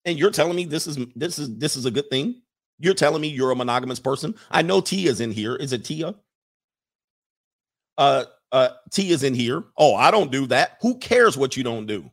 [0.05, 2.41] And you're telling me this is this is this is a good thing?
[2.79, 4.37] You're telling me you're a monogamous person?
[4.53, 5.57] I know Tia's in here.
[5.57, 6.15] Is it Tia?
[7.99, 9.65] Uh uh Tia's in here.
[9.77, 10.79] Oh, I don't do that.
[10.81, 12.09] Who cares what you don't do?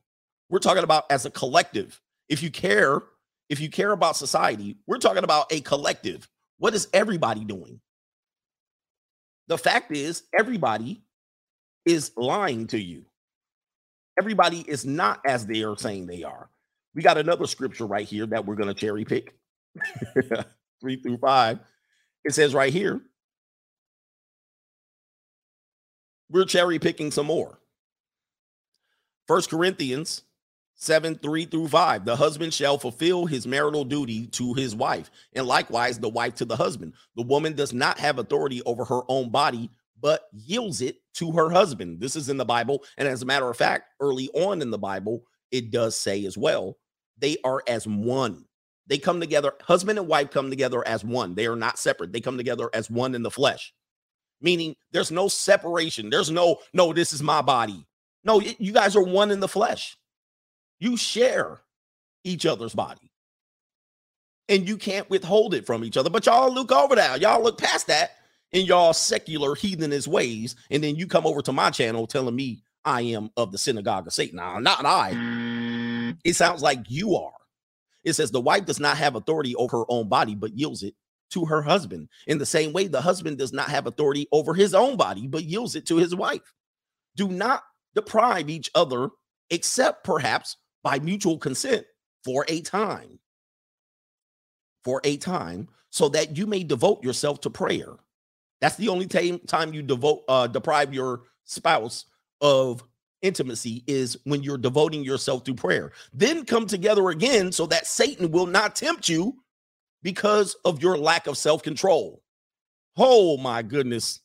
[0.49, 2.01] We're talking about as a collective.
[2.29, 3.01] If you care,
[3.49, 6.27] if you care about society, we're talking about a collective.
[6.57, 7.79] What is everybody doing?
[9.47, 11.01] The fact is, everybody
[11.85, 13.05] is lying to you.
[14.19, 16.49] Everybody is not as they are saying they are.
[16.95, 19.35] We got another scripture right here that we're going to cherry pick
[20.81, 21.59] three through five.
[22.25, 22.99] It says right here,
[26.29, 27.59] we're cherry picking some more.
[29.27, 30.23] First Corinthians
[30.79, 35.47] 7 3 through 5 the husband shall fulfill his marital duty to his wife and
[35.47, 36.93] likewise the wife to the husband.
[37.15, 41.49] The woman does not have authority over her own body but yields it to her
[41.49, 41.99] husband.
[41.99, 44.77] This is in the bible and as a matter of fact early on in the
[44.77, 46.77] bible it does say as well
[47.17, 48.45] they are as one.
[48.85, 51.33] They come together husband and wife come together as one.
[51.33, 52.13] They are not separate.
[52.13, 53.73] They come together as one in the flesh.
[54.41, 56.11] Meaning there's no separation.
[56.11, 57.83] There's no no this is my body.
[58.23, 59.97] No you guys are one in the flesh
[60.79, 61.61] you share
[62.23, 63.11] each other's body.
[64.49, 66.09] And you can't withhold it from each other.
[66.09, 67.19] But y'all look over that.
[67.19, 68.11] Y'all look past that
[68.53, 70.55] in y'all secular heathenist ways.
[70.71, 74.07] And then you come over to my channel telling me I am of the synagogue
[74.07, 74.37] of Satan.
[74.37, 76.15] Now, not I.
[76.23, 77.33] It sounds like you are.
[78.05, 80.95] It says the wife does not have authority over her own body, but yields it
[81.31, 82.07] to her husband.
[82.25, 85.43] In the same way, the husband does not have authority over his own body, but
[85.43, 86.53] yields it to his wife.
[87.17, 87.63] Do not
[87.95, 89.09] deprive each other,
[89.49, 90.55] except perhaps
[90.87, 91.85] by mutual consent
[92.23, 93.19] for a time.
[94.85, 97.91] For a time, so that you may devote yourself to prayer.
[98.61, 102.05] That's the only time time you devote uh deprive your spouse
[102.39, 102.85] of
[103.21, 105.91] intimacy is when you're devoting yourself to prayer.
[106.13, 109.35] Then come together again so that Satan will not tempt you
[110.03, 112.23] because of your lack of self-control.
[112.95, 114.21] Oh my goodness.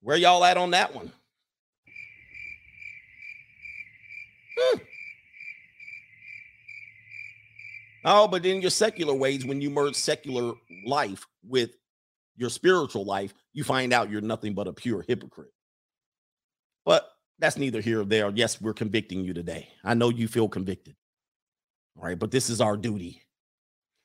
[0.00, 1.12] Where y'all at on that one?
[4.58, 4.78] Hmm.
[8.06, 10.52] Oh, but in your secular ways, when you merge secular
[10.86, 11.70] life with
[12.36, 15.52] your spiritual life, you find out you're nothing but a pure hypocrite.
[16.84, 17.08] But
[17.38, 18.30] that's neither here or there.
[18.34, 19.68] Yes, we're convicting you today.
[19.82, 20.96] I know you feel convicted.
[21.96, 23.22] All right, but this is our duty.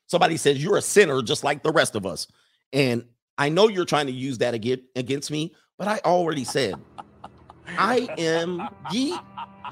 [0.06, 2.26] Somebody says you're a sinner just like the rest of us.
[2.72, 3.04] And
[3.36, 6.74] I know you're trying to use that against me, but I already said
[7.78, 9.16] I am ye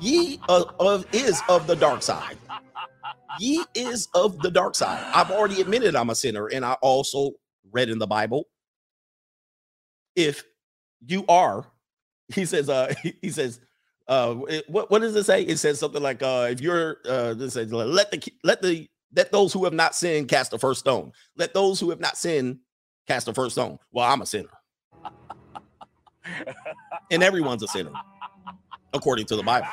[0.01, 2.37] ye of, is of the dark side.
[3.39, 5.05] Ye is of the dark side.
[5.15, 7.33] I've already admitted I'm a sinner, and I also
[7.71, 8.49] read in the Bible.
[10.17, 10.45] If
[11.07, 11.67] you are,
[12.35, 12.93] he says, uh,
[13.23, 13.61] he says,
[14.09, 14.35] uh,
[14.69, 15.43] what what does it say?
[15.43, 19.33] It says something like, uh, if you're, uh, this says, let the let the let
[19.33, 21.13] those who have not sinned cast the first stone.
[21.37, 22.59] Let those who have not sinned
[23.07, 23.79] cast the first stone.
[23.93, 24.51] Well, I'm a sinner,
[27.11, 27.93] and everyone's a sinner,
[28.93, 29.69] according to the Bible.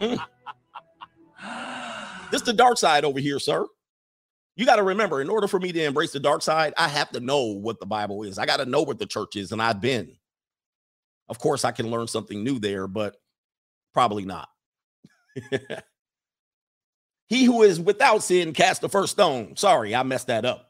[0.00, 0.18] Mm.
[2.30, 3.66] This the dark side over here, sir.
[4.56, 7.10] You got to remember, in order for me to embrace the dark side, I have
[7.12, 8.38] to know what the Bible is.
[8.38, 10.16] I got to know what the church is, and I've been.
[11.28, 13.16] Of course, I can learn something new there, but
[13.94, 14.48] probably not.
[17.28, 19.56] he who is without sin cast the first stone.
[19.56, 20.69] Sorry, I messed that up.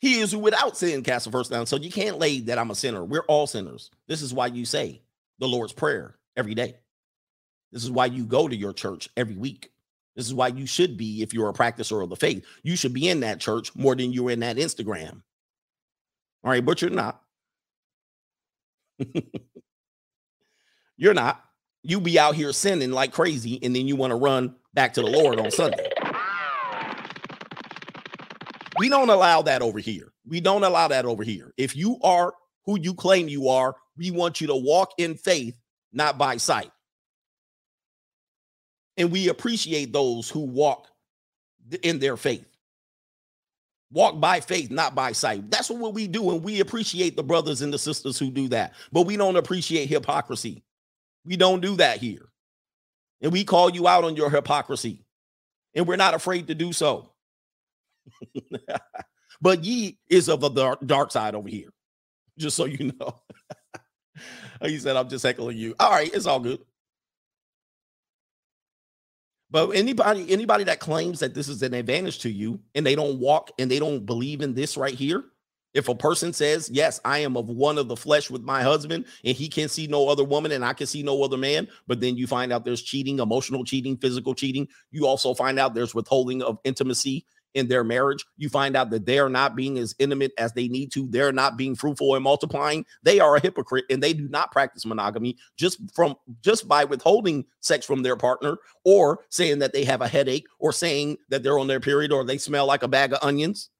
[0.00, 1.66] He is without sin cast the first stone.
[1.66, 3.04] So you can't lay that I'm a sinner.
[3.04, 3.90] We're all sinners.
[4.06, 5.02] This is why you say
[5.38, 6.76] the Lord's Prayer every day.
[7.72, 9.72] This is why you go to your church every week.
[10.16, 12.92] This is why you should be, if you're a practicer of the faith, you should
[12.92, 15.22] be in that church more than you're in that Instagram.
[16.42, 17.22] All right, but you're not.
[20.96, 21.44] you're not.
[21.82, 25.02] You be out here sinning like crazy, and then you want to run back to
[25.02, 25.88] the Lord on Sunday.
[28.78, 30.12] We don't allow that over here.
[30.26, 31.52] We don't allow that over here.
[31.56, 32.34] If you are
[32.64, 35.58] who you claim you are, we want you to walk in faith,
[35.92, 36.70] not by sight.
[38.96, 40.88] And we appreciate those who walk
[41.82, 42.46] in their faith.
[43.90, 45.50] Walk by faith, not by sight.
[45.50, 46.30] That's what we do.
[46.30, 48.74] And we appreciate the brothers and the sisters who do that.
[48.92, 50.62] But we don't appreciate hypocrisy.
[51.24, 52.28] We don't do that here.
[53.22, 55.04] And we call you out on your hypocrisy.
[55.74, 57.12] And we're not afraid to do so.
[59.40, 61.70] but ye is of the dark, side over here,
[62.38, 63.22] just so you know.
[64.62, 65.74] he said, I'm just heckling you.
[65.78, 66.60] All right, it's all good.
[69.50, 73.18] But anybody anybody that claims that this is an advantage to you and they don't
[73.18, 75.24] walk and they don't believe in this right here,
[75.72, 79.06] if a person says, "Yes, I am of one of the flesh with my husband
[79.24, 82.00] and he can see no other woman and I can see no other man," but
[82.00, 85.94] then you find out there's cheating, emotional cheating, physical cheating, you also find out there's
[85.94, 87.24] withholding of intimacy
[87.54, 90.68] in their marriage, you find out that they are not being as intimate as they
[90.68, 91.08] need to.
[91.08, 92.84] They're not being fruitful and multiplying.
[93.02, 97.46] They are a hypocrite and they do not practice monogamy just from just by withholding
[97.60, 101.58] sex from their partner or saying that they have a headache or saying that they're
[101.58, 103.70] on their period or they smell like a bag of onions.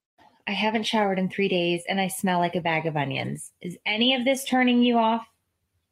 [0.47, 3.53] I haven't showered in three days and I smell like a bag of onions.
[3.61, 5.27] Is any of this turning you off?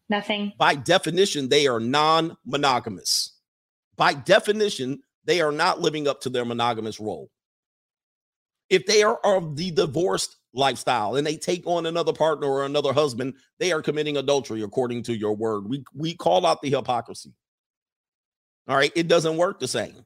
[0.09, 0.53] Nothing.
[0.57, 3.35] By definition, they are non monogamous.
[3.97, 7.31] By definition, they are not living up to their monogamous role
[8.69, 12.93] if they are of the divorced lifestyle and they take on another partner or another
[12.93, 15.69] husband, they are committing adultery according to your word.
[15.69, 17.33] We we call out the hypocrisy.
[18.69, 20.05] All right, it doesn't work the same.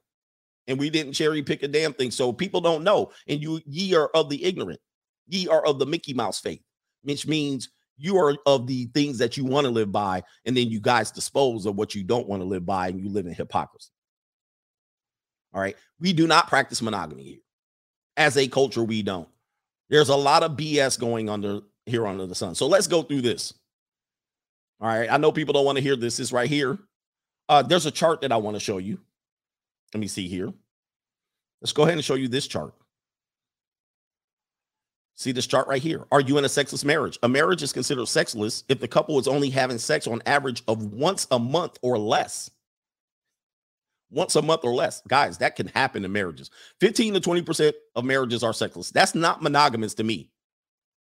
[0.66, 2.10] And we didn't cherry pick a damn thing.
[2.10, 3.10] So people don't know.
[3.26, 4.80] And you ye are of the ignorant.
[5.26, 6.62] Ye are of the Mickey Mouse faith,
[7.02, 10.68] which means you are of the things that you want to live by, and then
[10.68, 13.34] you guys dispose of what you don't want to live by, and you live in
[13.34, 13.90] hypocrisy.
[15.52, 15.76] All right.
[15.98, 17.38] We do not practice monogamy here
[18.20, 19.28] as a culture, we don't.
[19.88, 22.54] There's a lot of BS going under here under the sun.
[22.54, 23.54] So let's go through this.
[24.78, 25.10] All right.
[25.10, 26.18] I know people don't want to hear this.
[26.18, 26.78] This right here.
[27.48, 29.00] Uh, there's a chart that I want to show you.
[29.94, 30.52] Let me see here.
[31.62, 32.74] Let's go ahead and show you this chart.
[35.16, 36.06] See this chart right here.
[36.12, 37.18] Are you in a sexless marriage?
[37.22, 40.92] A marriage is considered sexless if the couple is only having sex on average of
[40.92, 42.50] once a month or less
[44.10, 45.02] once a month or less.
[45.08, 46.50] Guys, that can happen in marriages.
[46.80, 48.90] 15 to 20% of marriages are sexless.
[48.90, 50.30] That's not monogamous to me.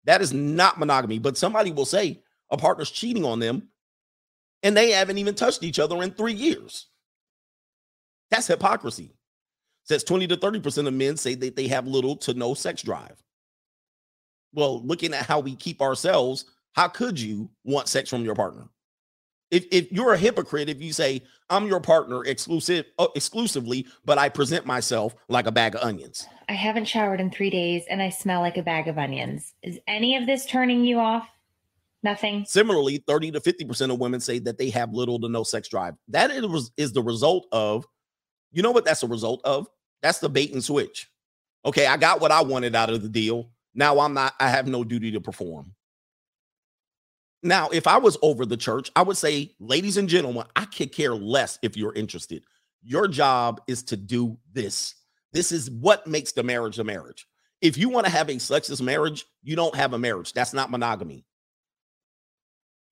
[0.06, 1.20] That is not monogamy.
[1.20, 3.70] But somebody will say a partner's cheating on them
[4.64, 6.88] and they haven't even touched each other in three years.
[8.30, 9.14] That's hypocrisy.
[9.84, 13.22] Says 20 to 30% of men say that they have little to no sex drive.
[14.54, 18.68] Well, looking at how we keep ourselves, how could you want sex from your partner?
[19.52, 24.18] If if you're a hypocrite, if you say I'm your partner exclusive uh, exclusively, but
[24.18, 26.28] I present myself like a bag of onions.
[26.48, 29.54] I haven't showered in three days and I smell like a bag of onions.
[29.64, 31.28] Is any of this turning you off?
[32.02, 32.46] Nothing.
[32.48, 35.96] Similarly, 30 to 50% of women say that they have little to no sex drive.
[36.08, 37.86] That is, is the result of,
[38.52, 39.68] you know what that's a result of?
[40.02, 41.10] That's the bait and switch.
[41.66, 43.50] Okay, I got what I wanted out of the deal.
[43.76, 45.74] Now I'm not, I have no duty to perform.
[47.42, 50.92] Now, if I was over the church, I would say, ladies and gentlemen, I could
[50.92, 52.44] care less if you're interested.
[52.84, 54.96] Your job is to do this.
[55.32, 57.28] This is what makes the marriage a marriage.
[57.62, 60.34] If you want to have a sexless marriage, you don't have a marriage.
[60.34, 61.26] That's not monogamy.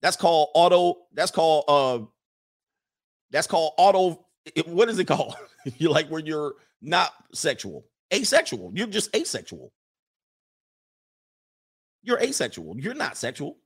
[0.02, 0.96] That's called auto.
[1.14, 2.06] That's called uh.
[3.32, 4.26] That's called auto.
[4.56, 5.36] It, what is it called?
[5.78, 8.72] you're like when you're not sexual, asexual.
[8.76, 9.74] You're just asexual.
[12.04, 12.80] You're asexual.
[12.80, 13.58] You're not sexual.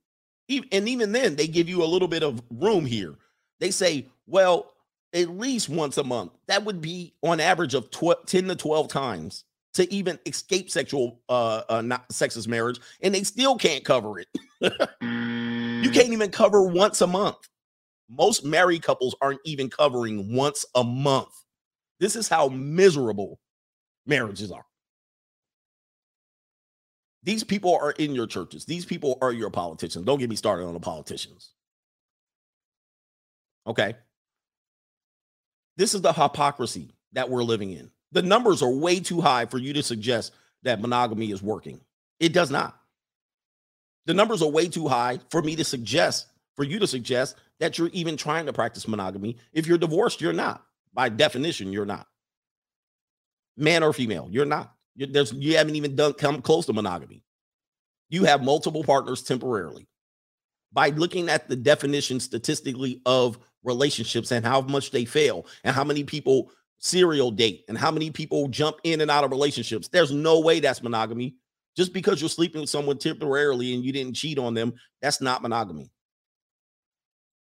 [0.47, 3.15] Even, and even then, they give you a little bit of room here.
[3.59, 4.73] They say, well,
[5.13, 6.31] at least once a month.
[6.47, 9.43] That would be on average of 12, 10 to 12 times
[9.73, 14.27] to even escape sexual uh, uh not sexist marriage, and they still can't cover it.
[14.61, 17.49] You can't even cover once a month.
[18.09, 21.33] Most married couples aren't even covering once a month.
[21.99, 23.39] This is how miserable
[24.05, 24.65] marriages are.
[27.23, 28.65] These people are in your churches.
[28.65, 30.05] These people are your politicians.
[30.05, 31.53] Don't get me started on the politicians.
[33.67, 33.95] Okay.
[35.77, 37.91] This is the hypocrisy that we're living in.
[38.11, 40.33] The numbers are way too high for you to suggest
[40.63, 41.79] that monogamy is working.
[42.19, 42.77] It does not.
[44.05, 47.77] The numbers are way too high for me to suggest, for you to suggest that
[47.77, 49.37] you're even trying to practice monogamy.
[49.53, 50.63] If you're divorced, you're not.
[50.93, 52.07] By definition, you're not.
[53.55, 54.73] Man or female, you're not.
[54.95, 57.23] You're, there's, you haven't even done come close to monogamy.
[58.09, 59.87] You have multiple partners temporarily.
[60.73, 65.83] By looking at the definition statistically of relationships and how much they fail and how
[65.83, 70.11] many people serial date and how many people jump in and out of relationships, there's
[70.11, 71.35] no way that's monogamy.
[71.77, 75.41] Just because you're sleeping with someone temporarily and you didn't cheat on them, that's not
[75.41, 75.89] monogamy.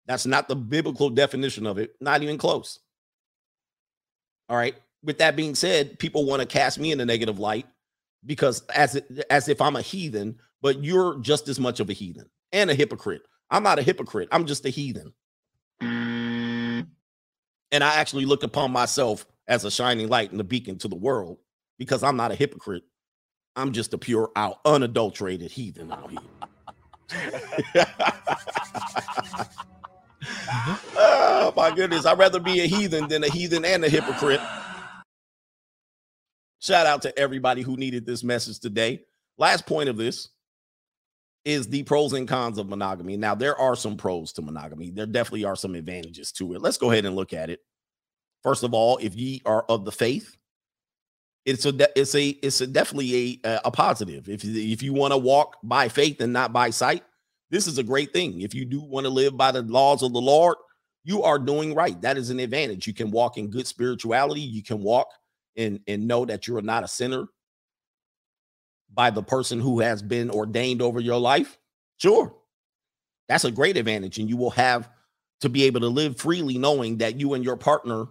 [0.06, 2.80] That's not the biblical definition of it, not even close.
[4.50, 4.76] All right.
[5.04, 7.68] With that being said, people want to cast me in a negative light
[8.26, 12.30] because as as if I'm a heathen, but you're just as much of a heathen
[12.52, 13.24] and a hypocrite.
[13.50, 14.30] I'm not a hypocrite.
[14.32, 15.14] I'm just a heathen.
[15.82, 16.88] And
[17.84, 21.40] I actually look upon myself as a shining light and a beacon to the world
[21.78, 22.84] because I'm not a hypocrite.
[23.56, 26.20] I'm just a pure out unadulterated heathen out here.
[30.96, 32.06] oh my goodness.
[32.06, 34.42] I'd rather be a heathen than a heathen and a hypocrite.
[36.64, 39.02] Shout out to everybody who needed this message today.
[39.38, 40.30] Last point of this
[41.44, 43.18] is the pros and cons of monogamy.
[43.18, 44.90] Now, there are some pros to monogamy.
[44.90, 46.62] There definitely are some advantages to it.
[46.62, 47.60] Let's go ahead and look at it.
[48.44, 50.38] First of all, if ye are of the faith,
[51.46, 54.30] it's a it's a it's a definitely a a positive.
[54.30, 57.04] If if you want to walk by faith and not by sight,
[57.50, 58.40] this is a great thing.
[58.40, 60.56] If you do want to live by the laws of the Lord,
[61.04, 62.00] you are doing right.
[62.02, 62.88] That is an advantage.
[62.88, 64.40] You can walk in good spirituality.
[64.40, 65.10] You can walk
[65.56, 67.28] and and know that you're not a sinner
[68.94, 71.58] by the person who has been ordained over your life.
[71.98, 72.36] Sure,
[73.28, 74.90] that's a great advantage, and you will have
[75.42, 78.08] to be able to live freely, knowing that you and your partner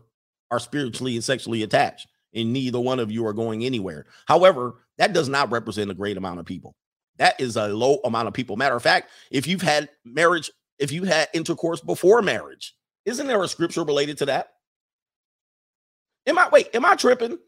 [0.50, 4.06] are spiritually and sexually attached and neither one of you are going anywhere.
[4.26, 6.74] However, that does not represent a great amount of people.
[7.18, 8.56] That is a low amount of people.
[8.56, 12.74] Matter of fact, if you've had marriage, if you had intercourse before marriage,
[13.04, 14.51] isn't there a scripture related to that?
[16.26, 17.38] Am I wait, am I tripping?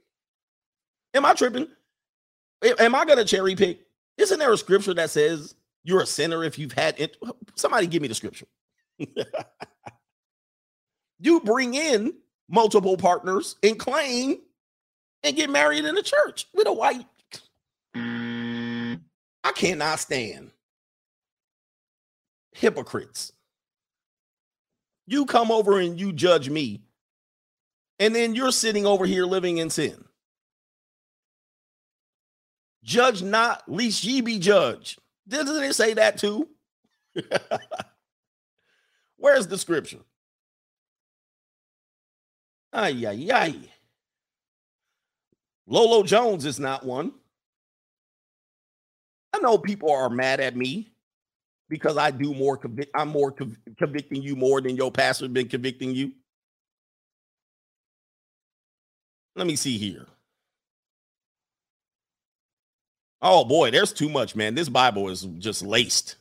[1.15, 1.69] Am I tripping?
[2.79, 3.81] Am I gonna cherry pick?
[4.17, 7.17] Isn't there a scripture that says you're a sinner if you've had it?
[7.57, 8.47] Somebody give me the scripture.
[11.21, 12.15] you bring in
[12.49, 14.39] multiple partners and claim
[15.23, 17.07] and get married in a church with a white.
[17.95, 20.51] I cannot stand
[22.53, 23.33] hypocrites.
[25.07, 26.83] You come over and you judge me,
[28.05, 30.05] and then you're sitting over here living in sin.
[32.83, 34.99] Judge not, least ye be judged.
[35.27, 36.47] Doesn't it say that too?
[39.17, 40.01] Where's the scripture?
[42.75, 43.55] Ay, ay, ay.
[45.67, 47.11] Lolo Jones is not one.
[49.33, 50.91] I know people are mad at me
[51.71, 52.61] because I do more.
[52.95, 56.13] I'm more conv- convicting you more than your pastor's been convicting you.
[59.37, 60.07] Let me see here.
[63.21, 64.55] Oh boy, there's too much, man.
[64.55, 66.17] This Bible is just laced.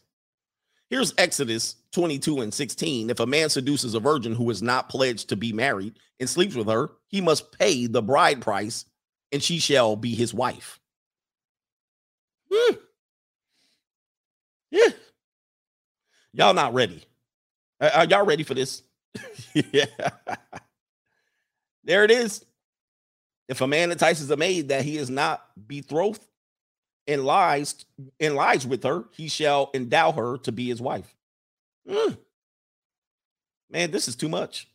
[0.90, 3.10] Here's Exodus 22 and 16.
[3.10, 6.56] If a man seduces a virgin who is not pledged to be married and sleeps
[6.56, 8.86] with her, he must pay the bride price
[9.32, 10.80] and she shall be his wife.
[12.52, 12.76] Hmm.
[14.72, 14.90] Yeah.
[16.34, 17.04] Y'all not ready.
[17.80, 18.84] Are, y'all ready for this?
[19.54, 19.86] yeah.
[21.84, 22.46] There it is.
[23.48, 26.26] If a man entices a maid that he is not betrothed
[27.08, 27.86] and lies
[28.20, 31.14] and lies with her, he shall endow her to be his wife.
[31.88, 32.18] Mm.
[33.70, 34.70] Man, this is too much.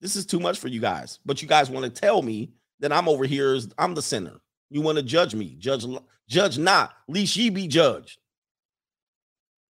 [0.00, 1.18] This is too much for you guys.
[1.26, 4.40] But you guys want to tell me that I'm over here I'm the sinner.
[4.70, 5.56] You want to judge me.
[5.58, 5.84] Judge
[6.28, 8.18] judge not, least ye be judged.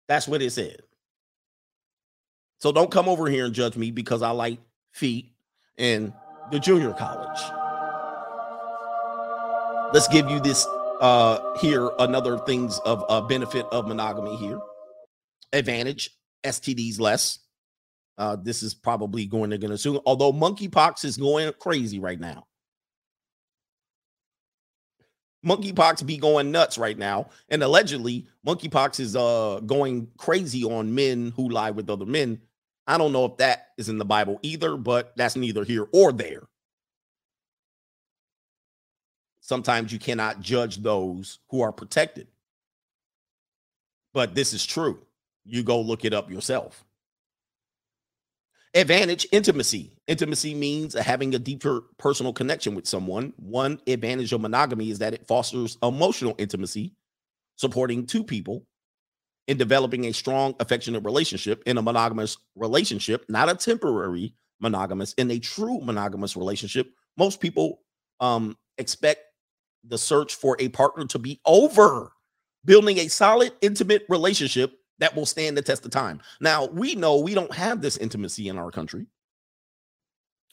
[0.08, 0.82] That's what it said.
[2.60, 4.58] So don't come over here and judge me because I like
[4.92, 5.32] feet
[5.76, 6.12] and
[6.50, 7.40] the junior college.
[9.92, 10.66] Let's give you this
[11.00, 14.60] uh here another things of uh, benefit of monogamy here.
[15.52, 16.10] Advantage
[16.44, 17.40] STDs less.
[18.16, 22.46] Uh, this is probably going to gonna soon, although monkeypox is going crazy right now.
[25.44, 31.32] Monkeypox be going nuts right now, and allegedly monkeypox is uh going crazy on men
[31.36, 32.40] who lie with other men.
[32.86, 36.12] I don't know if that is in the Bible either, but that's neither here or
[36.12, 36.42] there.
[39.44, 42.28] Sometimes you cannot judge those who are protected.
[44.14, 45.02] But this is true.
[45.44, 46.82] You go look it up yourself.
[48.72, 49.98] Advantage intimacy.
[50.06, 53.34] Intimacy means having a deeper personal connection with someone.
[53.36, 56.94] One advantage of monogamy is that it fosters emotional intimacy,
[57.56, 58.64] supporting two people
[59.46, 65.30] in developing a strong, affectionate relationship in a monogamous relationship, not a temporary monogamous, in
[65.30, 66.94] a true monogamous relationship.
[67.18, 67.82] Most people
[68.20, 69.20] um, expect
[69.88, 72.12] the search for a partner to be over,
[72.64, 76.20] building a solid, intimate relationship that will stand the test of time.
[76.40, 79.06] Now, we know we don't have this intimacy in our country.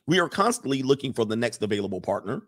[0.07, 2.43] We are constantly looking for the next available partner.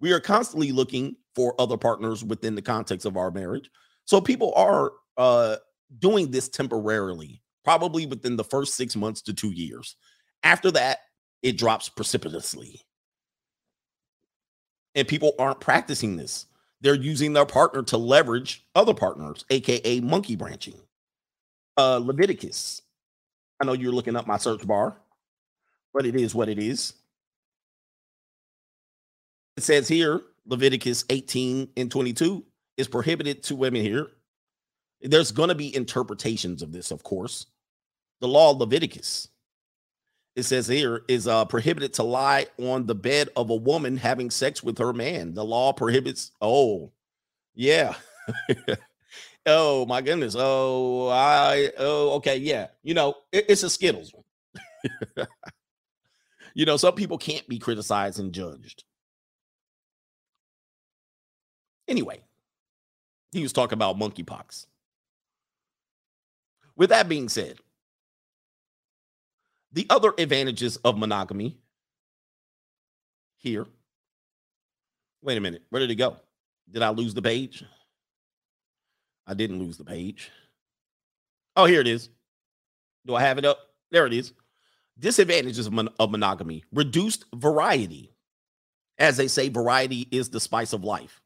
[0.00, 3.70] We are constantly looking for other partners within the context of our marriage.
[4.04, 5.56] So people are uh,
[5.98, 9.96] doing this temporarily, probably within the first six months to two years.
[10.42, 10.98] After that,
[11.42, 12.80] it drops precipitously.
[14.94, 16.46] And people aren't practicing this.
[16.80, 20.74] They're using their partner to leverage other partners, aka monkey branching
[21.76, 22.82] uh Leviticus.
[23.60, 24.96] I know you're looking up my search bar,
[25.92, 26.94] but it is what it is.
[29.56, 32.44] It says here, Leviticus 18 and 22
[32.76, 34.08] is prohibited to women here.
[35.00, 37.46] There's going to be interpretations of this, of course.
[38.20, 39.28] The law of Leviticus,
[40.36, 44.30] it says here, is uh, prohibited to lie on the bed of a woman having
[44.30, 45.34] sex with her man.
[45.34, 46.92] The law prohibits, oh,
[47.54, 47.94] yeah.
[49.46, 50.34] Oh my goodness.
[50.38, 52.68] Oh, I oh okay, yeah.
[52.82, 54.12] You know, it, it's a Skittles.
[56.54, 58.84] you know, some people can't be criticized and judged.
[61.86, 62.20] Anyway,
[63.32, 64.66] he was talking about monkeypox.
[66.76, 67.58] With that being said,
[69.74, 71.58] the other advantages of monogamy
[73.36, 73.66] here.
[75.20, 75.62] Wait a minute.
[75.70, 76.16] Where did it go?
[76.70, 77.64] Did I lose the page?
[79.26, 80.30] I didn't lose the page.
[81.56, 82.08] Oh, here it is.
[83.06, 83.58] Do I have it up?
[83.90, 84.32] There it is.
[84.98, 88.12] Disadvantages of, mon- of monogamy reduced variety.
[88.98, 91.20] As they say, variety is the spice of life.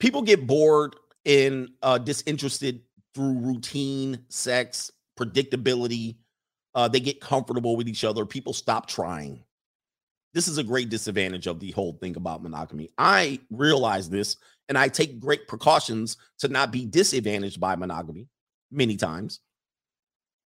[0.00, 0.96] People get bored
[1.26, 2.80] and uh, disinterested
[3.14, 6.16] through routine, sex, predictability.
[6.78, 8.24] Uh, they get comfortable with each other.
[8.24, 9.42] People stop trying.
[10.32, 12.88] This is a great disadvantage of the whole thing about monogamy.
[12.96, 14.36] I realize this
[14.68, 18.28] and I take great precautions to not be disadvantaged by monogamy
[18.70, 19.40] many times.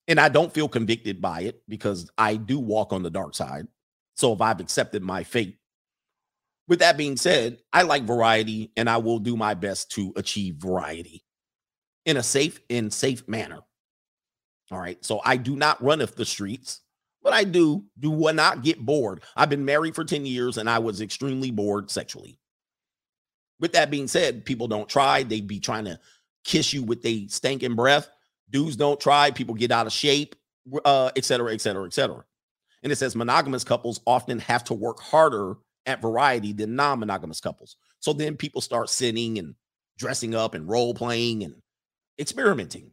[0.08, 3.68] And I don't feel convicted by it because I do walk on the dark side.
[4.16, 5.58] So if I've accepted my fate,
[6.70, 10.56] with that being said, I like variety and I will do my best to achieve
[10.56, 11.26] variety
[12.06, 13.60] in a safe and safe manner.
[14.74, 15.04] All right.
[15.06, 16.82] So I do not run off the streets,
[17.22, 19.22] but I do do what not get bored.
[19.36, 22.40] I've been married for 10 years and I was extremely bored sexually.
[23.60, 25.22] With that being said, people don't try.
[25.22, 26.00] They be trying to
[26.44, 28.10] kiss you with a stinking breath.
[28.50, 29.30] Dudes don't try.
[29.30, 30.36] People get out of shape,
[30.84, 32.24] uh, et cetera, et cetera, et cetera.
[32.82, 35.56] And it says monogamous couples often have to work harder
[35.86, 37.78] at variety than non-monogamous couples.
[38.00, 39.56] So then people start sitting and
[39.98, 41.56] dressing up and role playing and
[42.20, 42.93] experimenting.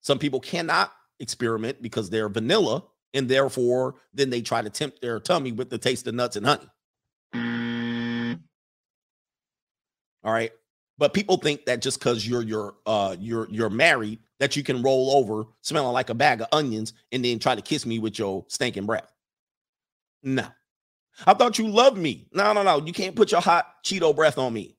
[0.00, 5.20] Some people cannot experiment because they're vanilla, and therefore then they try to tempt their
[5.20, 6.68] tummy with the taste of nuts and honey.
[10.22, 10.52] All right.
[10.98, 14.82] But people think that just because you're you're uh you're you're married that you can
[14.82, 18.18] roll over smelling like a bag of onions and then try to kiss me with
[18.18, 19.10] your stinking breath.
[20.22, 20.46] No.
[21.26, 22.28] I thought you loved me.
[22.32, 22.84] No, no, no.
[22.84, 24.76] You can't put your hot Cheeto breath on me.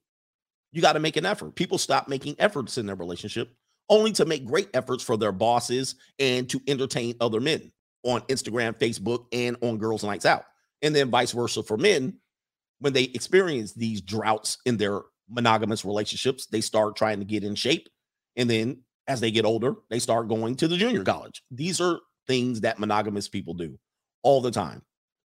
[0.71, 1.55] You got to make an effort.
[1.55, 3.49] People stop making efforts in their relationship
[3.91, 7.71] only to make great efforts for their bosses and to entertain other men
[8.03, 10.45] on Instagram, Facebook, and on Girls Nights Out.
[10.81, 12.17] And then vice versa for men.
[12.79, 17.53] When they experience these droughts in their monogamous relationships, they start trying to get in
[17.53, 17.89] shape.
[18.35, 21.43] And then as they get older, they start going to the junior college.
[21.51, 23.77] These are things that monogamous people do
[24.23, 24.81] all the time.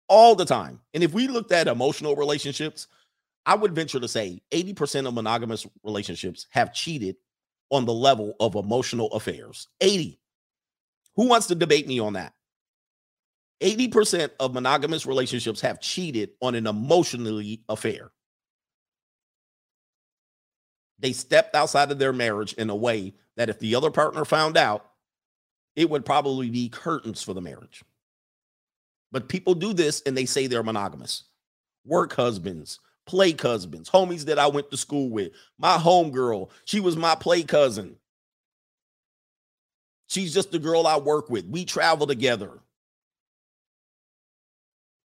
[0.07, 0.79] All the time.
[0.93, 2.87] And if we looked at emotional relationships,
[3.45, 7.17] I would venture to say 80% of monogamous relationships have cheated
[7.73, 9.67] on the level of emotional affairs.
[9.81, 10.19] 80.
[11.15, 12.33] Who wants to debate me on that?
[13.61, 18.11] 80% of monogamous relationships have cheated on an emotionally affair.
[20.99, 24.55] They stepped outside of their marriage in a way that if the other partner found
[24.55, 24.85] out,
[25.75, 27.83] it would probably be curtains for the marriage.
[29.11, 31.23] But people do this and they say they're monogamous.
[31.85, 35.31] Work husbands, play husbands, homies that I went to school with.
[35.57, 37.97] My homegirl, she was my play cousin.
[40.07, 41.45] She's just the girl I work with.
[41.45, 42.59] We travel together.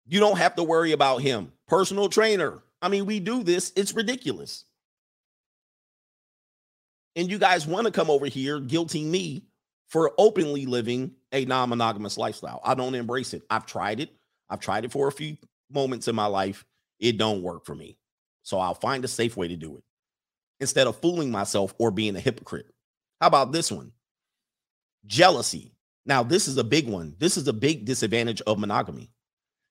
[0.07, 1.51] You don't have to worry about him.
[1.67, 2.63] Personal trainer.
[2.81, 3.71] I mean, we do this.
[3.75, 4.65] It's ridiculous.
[7.15, 9.43] And you guys want to come over here guilting me
[9.87, 12.61] for openly living a non monogamous lifestyle.
[12.63, 13.43] I don't embrace it.
[13.49, 14.11] I've tried it.
[14.49, 15.37] I've tried it for a few
[15.71, 16.65] moments in my life.
[16.99, 17.97] It don't work for me.
[18.43, 19.83] So I'll find a safe way to do it
[20.59, 22.67] instead of fooling myself or being a hypocrite.
[23.21, 23.91] How about this one?
[25.05, 25.73] Jealousy.
[26.05, 27.15] Now, this is a big one.
[27.19, 29.11] This is a big disadvantage of monogamy.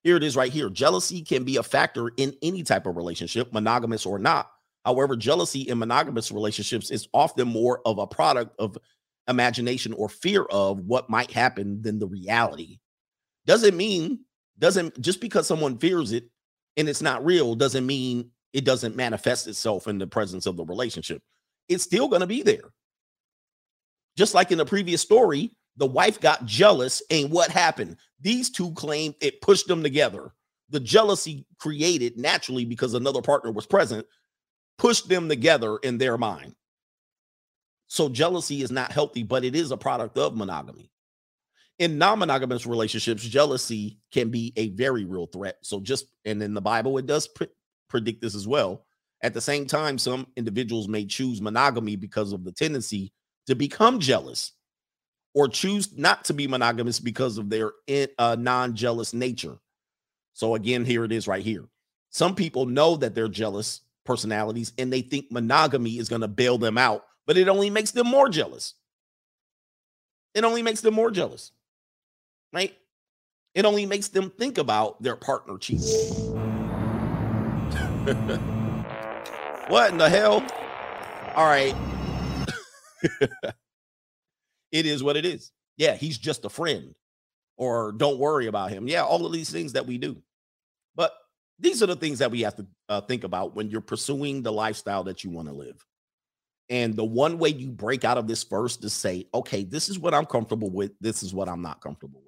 [0.03, 0.69] Here it is right here.
[0.69, 4.51] Jealousy can be a factor in any type of relationship, monogamous or not.
[4.85, 8.77] However, jealousy in monogamous relationships is often more of a product of
[9.27, 12.79] imagination or fear of what might happen than the reality.
[13.45, 14.19] Doesn't mean,
[14.59, 16.29] doesn't just because someone fears it
[16.77, 20.65] and it's not real, doesn't mean it doesn't manifest itself in the presence of the
[20.65, 21.21] relationship.
[21.67, 22.71] It's still going to be there.
[24.15, 27.97] Just like in the previous story, the wife got jealous, and what happened?
[28.19, 30.31] These two claimed it pushed them together.
[30.69, 34.05] The jealousy created naturally because another partner was present
[34.77, 36.55] pushed them together in their mind.
[37.87, 40.91] So jealousy is not healthy, but it is a product of monogamy.
[41.79, 45.57] In non-monogamous relationships, jealousy can be a very real threat.
[45.61, 47.47] So just and in the Bible, it does pre-
[47.87, 48.85] predict this as well.
[49.21, 53.13] At the same time, some individuals may choose monogamy because of the tendency
[53.47, 54.53] to become jealous,
[55.33, 57.71] or choose not to be monogamous because of their
[58.17, 59.57] uh, non-jealous nature.
[60.33, 61.65] So again, here it is right here.
[62.09, 66.57] Some people know that they're jealous personalities and they think monogamy is going to bail
[66.57, 68.73] them out but it only makes them more jealous.
[70.33, 71.51] It only makes them more jealous,
[72.53, 72.75] right?
[73.55, 75.87] It only makes them think about their partner cheating.
[79.67, 80.45] what in the hell?
[81.35, 81.75] All right.
[84.71, 85.51] it is what it is.
[85.77, 86.95] Yeah, he's just a friend,
[87.57, 88.87] or don't worry about him.
[88.87, 90.17] Yeah, all of these things that we do.
[90.95, 91.13] But
[91.59, 94.51] these are the things that we have to uh, think about when you're pursuing the
[94.51, 95.83] lifestyle that you want to live.
[96.69, 99.99] And the one way you break out of this first is say, okay, this is
[99.99, 100.91] what I'm comfortable with.
[100.99, 102.26] This is what I'm not comfortable with.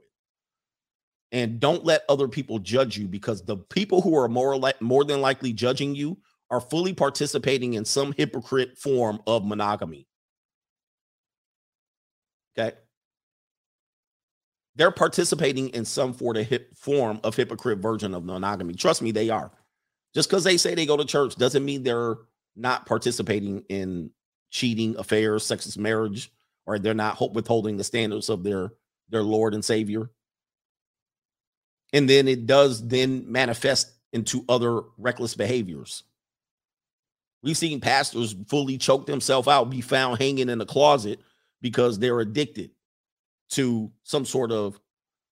[1.31, 5.03] And don't let other people judge you because the people who are more like more
[5.03, 6.17] than likely judging you
[6.49, 10.07] are fully participating in some hypocrite form of monogamy.
[12.57, 12.75] Okay.
[14.75, 18.73] They're participating in some form of hypocrite version of monogamy.
[18.73, 19.51] Trust me, they are.
[20.15, 22.15] Just because they say they go to church doesn't mean they're
[22.55, 24.09] not participating in
[24.49, 26.31] cheating, affairs, sexist marriage,
[26.65, 28.71] or they're not withholding the standards of their
[29.09, 30.09] their Lord and Savior.
[31.93, 36.03] And then it does then manifest into other reckless behaviors.
[37.41, 41.19] We've seen pastors fully choke themselves out, be found hanging in a closet
[41.61, 42.71] because they're addicted
[43.51, 44.79] to some sort of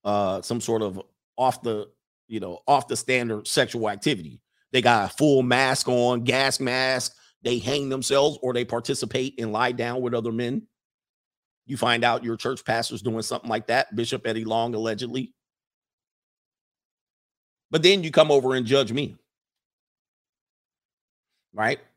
[0.03, 1.01] uh some sort of
[1.37, 1.89] off the
[2.27, 4.39] you know off the standard sexual activity.
[4.71, 9.51] They got a full mask on, gas mask, they hang themselves or they participate and
[9.51, 10.63] lie down with other men.
[11.65, 15.33] You find out your church pastor's doing something like that, Bishop Eddie Long allegedly.
[17.69, 19.15] But then you come over and judge me.
[21.53, 21.79] Right?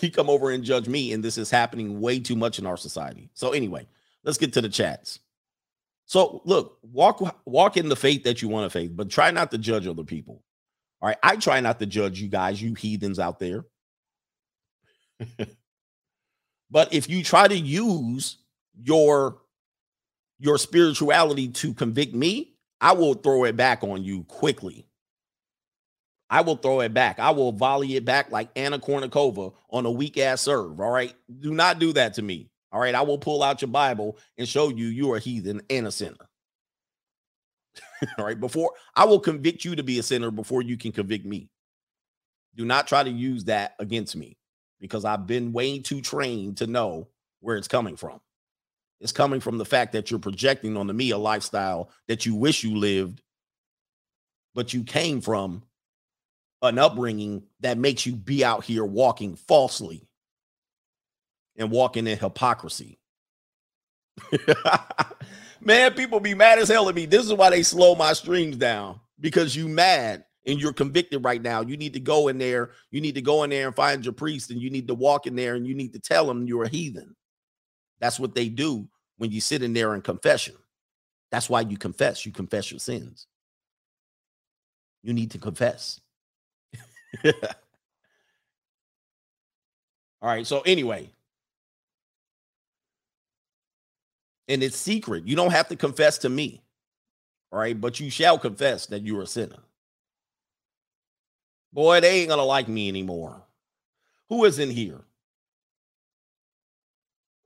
[0.00, 2.76] You come over and judge me, and this is happening way too much in our
[2.76, 3.30] society.
[3.32, 3.86] So, anyway,
[4.24, 5.20] let's get to the chats.
[6.06, 9.52] So, look, walk walk in the faith that you want to faith, but try not
[9.52, 10.42] to judge other people.
[11.00, 11.18] All right.
[11.22, 13.64] I try not to judge you guys, you heathens out there.
[16.70, 18.38] but if you try to use
[18.80, 19.38] your
[20.38, 22.51] your spirituality to convict me,
[22.82, 24.84] I will throw it back on you quickly.
[26.28, 27.20] I will throw it back.
[27.20, 30.80] I will volley it back like Anna Kournikova on a weak ass serve.
[30.80, 31.14] All right.
[31.40, 32.50] Do not do that to me.
[32.72, 32.94] All right.
[32.94, 35.92] I will pull out your Bible and show you you are a heathen and a
[35.92, 36.16] sinner.
[38.18, 38.40] all right.
[38.40, 41.50] Before I will convict you to be a sinner before you can convict me.
[42.56, 44.36] Do not try to use that against me
[44.80, 47.08] because I've been way too trained to know
[47.40, 48.20] where it's coming from.
[49.02, 52.62] It's coming from the fact that you're projecting onto me a lifestyle that you wish
[52.62, 53.20] you lived,
[54.54, 55.64] but you came from
[56.62, 60.08] an upbringing that makes you be out here walking falsely
[61.56, 63.00] and walking in hypocrisy.
[65.60, 67.06] Man, people be mad as hell at me.
[67.06, 71.42] This is why they slow my streams down because you mad and you're convicted right
[71.42, 71.62] now.
[71.62, 72.70] You need to go in there.
[72.92, 75.26] You need to go in there and find your priest and you need to walk
[75.26, 77.16] in there and you need to tell him you're a heathen.
[78.02, 78.88] That's what they do
[79.18, 80.56] when you sit in there in confession.
[81.30, 82.26] That's why you confess.
[82.26, 83.28] You confess your sins.
[85.04, 86.00] You need to confess.
[87.24, 87.32] All
[90.20, 90.44] right.
[90.44, 91.10] So, anyway,
[94.48, 95.24] and it's secret.
[95.24, 96.60] You don't have to confess to me.
[97.52, 97.80] All right.
[97.80, 99.62] But you shall confess that you're a sinner.
[101.72, 103.42] Boy, they ain't going to like me anymore.
[104.28, 105.02] Who is in here?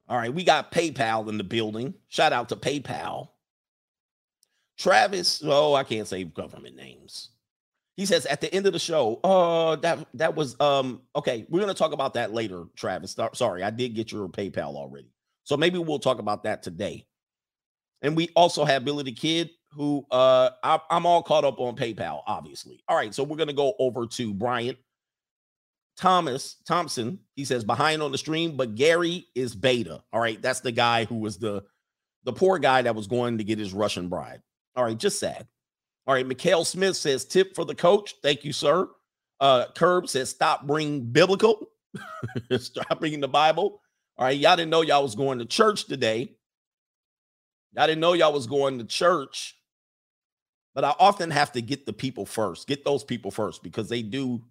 [0.09, 0.33] All right.
[0.33, 1.95] We got PayPal in the building.
[2.09, 3.29] Shout out to PayPal.
[4.79, 5.43] Travis.
[5.45, 7.31] Oh, I can't say government names.
[7.97, 11.47] He says at the end of the show, uh, that that was um okay.
[11.49, 13.17] We're gonna talk about that later, Travis.
[13.33, 15.11] Sorry, I did get your PayPal already,
[15.45, 17.07] so maybe we'll talk about that today.
[18.03, 21.75] And we also have Billy the Kid, who uh I, I'm all caught up on
[21.75, 22.83] PayPal, obviously.
[22.87, 24.77] All right, so we're gonna go over to Bryant
[25.97, 27.21] Thomas Thompson.
[27.35, 30.03] He says behind on the stream, but Gary is beta.
[30.13, 31.65] All right, that's the guy who was the
[32.25, 34.43] the poor guy that was going to get his Russian bride.
[34.75, 35.47] All right, just sad.
[36.07, 38.15] All right, Mikhail Smith says tip for the coach.
[38.23, 38.89] Thank you, sir.
[39.41, 41.71] Uh, Curb says stop bringing biblical.
[42.59, 43.81] stop bringing the Bible.
[44.19, 46.37] All right, y'all didn't know y'all was going to church today.
[47.75, 49.57] Y'all didn't know y'all was going to church.
[50.75, 54.03] But I often have to get the people first, get those people first because they
[54.03, 54.43] do.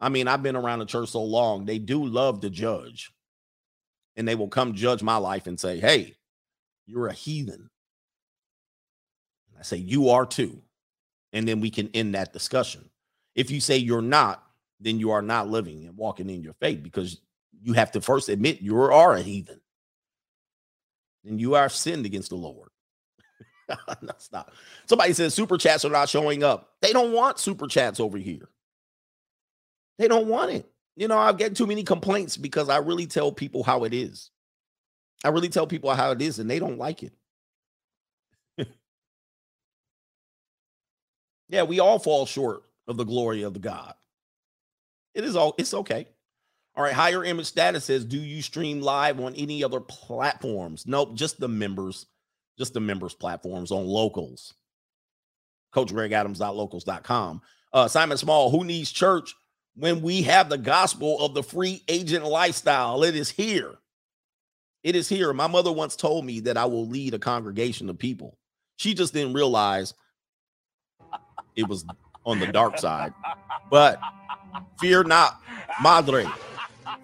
[0.00, 3.12] I mean, I've been around the church so long, they do love to judge.
[4.16, 6.14] And they will come judge my life and say, hey,
[6.86, 7.68] you're a heathen.
[9.58, 10.62] I say, you are too
[11.34, 12.88] and then we can end that discussion.
[13.34, 14.42] If you say you're not,
[14.80, 17.20] then you are not living and walking in your faith because
[17.60, 19.60] you have to first admit you are a heathen
[21.26, 22.68] and you are sinned against the Lord.
[24.02, 24.52] That's not.
[24.86, 26.74] Somebody says super chats are not showing up.
[26.80, 28.48] They don't want super chats over here.
[29.98, 30.70] They don't want it.
[30.96, 34.30] You know, I get too many complaints because I really tell people how it is.
[35.24, 37.12] I really tell people how it is and they don't like it.
[41.48, 43.94] Yeah, we all fall short of the glory of the God.
[45.14, 46.08] It is all, it's okay.
[46.74, 50.86] All right, higher image status says, do you stream live on any other platforms?
[50.86, 52.06] Nope, just the members,
[52.58, 54.54] just the members platforms on locals.
[55.74, 57.42] CoachGregAdams.locals.com.
[57.72, 59.34] Uh, Simon Small, who needs church
[59.76, 63.02] when we have the gospel of the free agent lifestyle?
[63.02, 63.76] It is here.
[64.82, 65.32] It is here.
[65.32, 68.38] My mother once told me that I will lead a congregation of people.
[68.76, 69.94] She just didn't realize
[71.56, 71.84] it was
[72.26, 73.12] on the dark side.
[73.70, 73.98] But
[74.80, 75.40] fear not,
[75.82, 76.26] madre.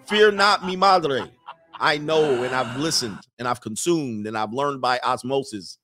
[0.05, 1.23] Fear not, mi madre.
[1.79, 5.79] I know and I've listened and I've consumed and I've learned by osmosis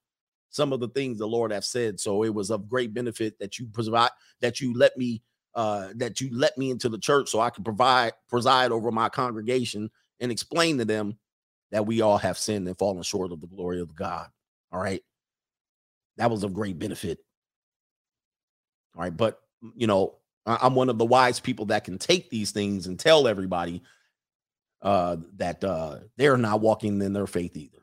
[0.50, 2.00] some of the things the Lord have said.
[2.00, 4.12] So it was of great benefit that you provide
[4.42, 5.24] that you let me
[5.58, 9.10] uh that you let me into the church so I could provide preside over my
[9.10, 11.18] congregation and explain to them
[11.72, 14.28] that we all have sinned and fallen short of the glory of God.
[14.72, 15.02] All right.
[16.18, 17.20] That was of great benefit.
[18.96, 19.16] All right.
[19.16, 19.40] But,
[19.76, 20.16] you know,
[20.46, 23.84] I'm one of the wise people that can take these things and tell everybody
[24.82, 27.80] uh, that uh, they're not walking in their faith either.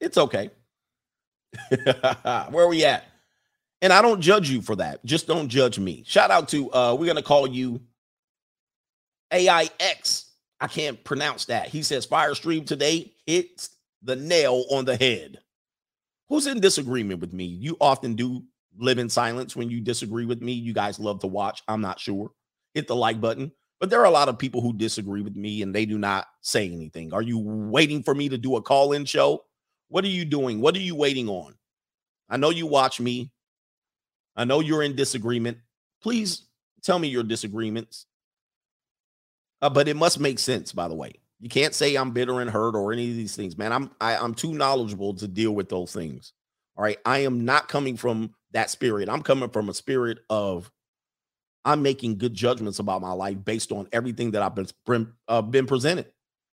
[0.00, 0.50] It's okay.
[1.68, 3.04] Where are we at?
[3.82, 5.04] And I don't judge you for that.
[5.04, 6.04] Just don't judge me.
[6.06, 7.80] Shout out to uh we're gonna call you
[9.32, 10.26] AIX.
[10.60, 11.68] I can't pronounce that.
[11.68, 13.70] He says fire stream today hits
[14.02, 15.38] the nail on the head
[16.28, 17.44] who's in disagreement with me.
[17.44, 18.42] You often do
[18.78, 20.52] live in silence when you disagree with me.
[20.52, 21.62] You guys love to watch.
[21.68, 22.30] I'm not sure.
[22.74, 23.52] Hit the like button.
[23.80, 26.28] But there are a lot of people who disagree with me and they do not
[26.40, 27.12] say anything.
[27.12, 29.42] Are you waiting for me to do a call in show?
[29.88, 30.60] What are you doing?
[30.60, 31.54] What are you waiting on?
[32.30, 33.32] I know you watch me.
[34.36, 35.58] I know you're in disagreement.
[36.02, 36.46] Please
[36.82, 38.06] tell me your disagreements.
[39.60, 41.12] Uh, but it must make sense, by the way.
[41.38, 43.72] You can't say I'm bitter and hurt or any of these things, man.
[43.72, 46.32] I'm I, I'm too knowledgeable to deal with those things.
[46.76, 46.98] All right.
[47.04, 49.08] I am not coming from that spirit.
[49.08, 50.70] I'm coming from a spirit of
[51.64, 55.66] I'm making good judgments about my life based on everything that I've been uh, been
[55.66, 56.06] presented,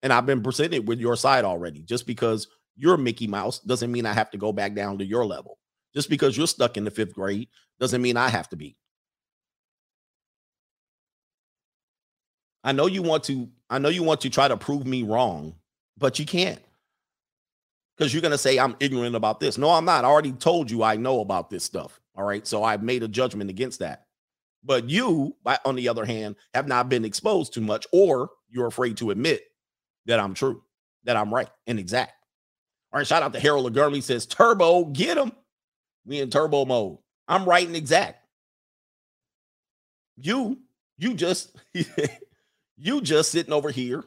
[0.03, 1.83] and I've been presented with your side already.
[1.83, 5.25] Just because you're Mickey Mouse doesn't mean I have to go back down to your
[5.25, 5.59] level.
[5.97, 7.49] Just because you're stuck in the fifth grade
[7.81, 8.77] doesn't mean I have to be.
[12.63, 13.49] I know you want to.
[13.71, 15.55] I know you want to try to prove me wrong,
[15.97, 16.61] but you can't
[17.97, 19.57] because you're going to say I'm ignorant about this.
[19.57, 20.05] No, I'm not.
[20.05, 21.99] I already told you I know about this stuff.
[22.15, 22.47] All right.
[22.47, 24.07] So I've made a judgment against that.
[24.63, 28.97] But you, on the other hand, have not been exposed too much, or you're afraid
[28.99, 29.43] to admit
[30.07, 30.63] that I'm true,
[31.05, 32.13] that I'm right and exact.
[32.93, 33.07] All right.
[33.07, 35.33] Shout out to Harold Gurley says, Turbo, get him.
[36.07, 36.99] We in turbo mode.
[37.29, 38.25] I'm writing exact.
[40.17, 40.59] You,
[40.97, 41.57] you just
[42.77, 44.05] You just sitting over here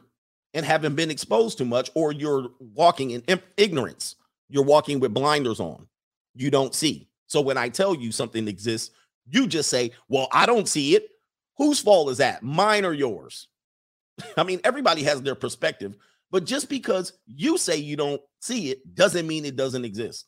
[0.54, 3.22] and haven't been exposed too much, or you're walking in
[3.56, 4.16] ignorance.
[4.48, 5.86] You're walking with blinders on.
[6.34, 7.08] You don't see.
[7.26, 8.90] So when I tell you something exists,
[9.28, 11.08] you just say, Well, I don't see it.
[11.56, 12.42] Whose fault is that?
[12.42, 13.48] Mine or yours?
[14.36, 15.96] I mean, everybody has their perspective,
[16.30, 20.26] but just because you say you don't see it doesn't mean it doesn't exist.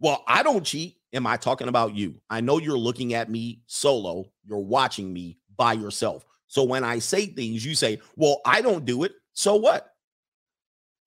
[0.00, 0.96] Well, I don't cheat.
[1.12, 2.20] Am I talking about you?
[2.28, 6.24] I know you're looking at me solo, you're watching me by yourself.
[6.46, 9.12] So when I say things, you say, Well, I don't do it.
[9.32, 9.94] So what?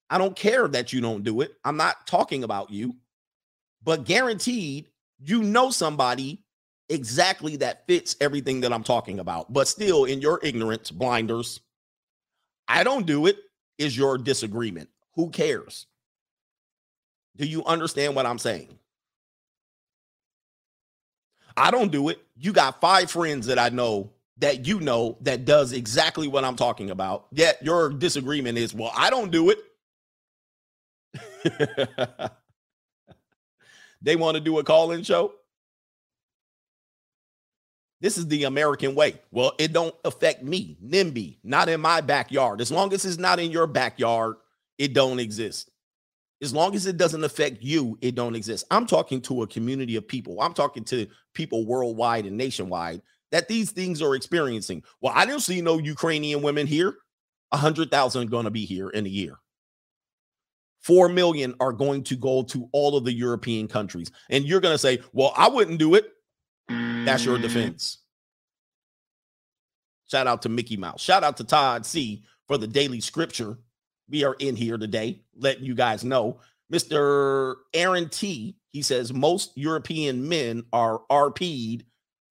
[0.10, 1.54] I don't care that you don't do it.
[1.64, 2.96] I'm not talking about you,
[3.84, 4.88] but guaranteed,
[5.20, 6.44] you know somebody
[6.90, 9.54] exactly that fits everything that I'm talking about.
[9.54, 11.62] But still, in your ignorance, blinders,
[12.68, 13.38] I don't do it
[13.78, 14.90] is your disagreement.
[15.16, 15.88] Who cares?
[17.38, 18.78] Do you understand what I'm saying?
[21.56, 22.22] I don't do it.
[22.38, 26.56] You got five friends that I know that you know that does exactly what I'm
[26.56, 27.28] talking about.
[27.32, 29.60] Yet your disagreement is, well, I don't do it.
[34.02, 35.34] they want to do a call in show.
[38.02, 39.22] This is the American way.
[39.32, 42.60] Well, it don't affect me, NIMBY, not in my backyard.
[42.60, 44.38] As long as it's not in your backyard,
[44.80, 45.71] it don't exist.
[46.42, 48.66] As long as it doesn't affect you, it don't exist.
[48.72, 50.42] I'm talking to a community of people.
[50.42, 53.02] I'm talking to people worldwide and nationwide
[53.32, 54.84] that these things are experiencing.
[55.02, 56.96] Well, I don't see no Ukrainian women here.
[57.52, 59.38] A hundred thousand going to be here in a year.
[60.82, 64.12] Four million are going to go to all of the European countries.
[64.30, 66.12] And you're going to say, well, I wouldn't do it.
[66.68, 68.00] That's your defense.
[70.10, 71.02] Shout out to Mickey Mouse.
[71.02, 73.58] Shout out to Todd C for the daily scripture.
[74.12, 76.40] We are in here today, letting you guys know.
[76.72, 77.56] Mr.
[77.74, 81.86] Aaron T, he says most European men are RP'd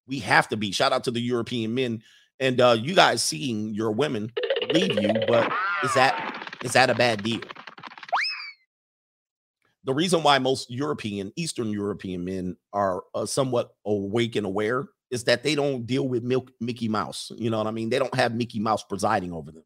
[0.07, 0.71] we have to be.
[0.71, 2.03] Shout out to the European men
[2.41, 4.31] and uh, you guys seeing your women
[4.73, 5.51] leave you, but
[5.83, 7.39] is that is that a bad deal?
[9.83, 15.23] The reason why most European, Eastern European men are uh, somewhat awake and aware is
[15.25, 17.31] that they don't deal with milk, Mickey Mouse.
[17.35, 17.89] You know what I mean?
[17.89, 19.63] They don't have Mickey Mouse presiding over them.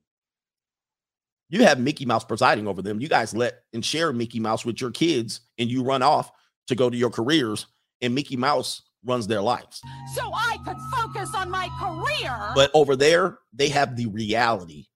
[1.50, 3.00] You have Mickey Mouse presiding over them.
[3.00, 6.32] You guys let and share Mickey Mouse with your kids, and you run off
[6.68, 7.68] to go to your careers,
[8.02, 9.82] and Mickey Mouse runs their lives.
[10.16, 12.52] So I could focus on my career.
[12.56, 14.88] But over there, they have the reality.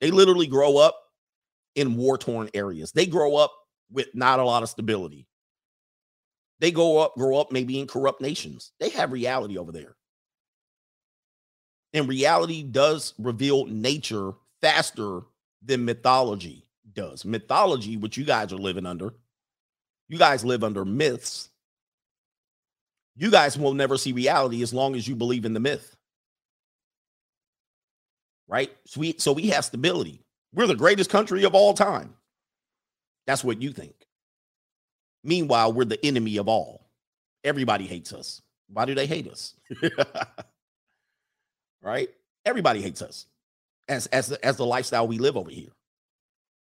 [0.00, 0.96] They literally grow up
[1.74, 2.92] in war torn areas.
[2.92, 3.52] They grow up
[3.90, 5.26] with not a lot of stability.
[6.60, 8.72] They go up, grow up maybe in corrupt nations.
[8.80, 9.96] They have reality over there.
[11.92, 15.22] And reality does reveal nature faster
[15.62, 17.24] than mythology does.
[17.24, 19.14] Mythology, which you guys are living under,
[20.08, 21.50] you guys live under myths
[23.18, 25.96] you guys will never see reality as long as you believe in the myth.
[28.46, 28.70] Right?
[28.86, 30.22] So we, so we have stability.
[30.54, 32.14] We're the greatest country of all time.
[33.26, 33.94] That's what you think.
[35.24, 36.86] Meanwhile, we're the enemy of all.
[37.42, 38.40] Everybody hates us.
[38.72, 39.54] Why do they hate us?
[41.82, 42.08] right?
[42.46, 43.26] Everybody hates us
[43.88, 45.70] as as as the lifestyle we live over here.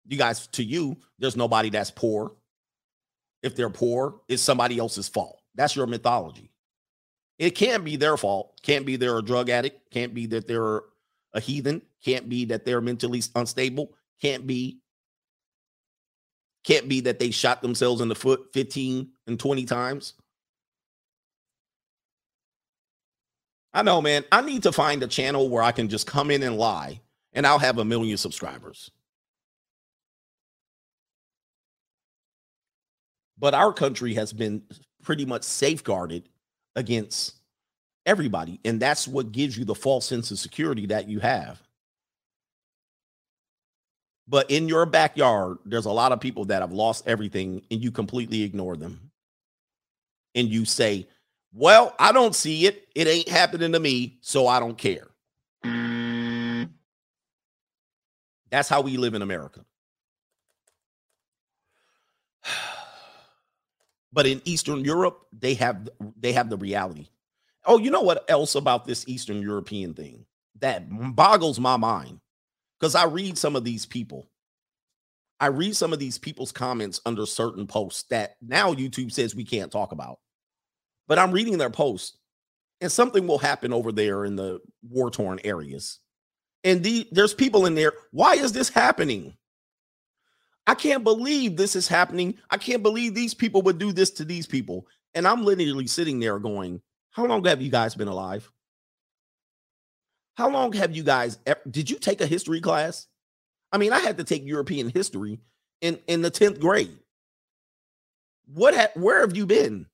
[0.08, 2.34] You guys, to you, there's nobody that's poor.
[3.42, 5.40] If they're poor, it's somebody else's fault.
[5.56, 6.52] That's your mythology.
[7.38, 8.60] It can't be their fault.
[8.62, 9.92] Can't be they're a drug addict.
[9.92, 10.84] Can't be that they're
[11.34, 11.82] a heathen.
[12.04, 13.94] Can't be that they're mentally unstable.
[14.22, 14.80] Can't be.
[16.64, 20.14] Can't be that they shot themselves in the foot 15 and 20 times.
[23.74, 24.24] I know, man.
[24.32, 27.02] I need to find a channel where I can just come in and lie
[27.36, 28.90] and I'll have a million subscribers.
[33.38, 34.64] But our country has been
[35.04, 36.30] pretty much safeguarded
[36.76, 37.36] against
[38.06, 38.60] everybody.
[38.64, 41.62] And that's what gives you the false sense of security that you have.
[44.28, 47.92] But in your backyard, there's a lot of people that have lost everything and you
[47.92, 49.12] completely ignore them.
[50.34, 51.08] And you say,
[51.54, 52.88] Well, I don't see it.
[52.96, 55.08] It ain't happening to me, so I don't care.
[58.56, 59.66] That's how we live in America.
[64.14, 67.10] But in Eastern Europe, they have they have the reality.
[67.66, 70.26] Oh, you know what else about this Eastern European thing
[70.62, 72.22] that boggles my mind?
[72.80, 74.26] Because I read some of these people.
[75.42, 79.44] I read some of these people's comments under certain posts that now YouTube says we
[79.44, 80.20] can't talk about.
[81.10, 82.18] But I'm reading their posts,
[82.80, 86.00] and something will happen over there in the war torn areas.
[86.66, 87.94] And the, there's people in there.
[88.12, 89.38] Why is this happening?
[90.68, 92.40] I can't believe this is happening.
[92.50, 94.88] I can't believe these people would do this to these people.
[95.14, 96.82] And I'm literally sitting there going,
[97.12, 98.52] How long have you guys been alive?
[100.34, 101.38] How long have you guys
[101.70, 103.08] did you take a history class?
[103.72, 105.40] I mean, I had to take European history
[105.82, 106.98] in in the 10th grade.
[108.48, 109.86] What ha- where have you been?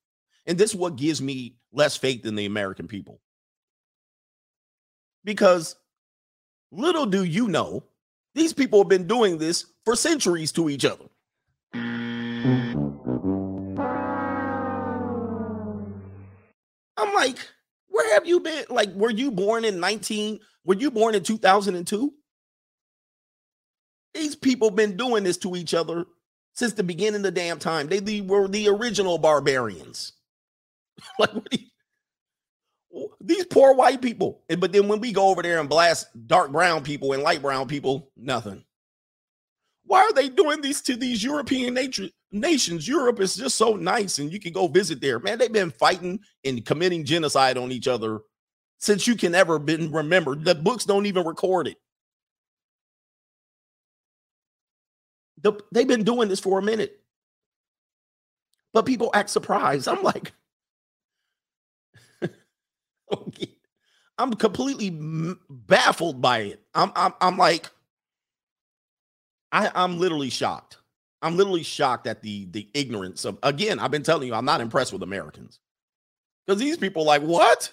[0.45, 3.19] And this is what gives me less faith in the American people.
[5.23, 5.75] Because
[6.71, 7.83] little do you know,
[8.33, 11.05] these people have been doing this for centuries to each other.
[16.97, 17.37] I'm like,
[17.87, 18.65] where have you been?
[18.69, 20.39] Like, were you born in 19?
[20.65, 22.13] Were you born in 2002?
[24.13, 26.05] These people been doing this to each other
[26.53, 27.87] since the beginning of the damn time.
[27.87, 30.13] They, were the original barbarians.
[31.19, 31.67] like, what do you,
[33.19, 34.41] these poor white people.
[34.49, 37.41] And, but then when we go over there and blast dark brown people and light
[37.41, 38.63] brown people, nothing.
[39.85, 42.87] Why are they doing these to these European nature, nations?
[42.87, 45.19] Europe is just so nice, and you can go visit there.
[45.19, 48.21] Man, they've been fighting and committing genocide on each other
[48.77, 50.45] since you can ever been remembered.
[50.45, 51.77] The books don't even record it.
[55.41, 56.99] The, they've been doing this for a minute.
[58.73, 59.87] But people act surprised.
[59.87, 60.33] I'm like.
[64.17, 64.91] I'm completely
[65.49, 66.61] baffled by it.
[66.75, 67.69] I'm, I'm, I'm like,
[69.51, 70.77] I, I'm literally shocked.
[71.21, 74.61] I'm literally shocked at the the ignorance of again, I've been telling you, I'm not
[74.61, 75.59] impressed with Americans.
[76.45, 77.71] Because these people like, what?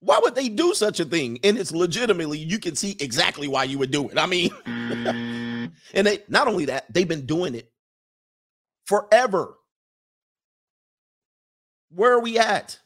[0.00, 1.38] Why would they do such a thing?
[1.44, 4.18] And it's legitimately, you can see exactly why you would do it.
[4.18, 7.70] I mean, and they not only that, they've been doing it
[8.86, 9.54] forever.
[11.90, 12.80] Where are we at?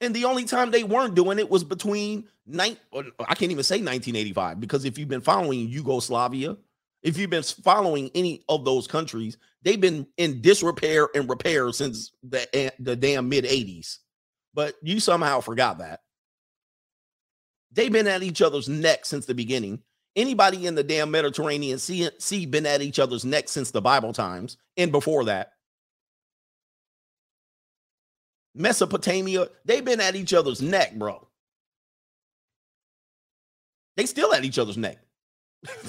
[0.00, 2.76] And the only time they weren't doing it was between nine.
[2.94, 6.56] I can't even say 1985 because if you've been following Yugoslavia,
[7.02, 12.12] if you've been following any of those countries, they've been in disrepair and repair since
[12.22, 13.98] the eh, the damn mid 80s.
[14.54, 16.00] But you somehow forgot that.
[17.72, 19.80] They've been at each other's neck since the beginning.
[20.16, 24.12] Anybody in the damn Mediterranean Sea, sea been at each other's neck since the Bible
[24.12, 25.52] times and before that.
[28.54, 31.26] Mesopotamia, they've been at each other's neck, bro.
[33.96, 34.98] They still at each other's neck.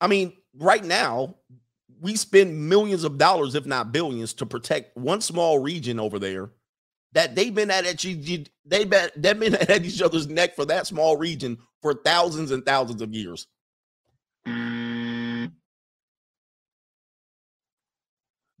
[0.00, 1.34] I mean, right now,
[2.00, 6.50] we spend millions of dollars, if not billions, to protect one small region over there
[7.12, 10.86] that they've been at each they've been, they've been at each other's neck for that
[10.86, 13.46] small region for thousands and thousands of years.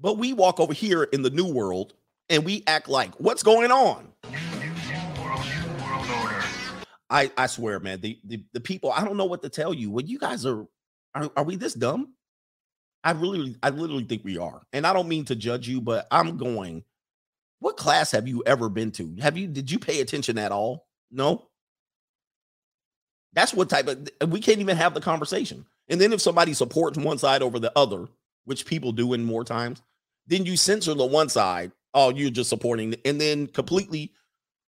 [0.00, 1.92] But we walk over here in the new world
[2.28, 4.08] and we act like, what's going on?
[7.10, 9.90] I, I swear, man, the, the, the people, I don't know what to tell you.
[9.90, 10.66] When you guys are,
[11.14, 12.14] are, are we this dumb?
[13.02, 14.62] I really, I literally think we are.
[14.72, 16.84] And I don't mean to judge you, but I'm going,
[17.58, 19.16] what class have you ever been to?
[19.20, 20.86] Have you, did you pay attention at all?
[21.10, 21.48] No.
[23.32, 25.66] That's what type of, we can't even have the conversation.
[25.88, 28.06] And then if somebody supports one side over the other,
[28.44, 29.82] which people do in more times,
[30.26, 31.72] then you censor the one side.
[31.92, 34.12] Oh, you're just supporting, and then completely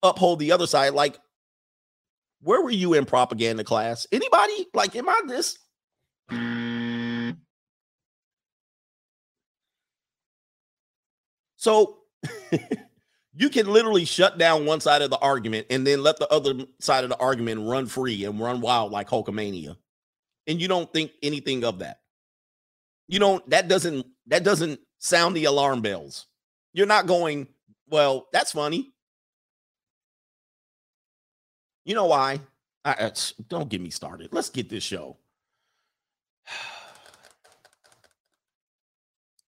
[0.03, 0.95] uphold the other side.
[0.95, 1.19] Like,
[2.41, 4.07] where were you in propaganda class?
[4.13, 4.67] Anybody?
[4.73, 5.59] Like, am I this?
[11.57, 11.99] So
[13.35, 16.55] you can literally shut down one side of the argument and then let the other
[16.81, 19.77] side of the argument run free and run wild like Hulkamania.
[20.47, 22.01] And you don't think anything of that.
[23.09, 26.27] You don't, that doesn't, that doesn't sound the alarm bells.
[26.73, 27.49] You're not going,
[27.89, 28.93] well, that's funny.
[31.85, 32.39] You know why?
[32.85, 33.11] I, uh,
[33.49, 34.29] don't get me started.
[34.33, 35.17] Let's get this show.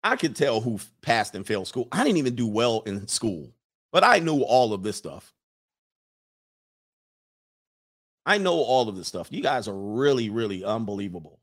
[0.03, 1.87] I could tell who passed and failed school.
[1.93, 3.53] I didn't even do well in school,
[3.93, 5.33] but I knew all of this stuff.
[8.27, 9.29] I know all of this stuff.
[9.31, 11.39] You guys are really, really unbelievable.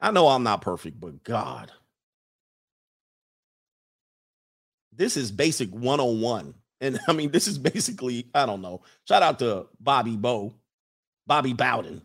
[0.00, 1.70] I know I'm not perfect, but God.
[4.92, 6.54] This is basic 101.
[6.80, 8.82] And I mean, this is basically, I don't know.
[9.08, 10.52] Shout out to Bobby Bow,
[11.26, 12.02] Bobby Bowden,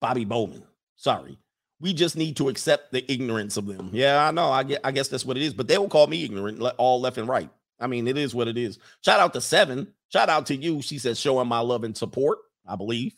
[0.00, 0.62] Bobby Bowman.
[0.96, 1.38] Sorry.
[1.78, 3.90] We just need to accept the ignorance of them.
[3.92, 4.50] Yeah, I know.
[4.50, 5.52] I get I guess that's what it is.
[5.52, 7.50] But they will call me ignorant all left and right.
[7.78, 8.78] I mean, it is what it is.
[9.04, 9.92] Shout out to Seven.
[10.08, 10.80] Shout out to you.
[10.80, 12.38] She says, showing my love and support.
[12.66, 13.14] I believe.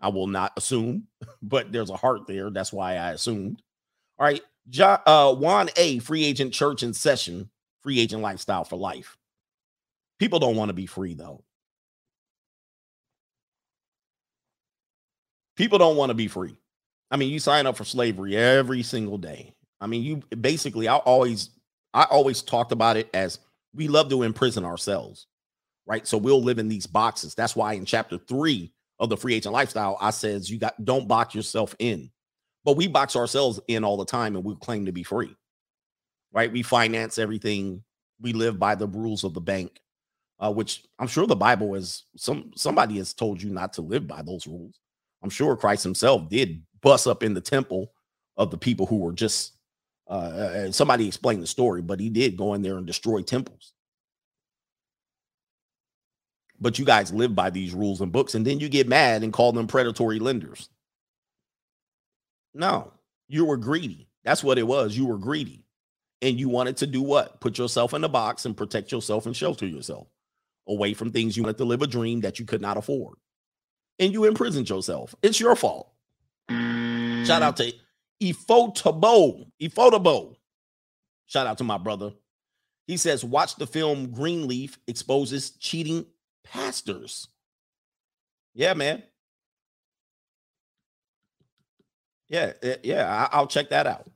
[0.00, 1.06] I will not assume,
[1.42, 2.50] but there's a heart there.
[2.50, 3.62] That's why I assumed.
[4.18, 4.42] All right.
[4.68, 7.50] John, uh, Juan A, free agent church in session,
[7.82, 9.16] free agent lifestyle for life.
[10.18, 11.42] People don't want to be free, though.
[15.56, 16.56] People don't want to be free.
[17.10, 19.52] I mean, you sign up for slavery every single day.
[19.80, 21.50] I mean, you basically, I always,
[21.92, 23.38] I always talked about it as
[23.74, 25.26] we love to imprison ourselves,
[25.86, 26.06] right?
[26.06, 27.34] So we'll live in these boxes.
[27.34, 31.08] That's why in chapter three of the free agent lifestyle, I says you got don't
[31.08, 32.10] box yourself in,
[32.64, 35.34] but we box ourselves in all the time, and we claim to be free,
[36.32, 36.52] right?
[36.52, 37.82] We finance everything.
[38.20, 39.80] We live by the rules of the bank,
[40.38, 44.06] uh, which I'm sure the Bible is some somebody has told you not to live
[44.06, 44.78] by those rules.
[45.22, 47.92] I'm sure Christ Himself did bust up in the temple
[48.36, 49.52] of the people who were just
[50.08, 53.72] uh, uh, somebody explained the story, but he did go in there and destroy temples.
[56.60, 59.32] But you guys live by these rules and books, and then you get mad and
[59.32, 60.68] call them predatory lenders.
[62.54, 62.92] No,
[63.28, 64.08] you were greedy.
[64.24, 64.96] That's what it was.
[64.96, 65.64] You were greedy.
[66.20, 67.40] And you wanted to do what?
[67.40, 70.06] Put yourself in a box and protect yourself and shelter yourself
[70.68, 73.16] away from things you wanted to live a dream that you could not afford.
[73.98, 75.14] And you imprisoned yourself.
[75.22, 75.92] It's your fault.
[76.48, 77.72] Shout out to
[78.22, 79.46] Ifotabo.
[79.60, 80.36] Ifotabo.
[81.26, 82.12] Shout out to my brother.
[82.86, 86.06] He says, watch the film Greenleaf exposes cheating
[86.44, 87.28] pastors.
[88.54, 89.02] Yeah, man.
[92.32, 94.06] Yeah, eh, yeah, I'll check that out.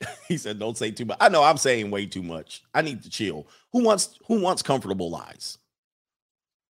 [0.28, 2.62] he said, "Don't say too much." I know I'm saying way too much.
[2.74, 3.46] I need to chill.
[3.72, 5.58] Who wants who wants comfortable lies?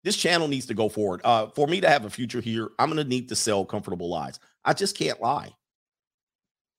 [0.06, 1.20] This channel needs to go forward.
[1.26, 4.40] Uh, for me to have a future here, I'm gonna need to sell comfortable lies.
[4.64, 5.54] I just can't lie.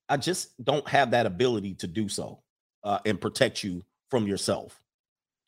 [0.09, 2.41] I just don't have that ability to do so
[2.83, 4.81] uh, and protect you from yourself.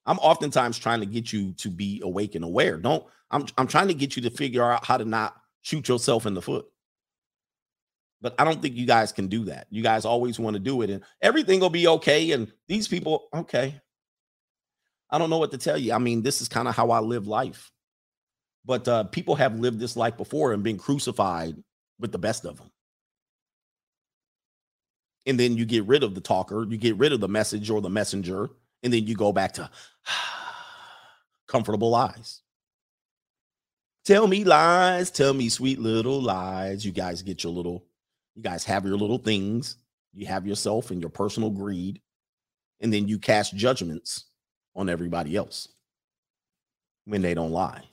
[0.04, 2.76] I'm oftentimes trying to get you to be awake and aware.
[2.76, 6.26] Don't I'm I'm trying to get you to figure out how to not shoot yourself
[6.26, 6.66] in the foot.
[8.20, 9.66] But I don't think you guys can do that.
[9.70, 12.32] You guys always want to do it and everything will be okay.
[12.32, 13.80] And these people, okay.
[15.10, 15.92] I don't know what to tell you.
[15.92, 17.72] I mean, this is kind of how I live life.
[18.64, 21.56] But uh, people have lived this life before and been crucified
[21.98, 22.70] with the best of them.
[25.26, 27.80] And then you get rid of the talker, you get rid of the message or
[27.80, 28.50] the messenger,
[28.82, 29.70] and then you go back to
[31.48, 32.42] comfortable lies.
[34.04, 36.84] Tell me lies, tell me sweet little lies.
[36.84, 37.84] You guys get your little,
[38.34, 39.76] you guys have your little things.
[40.12, 42.00] You have yourself and your personal greed,
[42.80, 44.24] and then you cast judgments
[44.74, 45.68] on everybody else
[47.04, 47.84] when they don't lie.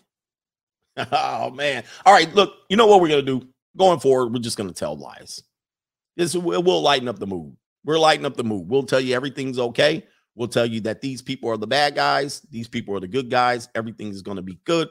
[1.11, 1.83] oh man.
[2.05, 4.33] All right, look, you know what we're gonna do going forward?
[4.33, 5.43] We're just gonna tell lies.
[6.15, 7.55] This will lighten up the mood.
[7.85, 8.67] We're lighting up the mood.
[8.67, 10.03] We'll tell you everything's okay.
[10.37, 13.29] We'll tell you that these people are the bad guys, these people are the good
[13.29, 13.69] guys.
[13.73, 14.87] Everything is going to be good.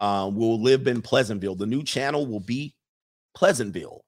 [0.00, 1.54] Uh, we'll live in Pleasantville.
[1.54, 2.74] The new channel will be
[3.34, 4.04] Pleasantville,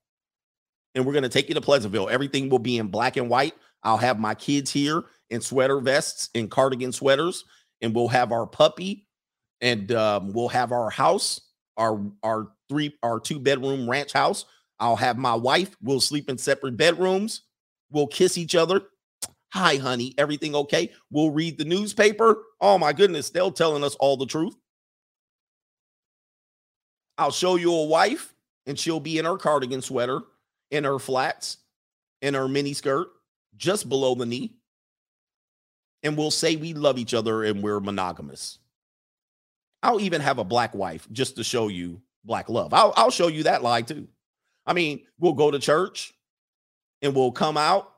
[0.95, 2.09] and we're going to take you to Pleasantville.
[2.09, 3.55] Everything will be in black and white.
[3.83, 7.45] I'll have my kids here in sweater vests and cardigan sweaters,
[7.83, 9.07] and we'll have our puppy,
[9.61, 11.41] and um, we'll have our house,
[11.77, 14.47] our our three our two bedroom ranch house.
[14.81, 15.77] I'll have my wife.
[15.83, 17.43] We'll sleep in separate bedrooms.
[17.91, 18.83] We'll kiss each other.
[19.53, 20.15] Hi, honey.
[20.19, 20.91] Everything okay?
[21.11, 22.43] We'll read the newspaper.
[22.61, 24.57] Oh my goodness, they're telling us all the truth.
[27.17, 28.35] I'll show you a wife,
[28.67, 30.23] and she'll be in her cardigan sweater,
[30.75, 31.59] in her flats,
[32.21, 33.07] in her mini skirt,
[33.57, 34.57] just below the knee.
[36.03, 38.59] And we'll say we love each other and we're monogamous.
[39.83, 42.75] I'll even have a black wife just to show you black love.
[42.75, 44.09] I'll, I'll show you that lie too.
[44.67, 46.13] I mean, we'll go to church
[47.03, 47.93] and we'll come out.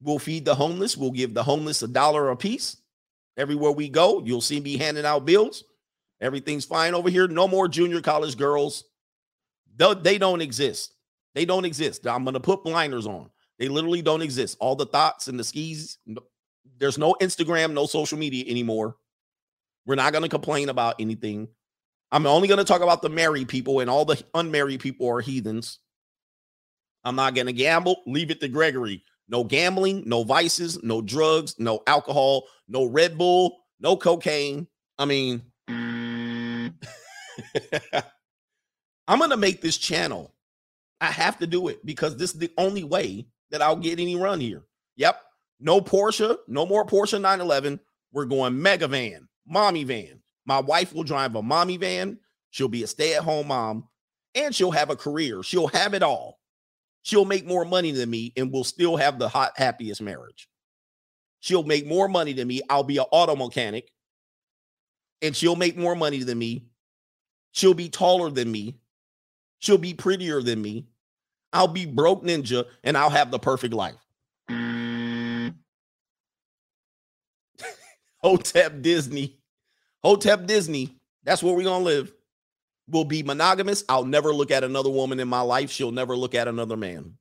[0.00, 0.96] We'll feed the homeless.
[0.96, 2.78] We'll give the homeless a dollar a piece.
[3.36, 5.64] Everywhere we go, you'll see me handing out bills.
[6.20, 7.28] Everything's fine over here.
[7.28, 8.84] No more junior college girls.
[9.76, 10.95] They, they don't exist.
[11.36, 12.06] They don't exist.
[12.06, 13.30] I'm going to put blinders on.
[13.58, 14.56] They literally don't exist.
[14.58, 15.98] All the thoughts and the skis.
[16.06, 16.24] no-
[16.78, 18.96] there's no Instagram, no social media anymore.
[19.86, 21.48] We're not going to complain about anything.
[22.10, 25.20] I'm only going to talk about the married people, and all the unmarried people are
[25.20, 25.78] heathens.
[27.04, 28.02] I'm not going to gamble.
[28.06, 29.04] Leave it to Gregory.
[29.28, 34.68] No gambling, no vices, no drugs, no alcohol, no Red Bull, no cocaine.
[34.98, 36.72] I mean, I'm
[39.18, 40.32] gonna make this channel.
[41.00, 44.16] I have to do it because this is the only way that I'll get any
[44.16, 44.64] run here.
[44.96, 45.20] Yep.
[45.60, 47.80] No Porsche, no more Porsche 911.
[48.12, 50.22] We're going mega van, mommy van.
[50.44, 52.18] My wife will drive a mommy van.
[52.50, 53.88] She'll be a stay at home mom
[54.34, 55.42] and she'll have a career.
[55.42, 56.38] She'll have it all.
[57.02, 60.48] She'll make more money than me and we'll still have the hot, happiest marriage.
[61.40, 62.62] She'll make more money than me.
[62.68, 63.90] I'll be an auto mechanic
[65.22, 66.66] and she'll make more money than me.
[67.52, 68.76] She'll be taller than me.
[69.58, 70.86] She'll be prettier than me.
[71.52, 73.94] I'll be broke ninja and I'll have the perfect life.
[78.22, 79.38] Hotep Disney.
[80.02, 80.96] Hotep Disney.
[81.24, 82.12] That's where we're going to live.
[82.88, 83.84] We'll be monogamous.
[83.88, 85.70] I'll never look at another woman in my life.
[85.70, 87.14] She'll never look at another man.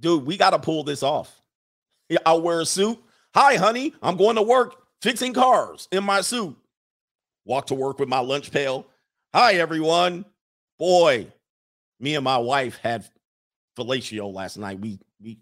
[0.00, 1.42] Dude, we got to pull this off.
[2.24, 2.98] I'll wear a suit.
[3.34, 3.92] Hi, honey.
[4.00, 6.56] I'm going to work fixing cars in my suit.
[7.48, 8.86] Walk to work with my lunch pail.
[9.32, 10.26] Hi, everyone.
[10.78, 11.28] Boy,
[11.98, 13.06] me and my wife had
[13.74, 14.78] fellatio last night.
[14.78, 15.38] We we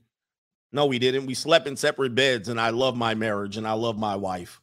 [0.70, 1.26] no, we didn't.
[1.26, 4.60] We slept in separate beds, and I love my marriage and I love my wife.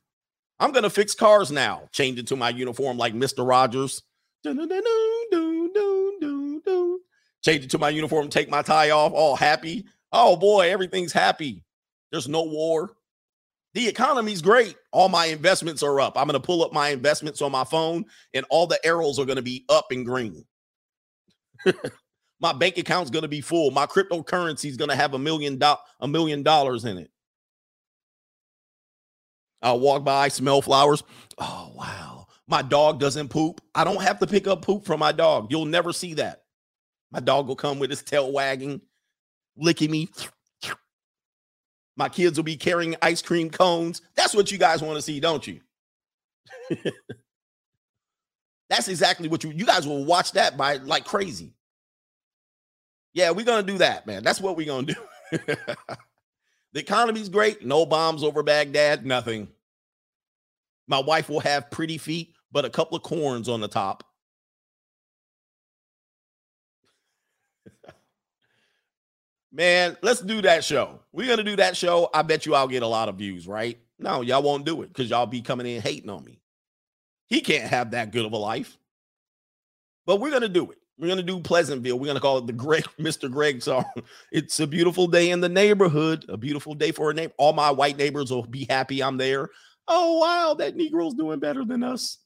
[0.58, 1.90] I'm gonna fix cars now.
[1.92, 3.46] Change into my uniform like Mr.
[3.46, 4.04] Rogers.
[4.46, 4.62] Change
[7.66, 9.86] it to my uniform, take my tie off, all happy.
[10.14, 11.62] Oh boy, everything's happy.
[12.10, 12.96] There's no war.
[13.74, 14.76] The economy's great.
[14.92, 16.18] All my investments are up.
[16.18, 19.26] I'm going to pull up my investments on my phone, and all the arrows are
[19.26, 20.46] going to be up and green.
[22.40, 23.72] my bank account's going to be full.
[23.72, 27.10] My cryptocurrency is going to have a million do- a million dollars in it.
[29.64, 31.04] I'll walk by, smell flowers.
[31.38, 33.62] Oh wow, my dog doesn't poop.
[33.74, 35.48] I don't have to pick up poop from my dog.
[35.50, 36.44] You'll never see that.
[37.12, 38.82] My dog will come with his tail wagging,
[39.56, 40.10] licking me.
[41.96, 44.02] My kids will be carrying ice cream cones.
[44.16, 45.60] That's what you guys want to see, don't you?
[48.70, 51.54] That's exactly what you you guys will watch that by like crazy.
[53.14, 54.24] Yeah, we're gonna do that, man.
[54.24, 54.96] That's what we're gonna do.
[56.74, 57.64] the economy's great.
[57.64, 59.48] No bombs over Baghdad, nothing.
[60.88, 64.04] My wife will have pretty feet, but a couple of corns on the top.
[69.56, 71.00] Man, let's do that show.
[71.12, 72.10] We're gonna do that show.
[72.12, 73.78] I bet you I'll get a lot of views, right?
[74.00, 76.40] No, y'all won't do it because y'all be coming in hating on me.
[77.28, 78.80] He can't have that good of a life.
[80.08, 80.80] But we're gonna do it.
[80.98, 82.00] We're gonna do Pleasantville.
[82.00, 83.32] We're gonna call it the Greg, Mr.
[83.32, 83.86] Greg song.
[84.32, 87.32] It's a beautiful day in the neighborhood, a beautiful day for a name.
[87.38, 89.50] All my white neighbors will be happy I'm there.
[89.88, 92.18] Oh wow, that Negro's doing better than us.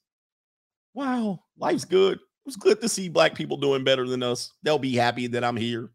[0.94, 2.14] Wow, life's good.
[2.14, 4.50] It was good to see black people doing better than us.
[4.62, 5.90] They'll be happy that I'm here.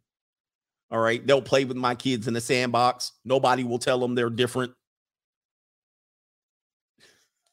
[0.93, 1.25] All right.
[1.25, 3.13] They'll play with my kids in the sandbox.
[3.25, 4.73] Nobody will tell them they're different.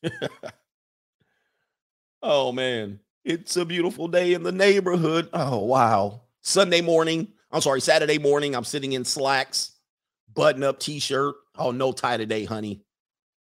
[2.23, 3.01] oh, man.
[3.25, 5.31] It's a beautiful day in the neighborhood.
[5.33, 6.21] Oh, wow.
[6.43, 7.29] Sunday morning.
[7.51, 8.55] I'm sorry, Saturday morning.
[8.55, 9.73] I'm sitting in slacks,
[10.35, 11.35] button up t shirt.
[11.57, 12.83] Oh, no tie today, honey.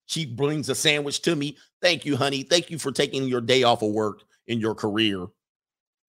[0.06, 1.58] She brings a sandwich to me.
[1.82, 2.42] Thank you, honey.
[2.42, 5.26] Thank you for taking your day off of work in your career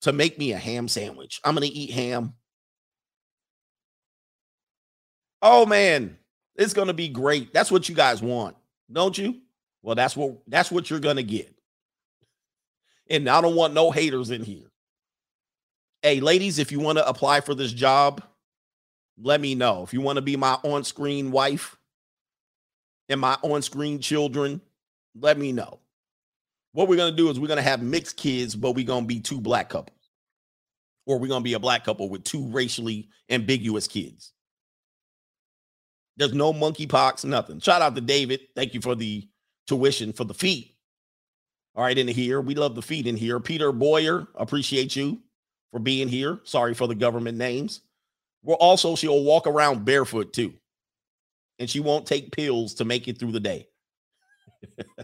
[0.02, 1.42] to make me a ham sandwich.
[1.44, 2.34] I'm going to eat ham.
[5.42, 6.18] Oh man,
[6.56, 7.54] it's gonna be great.
[7.54, 8.56] That's what you guys want,
[8.92, 9.42] don't you?
[9.82, 11.54] Well, that's what that's what you're gonna get.
[13.10, 14.72] And I don't want no haters in here.
[16.02, 18.24] Hey, ladies, if you want to apply for this job,
[19.22, 19.84] let me know.
[19.84, 21.78] If you want to be my on-screen wife
[23.10, 24.62] and my on-screen children,
[25.20, 25.80] let me know.
[26.74, 29.42] What we're gonna do is we're gonna have mixed kids, but we're gonna be two
[29.42, 30.10] black couples,
[31.06, 34.34] or we're gonna be a black couple with two racially ambiguous kids.
[36.18, 37.60] There's no monkeypox, nothing.
[37.60, 38.42] Shout out to David.
[38.56, 39.28] Thank you for the
[39.68, 40.76] tuition for the feet.
[41.76, 42.42] All right, in here.
[42.42, 43.40] We love the feet in here.
[43.40, 45.22] Peter Boyer, appreciate you
[45.72, 46.40] for being here.
[46.44, 47.82] Sorry for the government names.
[48.44, 50.54] Well, also, she'll walk around barefoot too.
[51.60, 53.68] And she won't take pills to make it through the day.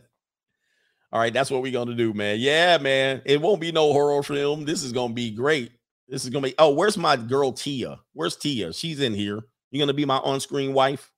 [1.13, 2.37] All right, that's what we're gonna do, man.
[2.39, 3.21] Yeah, man.
[3.25, 4.65] It won't be no horror film.
[4.65, 5.71] This is gonna be great.
[6.09, 6.55] This is gonna be.
[6.59, 7.99] Oh, where's my girl Tia?
[8.13, 8.73] Where's Tia?
[8.73, 9.41] She's in here.
[9.71, 11.11] You're going to be my on screen wife.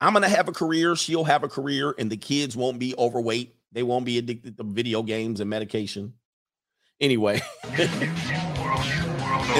[0.00, 0.96] I'm going to have a career.
[0.96, 3.54] She'll have a career, and the kids won't be overweight.
[3.72, 6.14] They won't be addicted to video games and medication.
[7.00, 7.40] Anyway.
[7.64, 7.86] and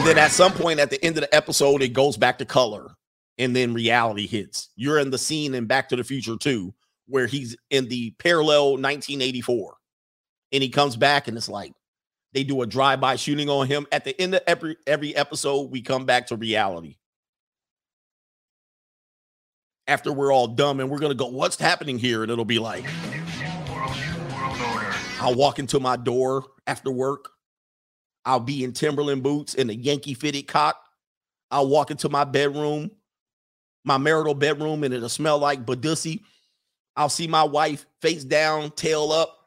[0.06, 2.94] then at some point at the end of the episode, it goes back to color,
[3.38, 4.70] and then reality hits.
[4.76, 6.72] You're in the scene in Back to the Future 2,
[7.06, 9.76] where he's in the parallel 1984.
[10.52, 11.72] And he comes back, and it's like,
[12.32, 13.86] they do a drive-by shooting on him.
[13.92, 16.96] At the end of every every episode, we come back to reality.
[19.90, 22.22] after we're all dumb and we're gonna go, what's happening here?
[22.22, 22.84] And it'll be like,
[25.20, 27.30] I'll walk into my door after work.
[28.24, 30.80] I'll be in Timberland boots and a Yankee fitted cock.
[31.50, 32.92] I'll walk into my bedroom,
[33.84, 36.20] my marital bedroom, and it'll smell like Badussy.
[36.96, 39.39] I'll see my wife face down, tail up.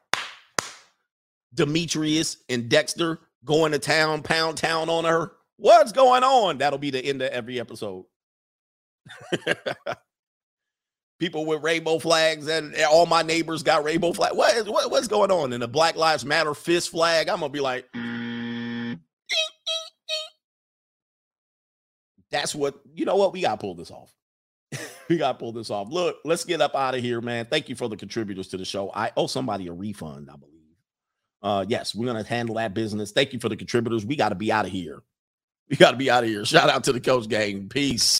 [1.54, 5.32] Demetrius and Dexter going to town, pound town on her.
[5.56, 6.58] What's going on?
[6.58, 8.04] That'll be the end of every episode.
[11.20, 14.34] People with rainbow flags, and all my neighbors got rainbow flag.
[14.34, 15.52] What is what, what's going on?
[15.52, 17.28] And the Black Lives Matter fist flag.
[17.28, 17.86] I'm gonna be like,
[22.32, 23.14] that's what you know.
[23.14, 24.12] What we gotta pull this off.
[25.08, 25.86] we gotta pull this off.
[25.88, 27.46] Look, let's get up out of here, man.
[27.46, 28.90] Thank you for the contributors to the show.
[28.92, 30.53] I owe somebody a refund, I believe.
[31.44, 33.12] Uh, yes, we're gonna handle that business.
[33.12, 34.06] Thank you for the contributors.
[34.06, 35.02] We got to be out of here.
[35.70, 36.44] We got to be out of here.
[36.44, 37.68] Shout out to the coach gang.
[37.68, 38.12] Peace.